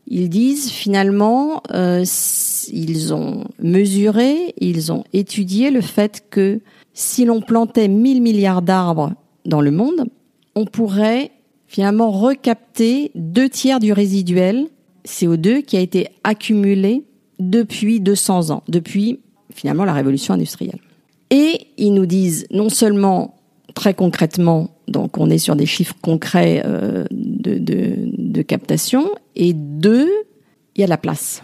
ils 0.06 0.28
disent 0.28 0.70
finalement, 0.70 1.62
euh, 1.72 2.04
ils 2.72 3.14
ont 3.14 3.44
mesuré, 3.58 4.54
ils 4.58 4.92
ont 4.92 5.04
étudié 5.12 5.70
le 5.70 5.80
fait 5.80 6.24
que 6.30 6.60
si 6.92 7.24
l'on 7.24 7.40
plantait 7.40 7.88
1000 7.88 8.22
milliards 8.22 8.62
d'arbres 8.62 9.12
dans 9.44 9.60
le 9.60 9.70
monde, 9.70 10.04
on 10.54 10.64
pourrait 10.64 11.32
finalement 11.66 12.12
recapter 12.12 13.10
deux 13.16 13.48
tiers 13.48 13.80
du 13.80 13.92
résiduel 13.92 14.68
CO2 15.06 15.62
qui 15.62 15.76
a 15.76 15.80
été 15.80 16.08
accumulé 16.22 17.04
depuis 17.40 18.00
200 18.00 18.50
ans, 18.50 18.62
depuis 18.68 19.20
finalement 19.54 19.84
la 19.84 19.92
révolution 19.92 20.34
industrielle. 20.34 20.80
Et 21.30 21.68
ils 21.78 21.92
nous 21.94 22.06
disent 22.06 22.46
non 22.50 22.68
seulement 22.68 23.34
très 23.74 23.94
concrètement, 23.94 24.70
donc 24.88 25.18
on 25.18 25.30
est 25.30 25.38
sur 25.38 25.56
des 25.56 25.66
chiffres 25.66 25.96
concrets 26.00 26.62
euh, 26.64 27.04
de, 27.10 27.58
de, 27.58 27.96
de 28.16 28.42
captation, 28.42 29.10
et 29.34 29.52
deux, 29.52 30.10
il 30.76 30.80
y 30.80 30.84
a 30.84 30.86
de 30.86 30.90
la 30.90 30.98
place. 30.98 31.42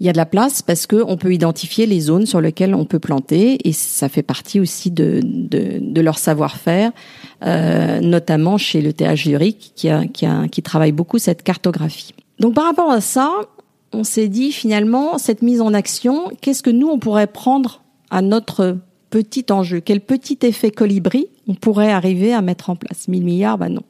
Il 0.00 0.06
y 0.06 0.08
a 0.08 0.12
de 0.12 0.18
la 0.18 0.26
place 0.26 0.60
parce 0.60 0.86
que 0.86 1.02
on 1.06 1.16
peut 1.16 1.32
identifier 1.32 1.86
les 1.86 2.00
zones 2.00 2.26
sur 2.26 2.40
lesquelles 2.40 2.74
on 2.74 2.84
peut 2.84 2.98
planter 2.98 3.66
et 3.66 3.72
ça 3.72 4.08
fait 4.08 4.24
partie 4.24 4.58
aussi 4.58 4.90
de, 4.90 5.20
de, 5.22 5.78
de 5.80 6.00
leur 6.00 6.18
savoir-faire, 6.18 6.90
euh, 7.46 8.00
notamment 8.00 8.58
chez 8.58 8.82
le 8.82 8.92
TH 8.92 9.24
Zurich 9.24 9.72
qui, 9.74 9.88
a, 9.88 10.04
qui, 10.06 10.26
a, 10.26 10.48
qui 10.48 10.62
travaille 10.62 10.92
beaucoup 10.92 11.18
cette 11.18 11.42
cartographie. 11.42 12.12
Donc 12.40 12.54
par 12.54 12.64
rapport 12.64 12.90
à 12.90 13.00
ça, 13.00 13.30
on 13.94 14.04
s'est 14.04 14.28
dit 14.28 14.52
finalement 14.52 15.18
cette 15.18 15.42
mise 15.42 15.60
en 15.60 15.72
action, 15.72 16.30
qu'est-ce 16.40 16.62
que 16.62 16.70
nous 16.70 16.88
on 16.88 16.98
pourrait 16.98 17.26
prendre 17.26 17.82
à 18.10 18.22
notre 18.22 18.78
petit 19.10 19.46
enjeu? 19.50 19.80
Quel 19.80 20.00
petit 20.00 20.38
effet 20.42 20.70
colibri 20.70 21.28
on 21.46 21.54
pourrait 21.54 21.92
arriver 21.92 22.32
à 22.32 22.42
mettre 22.42 22.70
en 22.70 22.76
place? 22.76 23.08
1000 23.08 23.24
milliards, 23.24 23.58
bah 23.58 23.68
non. 23.68 23.82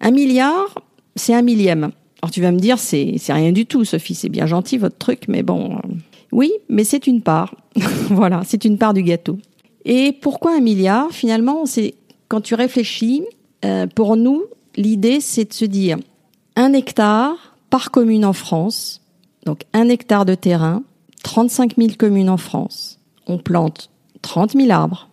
Un 0.00 0.10
milliard, 0.10 0.74
c'est 1.16 1.34
un 1.34 1.42
millième. 1.42 1.90
Alors 2.22 2.30
tu 2.30 2.40
vas 2.40 2.52
me 2.52 2.58
dire, 2.58 2.78
c'est 2.78 3.14
c'est 3.18 3.32
rien 3.32 3.52
du 3.52 3.66
tout, 3.66 3.84
Sophie, 3.84 4.14
c'est 4.14 4.28
bien 4.28 4.46
gentil 4.46 4.76
votre 4.76 4.98
truc, 4.98 5.24
mais 5.28 5.42
bon, 5.42 5.76
euh, 5.76 5.88
oui, 6.32 6.52
mais 6.68 6.84
c'est 6.84 7.06
une 7.06 7.22
part. 7.22 7.54
voilà, 8.10 8.42
c'est 8.44 8.64
une 8.64 8.78
part 8.78 8.94
du 8.94 9.02
gâteau. 9.02 9.38
Et 9.84 10.12
pourquoi 10.12 10.54
un 10.56 10.60
milliard? 10.60 11.10
Finalement, 11.10 11.64
c'est 11.64 11.94
quand 12.28 12.40
tu 12.40 12.54
réfléchis, 12.54 13.22
euh, 13.64 13.86
pour 13.86 14.16
nous, 14.16 14.44
l'idée 14.76 15.20
c'est 15.20 15.46
de 15.46 15.54
se 15.54 15.64
dire 15.64 15.98
un 16.56 16.72
hectare 16.72 17.56
par 17.70 17.90
commune 17.90 18.24
en 18.24 18.32
France, 18.32 19.00
donc 19.48 19.64
un 19.72 19.88
hectare 19.88 20.26
de 20.26 20.34
terrain, 20.34 20.82
35 21.22 21.76
000 21.78 21.92
communes 21.98 22.28
en 22.28 22.36
France. 22.36 22.98
On 23.26 23.38
plante 23.38 23.88
30 24.20 24.52
000 24.52 24.70
arbres. 24.70 25.08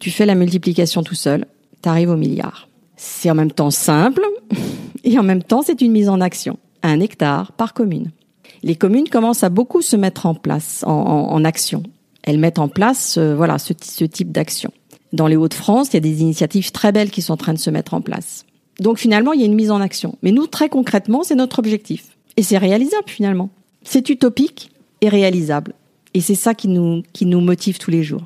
Tu 0.00 0.10
fais 0.10 0.26
la 0.26 0.34
multiplication 0.34 1.04
tout 1.04 1.14
seul, 1.14 1.46
tu 1.84 1.88
arrives 1.88 2.10
au 2.10 2.16
milliard. 2.16 2.68
C'est 2.96 3.30
en 3.30 3.36
même 3.36 3.52
temps 3.52 3.70
simple, 3.70 4.22
et 5.04 5.16
en 5.20 5.22
même 5.22 5.44
temps, 5.44 5.62
c'est 5.62 5.82
une 5.82 5.92
mise 5.92 6.08
en 6.08 6.20
action. 6.20 6.58
Un 6.82 6.98
hectare 6.98 7.52
par 7.52 7.74
commune. 7.74 8.10
Les 8.64 8.74
communes 8.74 9.08
commencent 9.08 9.44
à 9.44 9.50
beaucoup 9.50 9.82
se 9.82 9.94
mettre 9.94 10.26
en 10.26 10.34
place, 10.34 10.82
en, 10.84 11.44
action. 11.44 11.84
Elles 12.24 12.40
mettent 12.40 12.58
en 12.58 12.66
place, 12.66 13.18
euh, 13.18 13.36
voilà, 13.36 13.58
ce 13.58 13.72
type 14.04 14.32
d'action. 14.32 14.72
Dans 15.12 15.28
les 15.28 15.36
Hauts-de-France, 15.36 15.90
il 15.90 15.94
y 15.94 15.96
a 15.98 16.00
des 16.00 16.22
initiatives 16.22 16.72
très 16.72 16.90
belles 16.90 17.12
qui 17.12 17.22
sont 17.22 17.34
en 17.34 17.36
train 17.36 17.54
de 17.54 17.58
se 17.60 17.70
mettre 17.70 17.94
en 17.94 18.00
place. 18.00 18.46
Donc 18.80 18.98
finalement, 18.98 19.32
il 19.32 19.40
y 19.40 19.44
a 19.44 19.46
une 19.46 19.54
mise 19.54 19.70
en 19.70 19.80
action. 19.80 20.18
Mais 20.22 20.32
nous, 20.32 20.48
très 20.48 20.68
concrètement, 20.68 21.22
c'est 21.22 21.36
notre 21.36 21.60
objectif. 21.60 22.16
Et 22.36 22.42
c'est 22.42 22.58
réalisable 22.58 23.08
finalement. 23.08 23.50
C'est 23.86 24.10
utopique 24.10 24.70
et 25.00 25.08
réalisable. 25.08 25.72
Et 26.12 26.20
c'est 26.20 26.34
ça 26.34 26.54
qui 26.54 26.68
nous, 26.68 27.02
qui 27.12 27.24
nous 27.24 27.40
motive 27.40 27.78
tous 27.78 27.90
les 27.90 28.02
jours. 28.02 28.22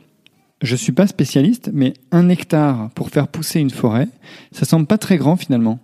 Je 0.63 0.75
suis 0.75 0.93
pas 0.93 1.07
spécialiste, 1.07 1.71
mais 1.73 1.93
un 2.13 2.29
hectare 2.29 2.91
pour 2.95 3.11
faire 3.11 3.29
pousser 3.29 3.61
une 3.61 3.71
forêt, 3.71 4.09
ça 4.53 4.65
semble 4.65 4.87
pas 4.87 4.99
très 4.99 5.17
grand 5.17 5.37
finalement. 5.37 5.79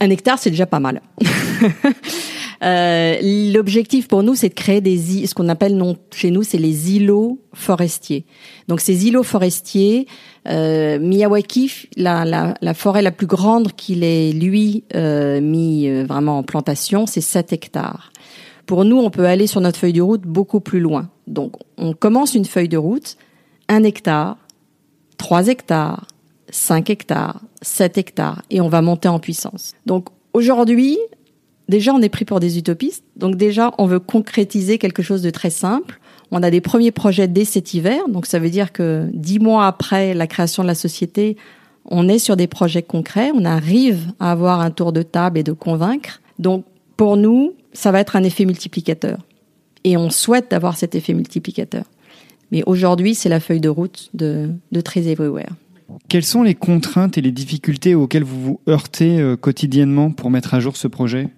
Un 0.00 0.10
hectare, 0.10 0.38
c'est 0.38 0.50
déjà 0.50 0.66
pas 0.66 0.80
mal. 0.80 1.00
euh, 2.62 3.52
L'objectif 3.52 4.08
pour 4.08 4.22
nous, 4.22 4.34
c'est 4.34 4.48
de 4.48 4.54
créer 4.54 4.80
des 4.80 5.26
ce 5.26 5.34
qu'on 5.34 5.48
appelle 5.48 5.76
non 5.76 5.96
chez 6.12 6.30
nous, 6.30 6.42
c'est 6.42 6.58
les 6.58 6.92
îlots 6.92 7.38
forestiers. 7.52 8.26
Donc 8.68 8.80
ces 8.80 9.06
îlots 9.06 9.22
forestiers, 9.22 10.06
euh, 10.48 10.98
Miyawaki, 10.98 11.88
la, 11.96 12.24
la, 12.24 12.54
la, 12.60 12.74
forêt 12.74 13.02
la 13.02 13.12
plus 13.12 13.26
grande 13.26 13.72
qu'il 13.72 14.04
ait 14.04 14.32
lui 14.32 14.84
euh, 14.94 15.40
mis 15.40 15.88
euh, 15.88 16.04
vraiment 16.04 16.38
en 16.38 16.42
plantation, 16.42 17.06
c'est 17.06 17.20
7 17.20 17.52
hectares. 17.52 18.12
Pour 18.66 18.84
nous, 18.84 18.98
on 18.98 19.10
peut 19.10 19.26
aller 19.26 19.46
sur 19.46 19.60
notre 19.60 19.78
feuille 19.78 19.92
de 19.92 20.02
route 20.02 20.22
beaucoup 20.22 20.60
plus 20.60 20.80
loin. 20.80 21.08
Donc 21.26 21.56
on 21.76 21.92
commence 21.92 22.34
une 22.34 22.44
feuille 22.44 22.68
de 22.68 22.76
route, 22.76 23.16
un 23.68 23.82
hectare, 23.82 24.36
3 25.18 25.48
hectares, 25.48 26.06
5 26.50 26.90
hectares, 26.90 27.40
7 27.62 27.98
hectares, 27.98 28.42
et 28.50 28.60
on 28.60 28.68
va 28.68 28.82
monter 28.82 29.08
en 29.08 29.18
puissance. 29.18 29.72
Donc 29.86 30.08
aujourd'hui, 30.32 30.98
déjà 31.68 31.92
on 31.94 32.00
est 32.00 32.08
pris 32.08 32.24
pour 32.24 32.40
des 32.40 32.58
utopistes, 32.58 33.04
donc 33.16 33.36
déjà 33.36 33.72
on 33.78 33.86
veut 33.86 34.00
concrétiser 34.00 34.78
quelque 34.78 35.02
chose 35.02 35.22
de 35.22 35.30
très 35.30 35.50
simple. 35.50 36.00
On 36.30 36.42
a 36.42 36.50
des 36.50 36.60
premiers 36.60 36.90
projets 36.90 37.28
dès 37.28 37.44
cet 37.44 37.74
hiver, 37.74 38.08
donc 38.08 38.26
ça 38.26 38.38
veut 38.38 38.50
dire 38.50 38.72
que 38.72 39.08
dix 39.12 39.38
mois 39.38 39.66
après 39.66 40.14
la 40.14 40.26
création 40.26 40.62
de 40.62 40.68
la 40.68 40.74
société, 40.74 41.36
on 41.86 42.08
est 42.08 42.18
sur 42.18 42.36
des 42.36 42.46
projets 42.46 42.82
concrets, 42.82 43.30
on 43.34 43.44
arrive 43.44 44.12
à 44.20 44.32
avoir 44.32 44.60
un 44.60 44.70
tour 44.70 44.92
de 44.92 45.02
table 45.02 45.38
et 45.38 45.42
de 45.42 45.52
convaincre. 45.52 46.20
Donc 46.38 46.64
pour 46.96 47.16
nous, 47.16 47.52
ça 47.74 47.92
va 47.92 48.00
être 48.00 48.16
un 48.16 48.22
effet 48.22 48.44
multiplicateur. 48.44 49.18
Et 49.84 49.96
on 49.96 50.08
souhaite 50.08 50.52
avoir 50.52 50.76
cet 50.76 50.94
effet 50.94 51.12
multiplicateur. 51.12 51.84
Mais 52.50 52.62
aujourd'hui, 52.66 53.14
c'est 53.14 53.28
la 53.28 53.40
feuille 53.40 53.60
de 53.60 53.68
route 53.68 54.10
de, 54.14 54.50
de 54.72 54.80
Trees 54.80 55.08
Everywhere. 55.08 55.50
Quelles 56.08 56.24
sont 56.24 56.42
les 56.42 56.54
contraintes 56.54 57.18
et 57.18 57.20
les 57.20 57.32
difficultés 57.32 57.94
auxquelles 57.94 58.24
vous 58.24 58.40
vous 58.40 58.60
heurtez 58.68 59.20
euh, 59.20 59.36
quotidiennement 59.36 60.10
pour 60.10 60.30
mettre 60.30 60.54
à 60.54 60.60
jour 60.60 60.76
ce 60.76 60.88
projet? 60.88 61.28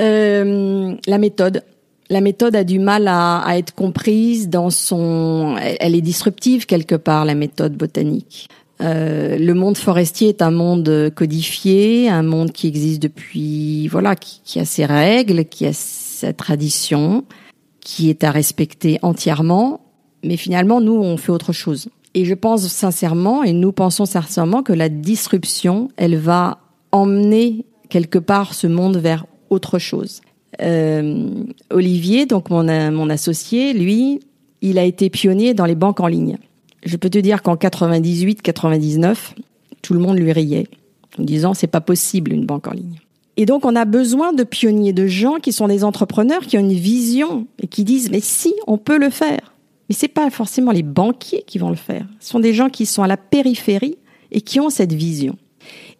Euh, 0.00 0.94
La 1.06 1.18
méthode. 1.18 1.62
La 2.08 2.20
méthode 2.20 2.54
a 2.54 2.62
du 2.62 2.78
mal 2.78 3.08
à, 3.08 3.38
à, 3.38 3.56
être 3.56 3.74
comprise 3.74 4.48
dans 4.48 4.70
son. 4.70 5.56
Elle 5.80 5.94
est 5.96 6.02
disruptive 6.02 6.66
quelque 6.66 6.94
part, 6.94 7.24
la 7.24 7.34
méthode 7.34 7.74
botanique. 7.76 8.48
Euh, 8.80 9.38
le 9.38 9.54
monde 9.54 9.76
forestier 9.76 10.28
est 10.28 10.42
un 10.42 10.50
monde 10.50 11.10
codifié, 11.14 12.08
un 12.08 12.22
monde 12.22 12.52
qui 12.52 12.66
existe 12.66 13.02
depuis, 13.02 13.88
voilà, 13.88 14.16
qui, 14.16 14.40
qui, 14.44 14.60
a 14.60 14.64
ses 14.64 14.84
règles, 14.84 15.44
qui 15.46 15.66
a 15.66 15.72
sa 15.72 16.32
tradition, 16.32 17.24
qui 17.80 18.10
est 18.10 18.24
à 18.24 18.30
respecter 18.30 18.98
entièrement. 19.02 19.80
Mais 20.24 20.36
finalement, 20.36 20.80
nous, 20.80 20.94
on 20.94 21.16
fait 21.16 21.32
autre 21.32 21.52
chose. 21.52 21.88
Et 22.14 22.24
je 22.24 22.34
pense 22.34 22.66
sincèrement, 22.68 23.42
et 23.42 23.52
nous 23.52 23.72
pensons 23.72 24.06
sincèrement, 24.06 24.62
que 24.62 24.72
la 24.72 24.88
disruption, 24.88 25.88
elle 25.96 26.16
va 26.16 26.58
emmener 26.92 27.66
quelque 27.88 28.18
part 28.18 28.54
ce 28.54 28.66
monde 28.66 28.96
vers 28.96 29.26
autre 29.50 29.78
chose. 29.78 30.22
Euh, 30.62 31.28
Olivier, 31.70 32.26
donc 32.26 32.50
mon, 32.50 32.64
mon 32.90 33.10
associé, 33.10 33.72
lui, 33.74 34.20
il 34.62 34.78
a 34.78 34.84
été 34.84 35.10
pionnier 35.10 35.54
dans 35.54 35.66
les 35.66 35.74
banques 35.74 36.00
en 36.00 36.06
ligne. 36.06 36.38
Je 36.86 36.96
peux 36.96 37.10
te 37.10 37.18
dire 37.18 37.42
qu'en 37.42 37.56
98-99, 37.56 39.16
tout 39.82 39.92
le 39.92 40.00
monde 40.00 40.18
lui 40.18 40.32
riait 40.32 40.68
en 41.18 41.24
disant 41.24 41.52
c'est 41.52 41.66
pas 41.66 41.80
possible 41.80 42.32
une 42.32 42.46
banque 42.46 42.68
en 42.68 42.72
ligne. 42.72 43.00
Et 43.36 43.44
donc 43.44 43.64
on 43.64 43.76
a 43.76 43.84
besoin 43.84 44.32
de 44.32 44.44
pionniers, 44.44 44.92
de 44.92 45.06
gens 45.06 45.36
qui 45.36 45.52
sont 45.52 45.68
des 45.68 45.84
entrepreneurs, 45.84 46.42
qui 46.42 46.56
ont 46.56 46.60
une 46.60 46.72
vision 46.72 47.46
et 47.60 47.66
qui 47.66 47.84
disent 47.84 48.10
mais 48.10 48.20
si 48.20 48.54
on 48.66 48.78
peut 48.78 48.98
le 48.98 49.10
faire. 49.10 49.52
Mais 49.88 49.94
c'est 49.94 50.08
pas 50.08 50.30
forcément 50.30 50.72
les 50.72 50.82
banquiers 50.82 51.44
qui 51.46 51.58
vont 51.58 51.70
le 51.70 51.76
faire. 51.76 52.06
Ce 52.20 52.30
sont 52.30 52.40
des 52.40 52.54
gens 52.54 52.70
qui 52.70 52.86
sont 52.86 53.02
à 53.02 53.08
la 53.08 53.16
périphérie 53.16 53.98
et 54.30 54.40
qui 54.40 54.60
ont 54.60 54.70
cette 54.70 54.92
vision. 54.92 55.36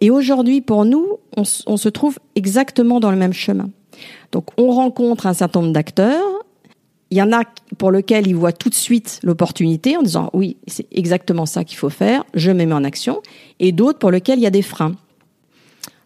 Et 0.01 0.11
aujourd'hui, 0.11 0.61
pour 0.61 0.85
nous, 0.85 1.07
on, 1.37 1.43
on, 1.67 1.77
se 1.77 1.89
trouve 1.89 2.19
exactement 2.35 3.01
dans 3.01 3.11
le 3.11 3.17
même 3.17 3.33
chemin. 3.33 3.71
Donc, 4.33 4.47
on 4.59 4.71
rencontre 4.71 5.27
un 5.27 5.35
certain 5.35 5.61
nombre 5.61 5.73
d'acteurs. 5.73 6.46
Il 7.11 7.19
y 7.19 7.23
en 7.23 7.33
a 7.33 7.43
pour 7.79 7.93
lesquels 7.93 8.27
ils 8.27 8.35
voient 8.35 8.53
tout 8.53 8.69
de 8.69 8.75
suite 8.75 9.21
l'opportunité 9.23 9.97
en 9.97 10.03
disant 10.03 10.31
oui, 10.33 10.57
c'est 10.67 10.87
exactement 10.91 11.47
ça 11.47 11.65
qu'il 11.65 11.79
faut 11.79 11.91
faire, 11.91 12.25
je 12.35 12.51
me 12.51 12.65
mets 12.65 12.73
en 12.73 12.85
action. 12.85 13.23
Et 13.61 13.73
d'autres 13.73 13.99
pour 13.99 14.11
lesquels 14.11 14.39
il 14.39 14.43
y 14.43 14.47
a 14.47 14.51
des 14.51 14.63
freins. 14.63 14.97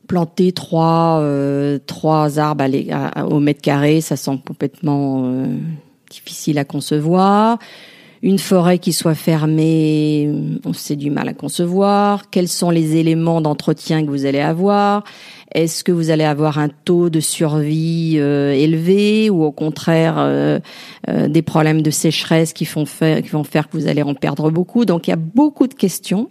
Planter 0.08 0.52
trois, 0.52 1.20
euh, 1.20 1.78
trois 1.86 2.38
arbres 2.38 2.64
au 3.30 3.38
mètre 3.38 3.62
carré, 3.62 4.00
ça 4.00 4.16
semble 4.16 4.42
complètement 4.42 5.22
euh, 5.24 5.46
difficile 6.10 6.58
à 6.58 6.64
concevoir. 6.64 7.58
Une 8.22 8.38
forêt 8.38 8.78
qui 8.78 8.92
soit 8.92 9.14
fermée, 9.14 10.30
on 10.66 10.74
sait 10.74 10.96
du 10.96 11.08
mal 11.08 11.28
à 11.28 11.32
concevoir. 11.32 12.28
Quels 12.28 12.48
sont 12.48 12.68
les 12.68 12.96
éléments 12.96 13.40
d'entretien 13.40 14.04
que 14.04 14.10
vous 14.10 14.26
allez 14.26 14.40
avoir? 14.40 15.04
Est-ce 15.52 15.82
que 15.82 15.90
vous 15.90 16.10
allez 16.10 16.24
avoir 16.24 16.58
un 16.58 16.68
taux 16.68 17.08
de 17.08 17.18
survie 17.18 18.16
euh, 18.18 18.52
élevé 18.52 19.30
ou 19.30 19.42
au 19.42 19.52
contraire 19.52 20.16
euh, 20.18 20.60
euh, 21.08 21.28
des 21.28 21.40
problèmes 21.40 21.80
de 21.80 21.90
sécheresse 21.90 22.52
qui, 22.52 22.66
font 22.66 22.84
faire, 22.84 23.22
qui 23.22 23.30
vont 23.30 23.42
faire 23.42 23.70
que 23.70 23.76
vous 23.78 23.88
allez 23.88 24.02
en 24.02 24.14
perdre 24.14 24.50
beaucoup? 24.50 24.84
Donc 24.84 25.08
il 25.08 25.10
y 25.10 25.14
a 25.14 25.16
beaucoup 25.16 25.66
de 25.66 25.74
questions 25.74 26.28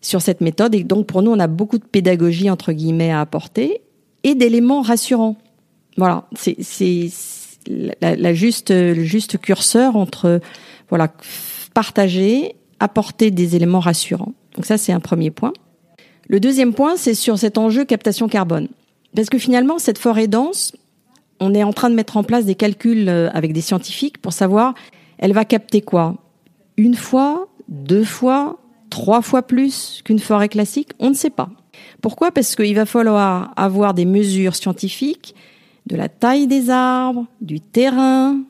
sur 0.00 0.22
cette 0.22 0.40
méthode 0.40 0.74
et 0.74 0.82
donc 0.82 1.06
pour 1.06 1.22
nous 1.22 1.30
on 1.30 1.38
a 1.38 1.46
beaucoup 1.46 1.78
de 1.78 1.84
pédagogie 1.84 2.48
entre 2.48 2.72
guillemets 2.72 3.12
à 3.12 3.20
apporter 3.20 3.82
et 4.24 4.34
d'éléments 4.34 4.80
rassurants. 4.80 5.36
Voilà, 5.98 6.24
c'est 6.34 6.56
la, 8.00 8.16
la, 8.16 8.34
juste, 8.34 8.70
le 8.70 9.04
juste 9.04 9.38
curseur 9.38 9.94
entre 9.94 10.40
voilà 10.92 11.10
partager, 11.72 12.54
apporter 12.78 13.30
des 13.30 13.56
éléments 13.56 13.80
rassurants. 13.80 14.34
Donc 14.54 14.66
ça, 14.66 14.76
c'est 14.76 14.92
un 14.92 15.00
premier 15.00 15.30
point. 15.30 15.54
Le 16.28 16.38
deuxième 16.38 16.74
point, 16.74 16.96
c'est 16.96 17.14
sur 17.14 17.38
cet 17.38 17.56
enjeu 17.56 17.86
captation 17.86 18.28
carbone. 18.28 18.68
Parce 19.16 19.30
que 19.30 19.38
finalement, 19.38 19.78
cette 19.78 19.96
forêt 19.96 20.28
dense, 20.28 20.76
on 21.40 21.54
est 21.54 21.62
en 21.62 21.72
train 21.72 21.88
de 21.88 21.94
mettre 21.94 22.18
en 22.18 22.24
place 22.24 22.44
des 22.44 22.56
calculs 22.56 23.08
euh, 23.08 23.30
avec 23.32 23.54
des 23.54 23.62
scientifiques 23.62 24.18
pour 24.18 24.34
savoir, 24.34 24.74
elle 25.16 25.32
va 25.32 25.46
capter 25.46 25.80
quoi? 25.80 26.16
Une 26.76 26.94
fois, 26.94 27.48
deux 27.68 28.04
fois, 28.04 28.58
trois 28.90 29.22
fois 29.22 29.40
plus 29.40 30.02
qu'une 30.04 30.18
forêt 30.18 30.50
classique? 30.50 30.90
On 30.98 31.08
ne 31.08 31.14
sait 31.14 31.30
pas. 31.30 31.48
Pourquoi? 32.02 32.32
Parce 32.32 32.54
qu'il 32.54 32.74
va 32.74 32.84
falloir 32.84 33.54
avoir 33.56 33.94
des 33.94 34.04
mesures 34.04 34.56
scientifiques 34.56 35.34
de 35.86 35.96
la 35.96 36.10
taille 36.10 36.46
des 36.46 36.68
arbres, 36.68 37.24
du 37.40 37.60
terrain. 37.60 38.42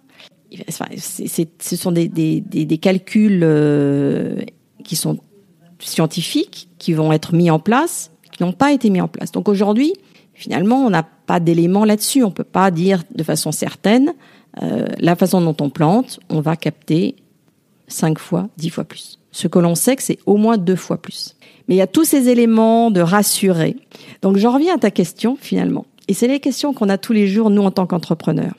Ce 0.68 1.76
sont 1.76 1.92
des, 1.92 2.09
des, 2.09 2.40
des, 2.40 2.78
calculs 2.78 3.40
euh, 3.42 4.42
qui 4.84 4.96
sont 4.96 5.18
scientifiques, 5.78 6.68
qui 6.78 6.92
vont 6.92 7.12
être 7.12 7.34
mis 7.34 7.50
en 7.50 7.59
place, 7.59 8.11
qui 8.32 8.42
n'ont 8.42 8.53
pas 8.53 8.72
été 8.72 8.90
mis 8.90 9.00
en 9.00 9.09
place. 9.09 9.32
Donc 9.32 9.48
aujourd'hui, 9.48 9.94
finalement, 10.34 10.84
on 10.84 10.90
n'a 10.90 11.03
pas 11.03 11.40
d'éléments 11.40 11.84
là-dessus. 11.84 12.22
On 12.22 12.30
peut 12.30 12.44
pas 12.44 12.70
dire 12.70 13.03
de 13.14 13.22
façon 13.22 13.53
certaine 13.53 14.12
euh, 14.62 14.86
la 14.98 15.16
façon 15.16 15.40
dont 15.40 15.57
on 15.61 15.70
plante, 15.70 16.20
on 16.28 16.40
va 16.40 16.57
capter 16.57 17.16
5 17.88 18.18
fois, 18.18 18.48
10 18.59 18.70
fois 18.70 18.84
plus. 18.84 19.18
Ce 19.30 19.48
que 19.48 19.59
l'on 19.59 19.74
sait 19.74 19.96
que 19.96 20.03
c'est 20.03 20.18
au 20.26 20.36
moins 20.36 20.59
deux 20.59 20.76
fois 20.76 21.00
plus. 21.00 21.36
Mais 21.66 21.76
il 21.76 21.78
y 21.78 21.82
a 21.82 21.86
tous 21.86 22.05
ces 22.05 22.28
éléments 22.28 22.90
de 22.90 23.00
rassurer. 23.00 23.76
Donc 24.20 24.36
j'en 24.36 24.53
reviens 24.53 24.74
à 24.74 24.78
ta 24.78 24.90
question 24.90 25.38
finalement. 25.40 25.86
Et 26.09 26.14
c'est 26.14 26.28
les 26.28 26.40
questions 26.40 26.74
qu'on 26.74 26.90
a 26.90 26.98
tous 26.98 27.14
les 27.14 27.28
jours, 27.28 27.48
nous, 27.48 27.62
en 27.62 27.70
tant 27.70 27.86
qu'entrepreneurs. 27.86 28.55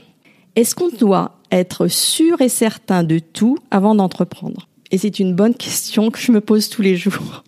Est-ce 0.56 0.76
qu'on 0.76 0.90
doit 0.90 1.40
être 1.52 1.88
sûr 1.88 2.42
et 2.42 2.50
certain 2.50 3.04
de 3.04 3.20
tout 3.20 3.58
avant 3.72 3.96
d'entreprendre? 3.96 4.68
Et 4.92 4.98
c'est 4.98 5.20
une 5.20 5.34
bonne 5.34 5.56
question 5.56 6.12
que 6.12 6.20
je 6.20 6.32
me 6.32 6.42
pose 6.42 6.70
tous 6.70 6.82
les 6.82 6.96
jours. 6.96 7.44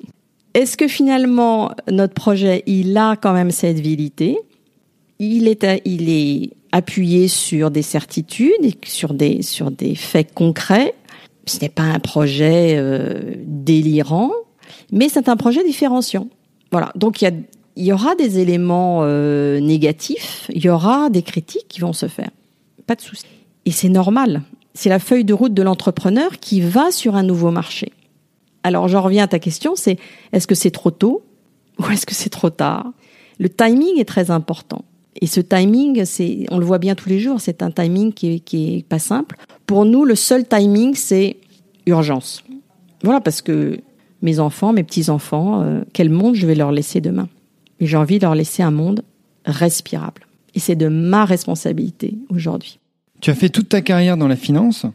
Est-ce 0.53 0.77
que 0.77 0.87
finalement, 0.87 1.71
notre 1.91 2.13
projet, 2.13 2.63
il 2.65 2.97
a 2.97 3.15
quand 3.15 3.33
même 3.33 3.51
cette 3.51 3.79
vilité 3.79 4.39
il 5.19 5.47
est, 5.47 5.81
il 5.85 6.09
est 6.09 6.51
appuyé 6.71 7.27
sur 7.27 7.71
des 7.71 7.81
certitudes 7.81 8.63
et 8.63 8.75
sur 8.85 9.13
des, 9.13 9.41
sur 9.41 9.71
des 9.71 9.95
faits 9.95 10.33
concrets. 10.33 10.93
Ce 11.45 11.59
n'est 11.61 11.69
pas 11.69 11.83
un 11.83 11.99
projet 11.99 12.75
euh, 12.77 13.35
délirant, 13.45 14.31
mais 14.91 15.09
c'est 15.09 15.29
un 15.29 15.37
projet 15.37 15.63
différenciant. 15.63 16.27
Voilà. 16.71 16.91
Donc 16.95 17.21
il 17.21 17.25
y, 17.25 17.27
a, 17.27 17.31
il 17.75 17.85
y 17.85 17.93
aura 17.93 18.15
des 18.15 18.39
éléments 18.39 19.01
euh, 19.03 19.59
négatifs, 19.59 20.49
il 20.53 20.63
y 20.63 20.69
aura 20.69 21.09
des 21.09 21.21
critiques 21.21 21.67
qui 21.69 21.79
vont 21.79 21.93
se 21.93 22.07
faire. 22.07 22.31
Pas 22.87 22.95
de 22.95 23.01
souci. 23.01 23.25
Et 23.65 23.71
c'est 23.71 23.89
normal. 23.89 24.43
C'est 24.73 24.89
la 24.89 24.99
feuille 24.99 25.25
de 25.25 25.33
route 25.33 25.53
de 25.53 25.63
l'entrepreneur 25.63 26.39
qui 26.39 26.61
va 26.61 26.91
sur 26.91 27.15
un 27.15 27.23
nouveau 27.23 27.51
marché. 27.51 27.91
Alors 28.63 28.87
j'en 28.87 29.01
reviens 29.01 29.23
à 29.23 29.27
ta 29.27 29.39
question, 29.39 29.75
c'est 29.75 29.97
est-ce 30.31 30.47
que 30.47 30.55
c'est 30.55 30.71
trop 30.71 30.91
tôt 30.91 31.23
ou 31.79 31.85
est-ce 31.91 32.05
que 32.05 32.15
c'est 32.15 32.29
trop 32.29 32.49
tard? 32.49 32.91
Le 33.39 33.49
timing 33.49 33.99
est 33.99 34.05
très 34.05 34.31
important. 34.31 34.83
Et 35.21 35.27
ce 35.27 35.39
timing, 35.39 36.03
c'est, 36.05 36.45
on 36.51 36.57
le 36.57 36.65
voit 36.65 36.77
bien 36.77 36.95
tous 36.95 37.09
les 37.09 37.19
jours, 37.19 37.39
c'est 37.39 37.61
un 37.61 37.71
timing 37.71 38.11
qui 38.11 38.43
est, 38.53 38.85
pas 38.87 38.99
simple. 38.99 39.37
Pour 39.65 39.85
nous, 39.85 40.03
le 40.03 40.15
seul 40.15 40.45
timing, 40.45 40.93
c'est 40.95 41.37
urgence. 41.85 42.43
Voilà, 43.03 43.21
parce 43.21 43.41
que 43.41 43.79
mes 44.21 44.39
enfants, 44.39 44.73
mes 44.73 44.83
petits-enfants, 44.83 45.61
euh, 45.61 45.83
quel 45.93 46.09
monde 46.09 46.35
je 46.35 46.45
vais 46.45 46.55
leur 46.55 46.71
laisser 46.71 46.99
demain? 46.99 47.29
Et 47.79 47.85
j'ai 47.85 47.97
envie 47.97 48.17
de 48.17 48.23
leur 48.23 48.35
laisser 48.35 48.61
un 48.63 48.71
monde 48.71 49.03
respirable. 49.45 50.24
Et 50.55 50.59
c'est 50.59 50.75
de 50.75 50.87
ma 50.87 51.25
responsabilité 51.25 52.17
aujourd'hui. 52.29 52.79
Tu 53.21 53.29
as 53.29 53.35
fait 53.35 53.49
toute 53.49 53.69
ta 53.69 53.81
carrière 53.81 54.17
dans 54.17 54.27
la 54.27 54.35
finance. 54.35 54.85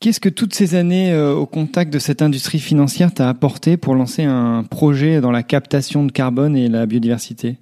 Qu'est-ce 0.00 0.20
que 0.20 0.28
toutes 0.28 0.54
ces 0.54 0.74
années 0.74 1.12
euh, 1.12 1.34
au 1.34 1.46
contact 1.46 1.92
de 1.92 1.98
cette 1.98 2.22
industrie 2.22 2.58
financière 2.58 3.12
t'a 3.12 3.28
apporté 3.28 3.76
pour 3.76 3.94
lancer 3.94 4.22
un 4.22 4.62
projet 4.62 5.20
dans 5.20 5.30
la 5.30 5.42
captation 5.42 6.04
de 6.04 6.12
carbone 6.12 6.56
et 6.56 6.68
la 6.68 6.86
biodiversité? 6.86 7.56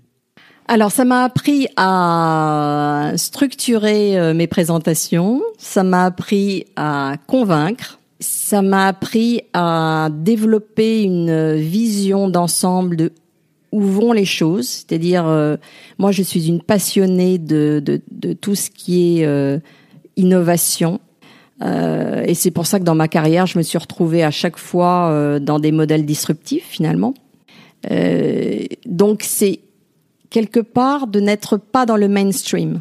Alors, 0.68 0.90
ça 0.90 1.04
m'a 1.04 1.24
appris 1.24 1.68
à 1.76 3.12
structurer 3.16 4.18
euh, 4.18 4.34
mes 4.34 4.46
présentations, 4.46 5.42
ça 5.58 5.82
m'a 5.82 6.06
appris 6.06 6.66
à 6.76 7.16
convaincre, 7.26 7.98
ça 8.20 8.62
m'a 8.62 8.86
appris 8.86 9.42
à 9.52 10.08
développer 10.10 11.02
une 11.02 11.56
vision 11.56 12.28
d'ensemble 12.28 12.96
de 12.96 13.12
où 13.72 13.80
vont 13.80 14.12
les 14.12 14.24
choses. 14.24 14.68
C'est-à-dire, 14.68 15.26
euh, 15.26 15.56
moi, 15.98 16.12
je 16.12 16.22
suis 16.22 16.48
une 16.48 16.62
passionnée 16.62 17.38
de, 17.38 17.82
de, 17.84 18.00
de 18.10 18.32
tout 18.32 18.54
ce 18.54 18.70
qui 18.70 19.20
est 19.20 19.26
euh, 19.26 19.58
innovation. 20.16 21.00
Euh, 21.62 22.22
et 22.26 22.34
c'est 22.34 22.50
pour 22.50 22.66
ça 22.66 22.78
que 22.78 22.84
dans 22.84 22.94
ma 22.94 23.08
carrière, 23.08 23.46
je 23.46 23.58
me 23.58 23.62
suis 23.62 23.78
retrouvée 23.78 24.22
à 24.22 24.30
chaque 24.30 24.58
fois 24.58 25.38
dans 25.40 25.58
des 25.58 25.72
modèles 25.72 26.04
disruptifs, 26.04 26.66
finalement. 26.68 27.14
donc, 28.86 29.22
c'est 29.22 29.60
quelque 30.30 30.60
part 30.60 31.06
de 31.06 31.20
n'être 31.20 31.56
pas 31.56 31.86
dans 31.86 31.96
le 31.96 32.08
mainstream. 32.08 32.80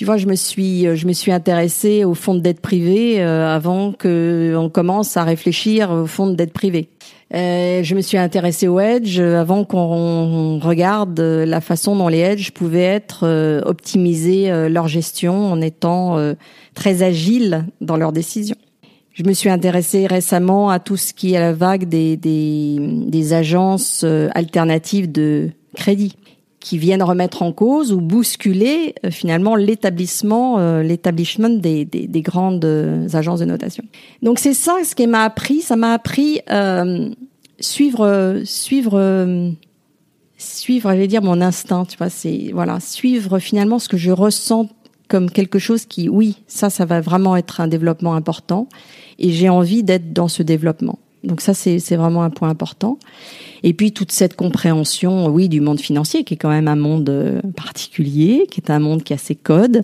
Tu 0.00 0.06
vois, 0.06 0.16
je 0.16 0.26
me 0.26 0.34
suis, 0.34 0.96
je 0.96 1.06
me 1.06 1.12
suis 1.12 1.30
intéressée 1.30 2.04
au 2.04 2.14
fonds 2.14 2.34
de 2.34 2.40
dette 2.40 2.62
privée 2.62 3.22
euh, 3.22 3.54
avant 3.54 3.92
que 3.92 4.54
on 4.56 4.70
commence 4.70 5.18
à 5.18 5.24
réfléchir 5.24 5.90
au 5.90 6.06
fonds 6.06 6.26
de 6.26 6.34
dette 6.34 6.54
privée. 6.54 6.88
Euh, 7.32 7.84
je 7.84 7.94
me 7.94 8.00
suis 8.00 8.18
intéressée 8.18 8.66
au 8.66 8.80
hedge 8.80 9.20
avant 9.20 9.64
qu'on 9.64 10.58
regarde 10.58 11.20
la 11.20 11.60
façon 11.60 11.94
dont 11.94 12.08
les 12.08 12.18
hedges 12.18 12.50
pouvaient 12.50 12.80
être 12.80 13.20
euh, 13.24 13.60
optimisés 13.64 14.50
euh, 14.50 14.68
leur 14.68 14.88
gestion 14.88 15.52
en 15.52 15.60
étant 15.60 16.18
très 16.74 17.02
agiles 17.02 17.64
dans 17.80 17.96
leurs 17.96 18.12
décisions. 18.12 18.56
Je 19.12 19.22
me 19.24 19.32
suis 19.32 19.50
intéressée 19.50 20.06
récemment 20.06 20.70
à 20.70 20.78
tout 20.78 20.96
ce 20.96 21.12
qui 21.12 21.34
est 21.34 21.40
la 21.40 21.52
vague 21.52 21.84
des, 21.84 22.16
des, 22.16 22.78
des 22.80 23.32
agences 23.32 24.04
alternatives 24.34 25.10
de 25.10 25.50
crédit 25.76 26.16
qui 26.60 26.76
viennent 26.76 27.02
remettre 27.02 27.42
en 27.42 27.52
cause 27.52 27.92
ou 27.92 28.00
bousculer 28.00 28.94
euh, 29.04 29.10
finalement 29.10 29.56
l'établissement, 29.56 30.58
euh, 30.58 30.82
l'établissement 30.82 31.48
des, 31.48 31.86
des, 31.86 32.06
des, 32.06 32.22
grandes 32.22 32.64
euh, 32.64 33.08
agences 33.14 33.40
de 33.40 33.46
notation. 33.46 33.82
Donc 34.22 34.38
c'est 34.38 34.54
ça 34.54 34.76
ce 34.84 34.94
qui 34.94 35.06
m'a 35.06 35.24
appris. 35.24 35.62
Ça 35.62 35.76
m'a 35.76 35.94
appris 35.94 36.40
suivre, 37.60 38.42
suivre, 38.44 39.52
suivre, 40.36 40.90
j'allais 40.90 41.06
dire 41.06 41.22
mon 41.22 41.40
instinct. 41.40 41.84
Tu 41.84 41.96
vois, 41.96 42.10
c'est 42.10 42.50
voilà, 42.52 42.80
suivre 42.80 43.38
finalement 43.38 43.78
ce 43.78 43.88
que 43.88 43.96
je 43.96 44.10
ressens 44.10 44.68
comme 45.10 45.30
quelque 45.30 45.58
chose 45.58 45.84
qui, 45.84 46.08
oui, 46.08 46.38
ça, 46.46 46.70
ça 46.70 46.86
va 46.86 47.00
vraiment 47.00 47.36
être 47.36 47.60
un 47.60 47.68
développement 47.68 48.14
important, 48.14 48.68
et 49.18 49.32
j'ai 49.32 49.48
envie 49.48 49.82
d'être 49.82 50.12
dans 50.12 50.28
ce 50.28 50.42
développement. 50.42 50.98
Donc 51.24 51.42
ça, 51.42 51.52
c'est 51.52 51.96
vraiment 51.96 52.22
un 52.22 52.30
point 52.30 52.48
important. 52.48 52.98
Et 53.62 53.74
puis 53.74 53.92
toute 53.92 54.12
cette 54.12 54.36
compréhension, 54.36 55.26
oui, 55.26 55.50
du 55.50 55.60
monde 55.60 55.80
financier, 55.80 56.24
qui 56.24 56.34
est 56.34 56.36
quand 56.38 56.48
même 56.48 56.68
un 56.68 56.76
monde 56.76 57.10
euh, 57.10 57.42
particulier, 57.56 58.46
qui 58.50 58.60
est 58.60 58.70
un 58.70 58.78
monde 58.78 59.02
qui 59.02 59.12
a 59.12 59.18
ses 59.18 59.34
codes, 59.34 59.82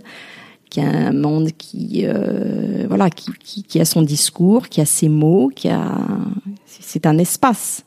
qui 0.69 0.79
est 0.79 0.85
un 0.85 1.13
monde 1.13 1.49
qui, 1.57 2.03
euh, 2.05 2.85
voilà, 2.87 3.09
qui, 3.09 3.31
qui, 3.39 3.63
qui, 3.63 3.79
a 3.79 3.85
son 3.85 4.01
discours, 4.01 4.69
qui 4.69 4.81
a 4.81 4.85
ses 4.85 5.09
mots, 5.09 5.49
qui 5.53 5.69
a, 5.69 5.97
c'est 6.65 7.05
un 7.05 7.17
espace. 7.17 7.85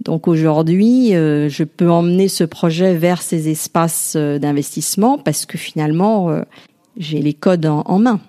Donc 0.00 0.28
aujourd'hui, 0.28 1.14
euh, 1.14 1.48
je 1.48 1.64
peux 1.64 1.90
emmener 1.90 2.28
ce 2.28 2.44
projet 2.44 2.94
vers 2.94 3.22
ces 3.22 3.48
espaces 3.48 4.14
euh, 4.16 4.38
d'investissement 4.38 5.18
parce 5.18 5.46
que 5.46 5.58
finalement, 5.58 6.30
j'ai 6.96 7.20
les 7.20 7.34
codes 7.34 7.66
en, 7.66 7.82
en 7.86 7.98
main. 7.98 8.20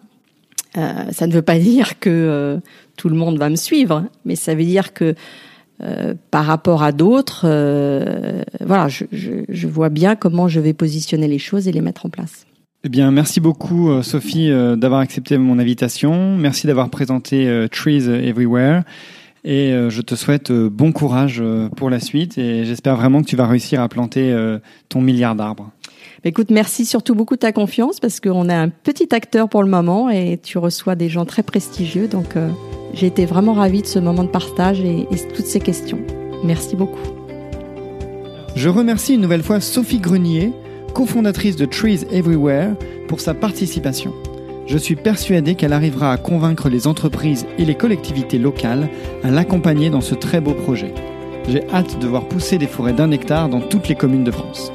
ça 0.75 1.27
ne 1.27 1.33
veut 1.33 1.41
pas 1.41 1.59
dire 1.59 1.99
que 1.99 2.59
tout 2.97 3.09
le 3.09 3.15
monde 3.15 3.37
va 3.37 3.49
me 3.49 3.55
suivre, 3.55 4.05
mais 4.25 4.35
ça 4.35 4.55
veut 4.55 4.65
dire 4.65 4.93
que 4.93 5.15
euh, 5.81 6.13
par 6.31 6.45
rapport 6.45 6.83
à 6.83 6.91
d'autres, 6.91 7.45
euh, 7.45 8.43
voilà, 8.61 8.87
je, 8.87 9.05
je, 9.11 9.31
je, 9.49 9.67
vois 9.67 9.89
bien 9.89 10.15
comment 10.15 10.47
je 10.47 10.59
vais 10.59 10.73
positionner 10.73 11.27
les 11.27 11.39
choses 11.39 11.67
et 11.67 11.71
les 11.71 11.81
mettre 11.81 12.05
en 12.05 12.09
place. 12.09 12.45
Eh 12.85 12.89
bien, 12.89 13.11
merci 13.11 13.39
beaucoup 13.39 13.89
euh, 13.89 14.01
Sophie 14.01 14.49
d'avoir 14.77 14.99
accepté 14.99 15.37
mon 15.37 15.57
invitation. 15.57 16.35
Merci 16.35 16.67
d'avoir 16.67 16.89
présenté 16.89 17.67
Trees 17.71 18.09
Everywhere. 18.09 18.83
Et 19.45 19.73
je 19.89 20.01
te 20.01 20.15
souhaite 20.15 20.53
bon 20.53 20.93
courage 20.93 21.43
pour 21.75 21.89
la 21.89 21.99
suite 21.99 22.37
et 22.37 22.63
j'espère 22.63 22.95
vraiment 22.95 23.21
que 23.21 23.27
tu 23.27 23.35
vas 23.35 23.45
réussir 23.45 23.81
à 23.81 23.89
planter 23.89 24.33
ton 24.87 25.01
milliard 25.01 25.35
d'arbres. 25.35 25.69
Bah, 26.23 26.29
écoute, 26.29 26.49
merci 26.49 26.85
surtout 26.85 27.13
beaucoup 27.13 27.35
de 27.35 27.41
ta 27.41 27.51
confiance 27.51 27.99
parce 27.99 28.21
qu'on 28.21 28.47
est 28.47 28.53
un 28.53 28.69
petit 28.69 29.13
acteur 29.13 29.49
pour 29.49 29.61
le 29.61 29.69
moment 29.69 30.09
et 30.09 30.39
tu 30.41 30.57
reçois 30.59 30.95
des 30.95 31.09
gens 31.09 31.25
très 31.25 31.43
prestigieux. 31.43 32.07
Donc, 32.07 32.35
j'ai 32.93 33.07
été 33.07 33.25
vraiment 33.25 33.51
ravie 33.51 33.81
de 33.81 33.87
ce 33.87 33.99
moment 33.99 34.23
de 34.23 34.29
partage 34.29 34.79
et, 34.79 35.07
et 35.11 35.27
toutes 35.35 35.45
ces 35.45 35.59
questions. 35.59 35.99
Merci 36.45 36.77
beaucoup. 36.77 37.01
Je 38.55 38.69
remercie 38.69 39.15
une 39.15 39.21
nouvelle 39.21 39.43
fois 39.43 39.59
Sophie 39.59 39.99
Grenier, 39.99 40.53
cofondatrice 40.93 41.55
de 41.55 41.65
Trees 41.65 42.05
Everywhere, 42.11 42.75
pour 43.07 43.19
sa 43.19 43.33
participation. 43.33 44.13
Je 44.65 44.77
suis 44.77 44.95
persuadé 44.95 45.55
qu'elle 45.55 45.73
arrivera 45.73 46.13
à 46.13 46.17
convaincre 46.17 46.69
les 46.69 46.87
entreprises 46.87 47.45
et 47.57 47.65
les 47.65 47.75
collectivités 47.75 48.37
locales 48.37 48.87
à 49.23 49.31
l'accompagner 49.31 49.89
dans 49.89 50.01
ce 50.01 50.15
très 50.15 50.39
beau 50.39 50.53
projet. 50.53 50.93
J'ai 51.49 51.67
hâte 51.71 51.99
de 51.99 52.07
voir 52.07 52.27
pousser 52.27 52.57
des 52.57 52.67
forêts 52.67 52.93
d'un 52.93 53.11
hectare 53.11 53.49
dans 53.49 53.59
toutes 53.59 53.89
les 53.89 53.95
communes 53.95 54.23
de 54.23 54.31
France. 54.31 54.71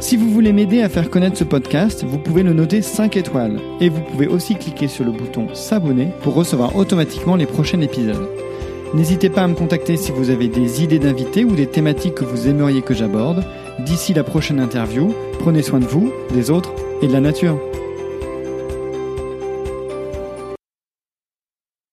Si 0.00 0.18
vous 0.18 0.28
voulez 0.28 0.52
m'aider 0.52 0.82
à 0.82 0.90
faire 0.90 1.08
connaître 1.08 1.38
ce 1.38 1.44
podcast, 1.44 2.04
vous 2.06 2.18
pouvez 2.18 2.42
le 2.42 2.52
noter 2.52 2.82
5 2.82 3.16
étoiles 3.16 3.58
et 3.80 3.88
vous 3.88 4.02
pouvez 4.02 4.26
aussi 4.26 4.56
cliquer 4.56 4.86
sur 4.86 5.04
le 5.04 5.12
bouton 5.12 5.46
s'abonner 5.54 6.08
pour 6.20 6.34
recevoir 6.34 6.76
automatiquement 6.76 7.36
les 7.36 7.46
prochains 7.46 7.80
épisodes. 7.80 8.28
N'hésitez 8.92 9.30
pas 9.30 9.42
à 9.42 9.48
me 9.48 9.54
contacter 9.54 9.96
si 9.96 10.12
vous 10.12 10.28
avez 10.28 10.48
des 10.48 10.84
idées 10.84 10.98
d'invités 10.98 11.44
ou 11.44 11.56
des 11.56 11.66
thématiques 11.66 12.14
que 12.16 12.24
vous 12.24 12.48
aimeriez 12.48 12.82
que 12.82 12.94
j'aborde. 12.94 13.44
D'ici 13.80 14.14
la 14.14 14.22
prochaine 14.22 14.60
interview, 14.60 15.14
prenez 15.40 15.62
soin 15.62 15.80
de 15.80 15.84
vous, 15.84 16.12
des 16.32 16.50
autres 16.50 16.72
et 17.02 17.08
de 17.08 17.12
la 17.12 17.20
nature. 17.20 17.58